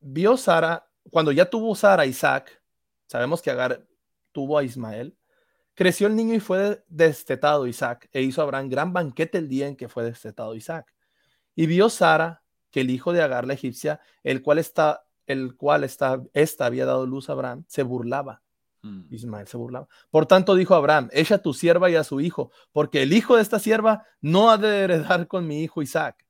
[0.00, 2.62] vio Sara, cuando ya tuvo Sara Isaac,
[3.06, 3.86] sabemos que Agar
[4.32, 5.16] tuvo a Ismael,
[5.74, 9.76] creció el niño y fue destetado Isaac, e hizo Abraham gran banquete el día en
[9.76, 10.94] que fue destetado Isaac.
[11.54, 15.84] Y vio Sara que el hijo de Agar la egipcia, el cual está, el cual
[15.84, 18.42] está, esta había dado luz a Abraham, se burlaba.
[19.10, 19.88] Ismael se burlaba.
[20.10, 23.36] Por tanto dijo Abraham, echa a tu sierva y a su hijo, porque el hijo
[23.36, 26.26] de esta sierva no ha de heredar con mi hijo Isaac.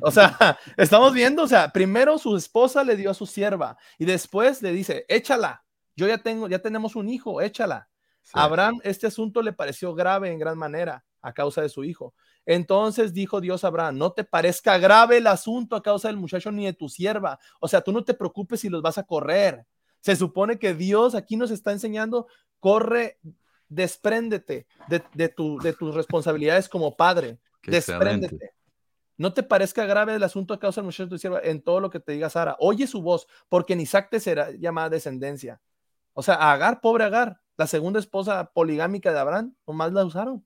[0.00, 4.04] O sea, estamos viendo, o sea, primero su esposa le dio a su sierva y
[4.04, 5.64] después le dice, échala,
[5.96, 7.88] yo ya tengo, ya tenemos un hijo, échala.
[8.32, 12.14] Abraham este asunto le pareció grave en gran manera a causa de su hijo.
[12.46, 16.50] Entonces dijo Dios a Abraham, no te parezca grave el asunto a causa del muchacho
[16.50, 17.38] ni de tu sierva.
[17.60, 19.64] O sea, tú no te preocupes si los vas a correr.
[20.02, 22.26] Se supone que Dios aquí nos está enseñando,
[22.60, 23.18] corre,
[23.68, 27.38] despréndete de, de, tu, de tus responsabilidades como padre.
[27.62, 28.28] Qué excelente.
[28.28, 28.54] despréndete.
[29.16, 31.80] No te parezca grave el asunto a causa del muchacho de tu sierva en todo
[31.80, 32.56] lo que te diga Sara.
[32.58, 35.60] Oye su voz, porque en Isaac te será llamada descendencia.
[36.12, 40.44] O sea, a Agar, pobre Agar, la segunda esposa poligámica de Abraham, nomás la usaron.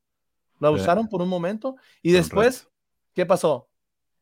[0.59, 2.69] La usaron por un momento y después,
[3.15, 3.69] ¿qué pasó?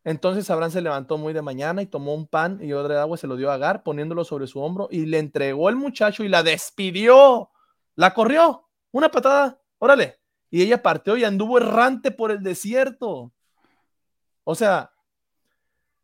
[0.04, 3.16] Entonces Abraham se levantó muy de mañana y tomó un pan y odre de agua
[3.16, 6.28] se lo dio a Agar, poniéndolo sobre su hombro y le entregó el muchacho y
[6.28, 7.50] la despidió.
[7.96, 10.20] La corrió, una patada, órale.
[10.50, 13.32] Y ella partió y anduvo errante por el desierto.
[14.44, 14.92] O sea,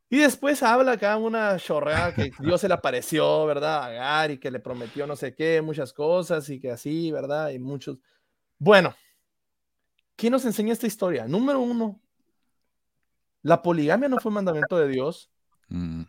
[0.09, 3.83] y después habla acá una chorreada que Dios se le apareció, ¿verdad?
[3.83, 7.51] A Agar y que le prometió no sé qué, muchas cosas y que así, ¿verdad?
[7.51, 7.99] Y muchos.
[8.59, 8.95] Bueno,
[10.17, 11.29] ¿quién nos enseña esta historia?
[11.29, 12.01] Número uno,
[13.43, 15.31] la poligamia no fue mandamiento de Dios
[15.71, 16.03] Mm,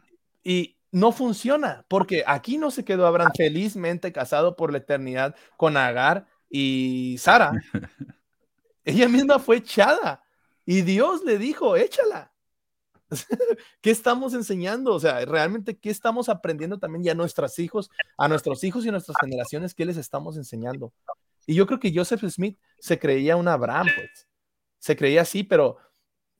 [0.44, 5.78] y no funciona porque aquí no se quedó Abraham felizmente casado por la eternidad con
[5.78, 7.54] Agar y Sara.
[8.84, 10.24] Ella misma fue echada
[10.66, 12.34] y Dios le dijo, échala.
[13.82, 14.94] ¿Qué estamos enseñando?
[14.94, 18.90] O sea, realmente, ¿qué estamos aprendiendo también ya a nuestros hijos, a nuestros hijos y
[18.90, 19.76] a nuestras generaciones?
[19.76, 20.94] ¿Qué les estamos enseñando?
[21.46, 24.28] Y yo creo que Joseph Smith se creía un Abraham, pues.
[24.80, 25.78] Se creía así, pero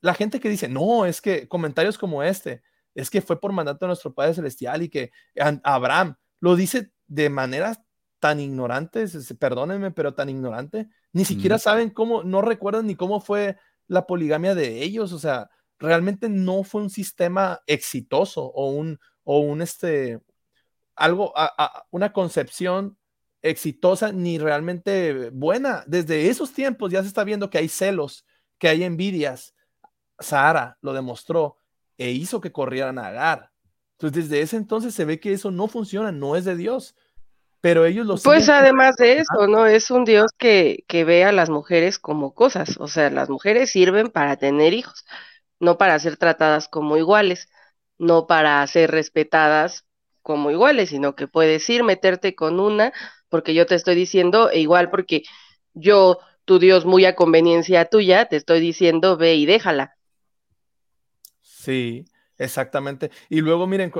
[0.02, 2.62] la gente que dice, no, es que comentarios como este,
[2.94, 5.10] es que fue por mandato de nuestro Padre Celestial y que
[5.62, 7.82] Abraham lo dice de manera
[8.18, 12.94] tan ignorante, se- se- perdónenme, pero tan ignorante, ni siquiera saben cómo, no recuerdan ni
[12.96, 13.56] cómo fue
[13.88, 15.48] la poligamia de ellos, o sea,
[15.78, 20.20] realmente no fue un sistema exitoso o un, o un este,
[20.94, 22.96] algo, a- a- una concepción
[23.40, 25.82] exitosa ni realmente buena.
[25.86, 28.24] Desde esos tiempos ya se está viendo que hay celos,
[28.58, 29.54] que hay envidias.
[30.18, 31.56] Sara lo demostró
[31.98, 33.50] e hizo que corrieran a Agar.
[33.98, 36.96] Entonces, desde ese entonces se ve que eso no funciona, no es de Dios.
[37.60, 39.66] Pero ellos lo Pues además de eso, ¿no?
[39.66, 43.70] Es un Dios que, que ve a las mujeres como cosas, o sea, las mujeres
[43.70, 45.04] sirven para tener hijos,
[45.60, 47.48] no para ser tratadas como iguales,
[47.98, 49.84] no para ser respetadas
[50.22, 52.92] como iguales, sino que puedes ir, meterte con una,
[53.28, 55.22] porque yo te estoy diciendo, e igual porque
[55.72, 59.96] yo, tu Dios, muy a conveniencia tuya, te estoy diciendo, ve y déjala.
[61.62, 62.04] Sí,
[62.38, 63.12] exactamente.
[63.28, 63.92] Y luego miren,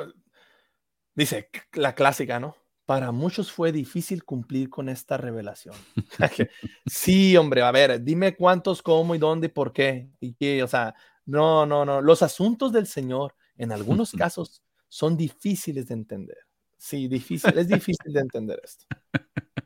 [1.14, 2.56] dice la clásica, ¿no?
[2.86, 5.76] Para muchos fue difícil cumplir con esta revelación.
[6.86, 10.10] sí, hombre, a ver, dime cuántos, cómo y dónde y por qué.
[10.18, 10.92] Y qué, o sea,
[11.24, 12.00] no, no, no.
[12.00, 16.38] Los asuntos del Señor, en algunos casos, son difíciles de entender.
[16.76, 18.86] Sí, difícil, es difícil de entender esto.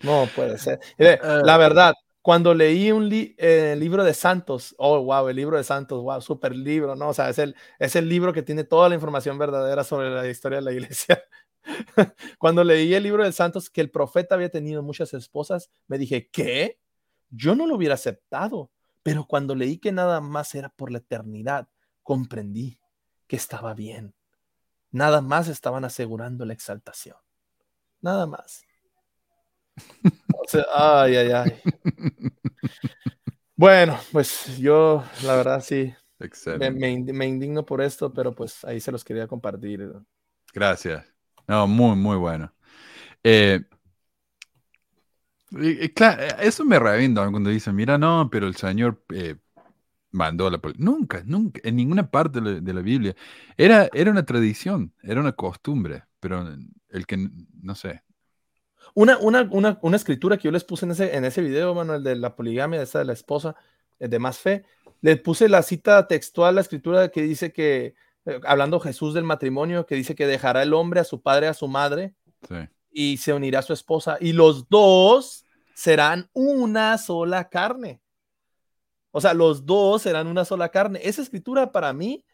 [0.00, 0.78] No puede ser.
[0.96, 1.92] Mire, la verdad,
[2.22, 6.20] cuando leí un li- eh, libro de Santos, oh, wow, el libro de Santos, wow,
[6.20, 7.08] super libro, ¿no?
[7.10, 10.28] O sea, es el, es el libro que tiene toda la información verdadera sobre la
[10.28, 11.22] historia de la iglesia.
[12.38, 16.28] Cuando leí el libro de Santos, que el profeta había tenido muchas esposas, me dije,
[16.30, 16.78] ¿qué?
[17.30, 18.70] Yo no lo hubiera aceptado,
[19.02, 21.68] pero cuando leí que nada más era por la eternidad,
[22.02, 22.78] comprendí
[23.26, 24.14] que estaba bien.
[24.90, 27.16] Nada más estaban asegurando la exaltación.
[28.00, 28.64] Nada más.
[30.74, 31.62] Ay, ay, ay.
[33.56, 35.92] Bueno, pues yo, la verdad, sí.
[36.52, 36.72] Me, Excelente.
[36.72, 39.92] me ind- me indigno por esto, pero pues ahí se los quería compartir.
[40.52, 41.04] Gracias.
[41.46, 42.52] No, muy, muy bueno.
[43.24, 43.62] Eh,
[45.50, 49.36] y- claro, eso me revienta cuando dicen, mira, no, pero el Señor eh,
[50.12, 50.76] mandó la poli-".
[50.78, 53.16] Nunca, nunca, en ninguna parte de la, de la Biblia.
[53.58, 56.48] Era, era una tradición, era una costumbre, pero
[56.90, 57.30] el que,
[57.62, 58.02] no sé.
[58.94, 62.02] Una, una, una, una escritura que yo les puse en ese, en ese video, Manuel,
[62.02, 63.54] de la poligamia, esa de la esposa,
[63.98, 64.64] eh, de más fe,
[65.00, 67.94] le puse la cita textual, la escritura que dice que,
[68.24, 71.54] eh, hablando Jesús del matrimonio, que dice que dejará el hombre a su padre, a
[71.54, 72.14] su madre,
[72.48, 72.56] Sí.
[72.90, 75.44] y se unirá a su esposa, y los dos
[75.74, 78.00] serán una sola carne.
[79.10, 81.00] O sea, los dos serán una sola carne.
[81.02, 82.24] Esa escritura para mí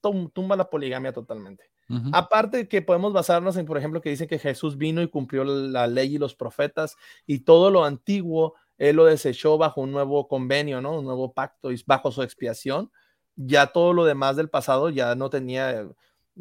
[0.00, 1.70] tum- tumba la poligamia totalmente.
[2.12, 5.86] Aparte que podemos basarnos en, por ejemplo, que dice que Jesús vino y cumplió la
[5.86, 6.96] ley y los profetas
[7.26, 10.98] y todo lo antiguo, él lo desechó bajo un nuevo convenio, ¿no?
[10.98, 12.92] Un nuevo pacto y bajo su expiación.
[13.36, 15.88] Ya todo lo demás del pasado ya no tenía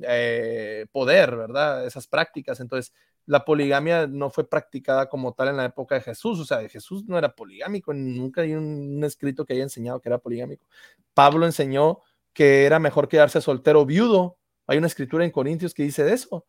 [0.03, 1.85] eh, poder, ¿verdad?
[1.85, 2.59] Esas prácticas.
[2.59, 2.93] Entonces,
[3.25, 6.39] la poligamia no fue practicada como tal en la época de Jesús.
[6.39, 10.09] O sea, Jesús no era poligámico, nunca hay un, un escrito que haya enseñado que
[10.09, 10.65] era poligámico.
[11.13, 12.01] Pablo enseñó
[12.33, 14.37] que era mejor quedarse soltero viudo.
[14.67, 16.45] Hay una escritura en Corintios que dice de eso.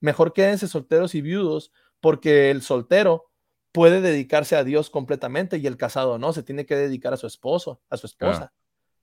[0.00, 3.30] Mejor quédense solteros y viudos porque el soltero
[3.72, 7.26] puede dedicarse a Dios completamente y el casado no, se tiene que dedicar a su
[7.26, 8.38] esposo, a su esposa.
[8.38, 8.52] Claro.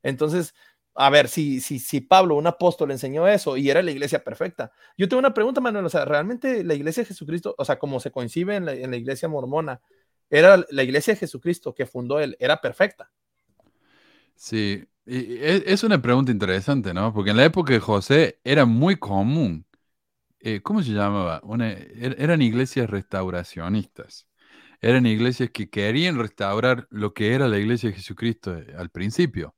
[0.04, 0.56] Entonces,
[0.96, 4.72] a ver, si, si, si Pablo, un apóstol, enseñó eso y era la iglesia perfecta.
[4.98, 8.00] Yo tengo una pregunta, Manuel, o sea, ¿realmente la iglesia de Jesucristo, o sea, como
[8.00, 9.82] se concibe en la, en la iglesia mormona,
[10.30, 13.12] era la iglesia de Jesucristo que fundó él, era perfecta?
[14.36, 17.14] Sí, Y es, una pregunta interesante, ¿no?
[17.14, 19.66] Porque en la época de José era muy común.
[20.42, 21.42] eh, ¿cómo se llamaba?
[21.44, 24.28] Una- er- eran iglesias restauracionistas.
[24.82, 29.56] Eran iglesias que querían restaurar lo que era la iglesia de Jesucristo eh, al principio.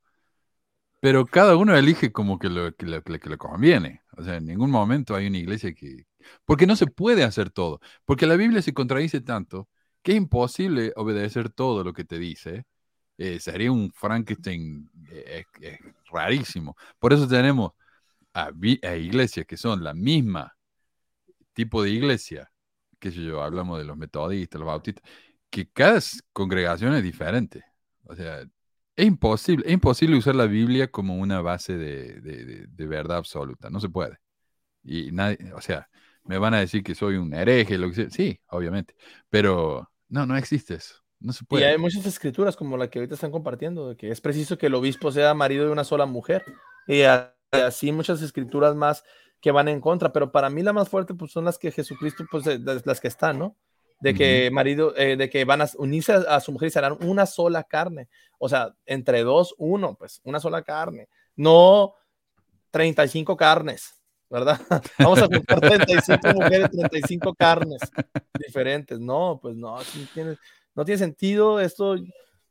[1.00, 4.02] Pero cada uno elige como que lo que, lo- que conviene.
[4.16, 6.06] O sea, en ningún momento hay una iglesia que...
[6.44, 7.80] Porque no se puede hacer todo.
[8.04, 9.68] Porque la Biblia se contradice tanto
[10.02, 12.64] que es imposible obedecer todo lo que te dice.
[13.18, 15.44] Eh, sería un Frankenstein eh,
[16.12, 16.76] rarísimo.
[16.98, 17.72] Por eso tenemos
[18.34, 18.50] a,
[18.96, 20.54] iglesias que son la misma
[21.52, 22.50] tipo de iglesia,
[22.98, 25.02] qué sé yo, hablamos de los metodistas, los bautistas,
[25.50, 26.00] que cada
[26.32, 27.64] congregación es diferente.
[28.04, 28.40] O sea,
[28.96, 33.18] es imposible, es imposible usar la Biblia como una base de, de- de- de verdad
[33.18, 34.18] absoluta, no se puede.
[34.84, 35.88] Y nadie, o sea,
[36.24, 38.10] me van a decir que soy un hereje, lo que sea.
[38.10, 38.96] Sí, obviamente,
[39.30, 41.66] pero no, no existe eso, no se Y puede.
[41.66, 44.74] hay muchas escrituras como la que ahorita están compartiendo, de que es preciso que el
[44.74, 46.44] obispo sea marido de una sola mujer.
[46.86, 47.02] Y
[47.52, 49.04] así muchas escrituras más
[49.40, 52.24] que van en contra, pero para mí la más fuerte pues son las que Jesucristo,
[52.30, 52.44] pues
[52.84, 53.56] las que están, ¿no?
[54.00, 57.26] De que marido, eh, de que van a unirse a, su mujer y serán una
[57.26, 58.08] sola carne.
[58.38, 61.08] O sea, entre dos, uno, pues una sola carne.
[61.34, 61.94] No
[62.70, 63.98] 35 carnes,
[64.30, 64.60] ¿verdad?
[64.98, 67.80] Vamos a juntar 35 mujeres, 35 carnes
[68.38, 69.00] diferentes.
[69.00, 70.36] No, pues no, sí tiene-
[70.78, 71.58] no tiene sentido.
[71.60, 71.96] Esto,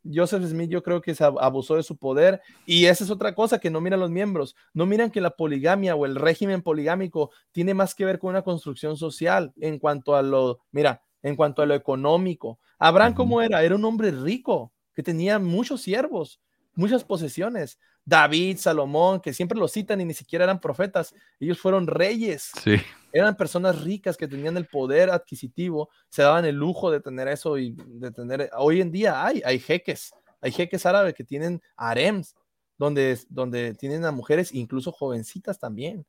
[0.03, 2.41] Joseph Smith, yo creo que se ab- abusó de su poder.
[2.65, 4.53] Y esa es otra cosa que no miran los miembros.
[4.73, 8.41] No miran que la poligamia o el régimen poligámico tiene más que ver con una
[8.41, 12.59] construcción social en cuanto a lo, mira, en cuanto a lo económico.
[12.77, 13.63] Abraham, ¿cómo era?
[13.63, 16.41] Era un hombre rico que tenía muchos siervos,
[16.77, 17.79] muchas posesiones.
[18.05, 22.51] David, Salomón, que siempre lo citan y ni siquiera eran profetas, ellos fueron reyes.
[22.63, 22.75] Sí.
[23.11, 27.57] Eran personas ricas que tenían el poder adquisitivo, se daban el lujo de tener eso
[27.57, 28.49] y de tener.
[28.57, 32.35] Hoy en día hay, hay jeques, hay jeques árabes que tienen harems,
[32.77, 36.05] donde, donde tienen a mujeres, incluso jovencitas también.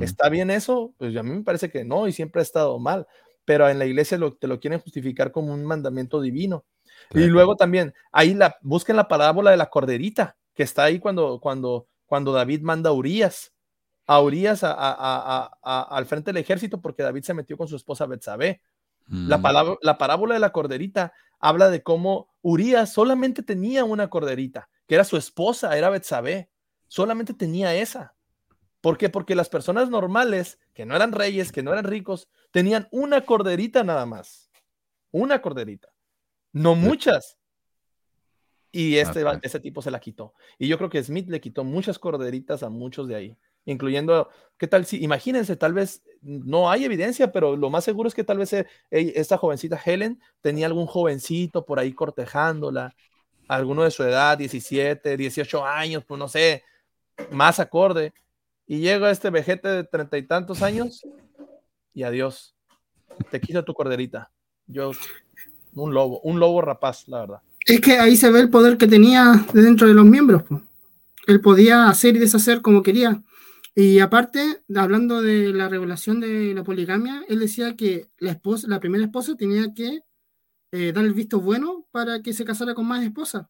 [0.00, 0.94] ¿Está bien eso?
[0.96, 3.06] Pues a mí me parece que no y siempre ha estado mal,
[3.44, 6.64] pero en la iglesia lo, te lo quieren justificar como un mandamiento divino.
[7.12, 11.40] Y luego también, ahí la, busquen la parábola de la corderita, que está ahí cuando,
[11.40, 13.52] cuando, cuando David manda a Urias,
[14.06, 17.76] a Urias a- a- a- al frente del ejército porque David se metió con su
[17.76, 18.60] esposa Betsabé.
[19.06, 19.42] La, Mm.
[19.42, 24.94] palabra, la parábola de la corderita habla de cómo Urias solamente tenía una corderita, que
[24.94, 26.50] era su esposa, era Betsabé.
[26.88, 28.14] Solamente tenía esa.
[28.80, 29.08] ¿Por qué?
[29.08, 33.82] Porque las personas normales, que no eran reyes, que no eran ricos, tenían una corderita
[33.84, 34.50] nada más.
[35.10, 35.88] Una corderita.
[36.54, 37.36] No muchas.
[38.72, 40.32] Y este, va- este tipo se la quitó.
[40.58, 43.36] Y yo creo que Smith le quitó muchas corderitas a muchos de ahí,
[43.66, 48.14] incluyendo, ¿qué tal si, imagínense, tal vez no hay evidencia, pero lo más seguro es
[48.14, 52.96] que tal vez eh, esta jovencita Helen tenía algún jovencito por ahí cortejándola,
[53.46, 56.64] alguno de su edad, 17, 18 años, pues no sé,
[57.30, 58.12] más acorde.
[58.66, 61.02] Y llega este vejete de treinta y tantos años
[61.92, 62.56] y adiós.
[63.30, 64.32] Te quita tu corderita.
[64.66, 64.92] Yo,
[65.74, 67.42] un lobo, un lobo rapaz, la verdad.
[67.66, 70.42] Es que ahí se ve el poder que tenía dentro de los miembros.
[70.42, 70.62] po.
[71.26, 73.22] Él podía hacer y deshacer como quería.
[73.74, 78.78] Y aparte, hablando de la revelación de la poligamia, él decía que la, esposa, la
[78.78, 80.00] primera esposa tenía que
[80.70, 83.46] eh, dar el visto bueno para que se casara con más esposas.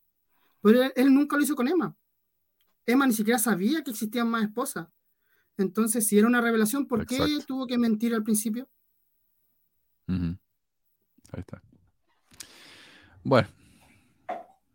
[0.62, 1.94] Pero él, él nunca lo hizo con Emma.
[2.86, 4.88] Emma ni siquiera sabía que existían más esposas.
[5.56, 8.68] Entonces, si era una revelación, ¿por qué tuvo que mentir al principio?
[11.32, 11.62] Ahí está.
[13.24, 13.48] Bueno.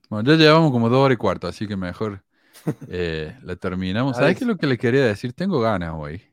[0.09, 2.23] Bueno, ya llevamos como dos horas y cuarto, así que mejor
[2.89, 4.17] eh, la terminamos.
[4.17, 5.33] ¿Sabes qué es lo que le quería decir?
[5.33, 6.23] Tengo ganas hoy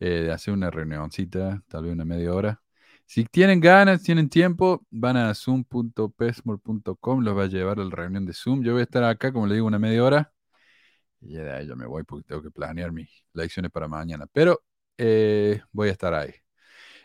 [0.00, 2.60] eh, de hacer una reunioncita, tal vez una media hora.
[3.06, 8.26] Si tienen ganas, tienen tiempo, van a zoom.pesmore.com, los va a llevar a la reunión
[8.26, 8.64] de Zoom.
[8.64, 10.32] Yo voy a estar acá, como le digo, una media hora.
[11.20, 14.26] Y de ahí yo me voy porque tengo que planear mis lecciones para mañana.
[14.32, 14.64] Pero
[14.98, 16.34] eh, voy a estar ahí.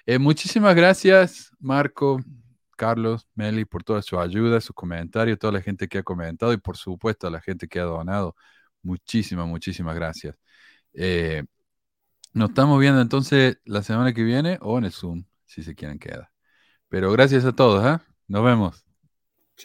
[0.06, 2.19] Eh, muchísimas gracias, Marco,
[2.80, 6.57] Carlos, Meli, por toda su ayuda, sus comentarios, toda la gente que ha comentado y
[6.57, 8.38] por supuesto a la gente que ha donado.
[8.81, 10.38] Muchísimas, muchísimas gracias.
[10.93, 11.43] Eh,
[12.34, 15.99] nos estamos viendo entonces la semana que viene o en el Zoom, si se quieren
[15.99, 16.30] quedar.
[16.88, 18.01] Pero gracias a todos, ¿ah?
[18.30, 18.85] Nos vemos.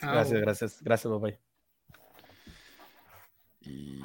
[0.03, 1.39] Gracias, gracias, gracias, bye.
[3.61, 4.03] Y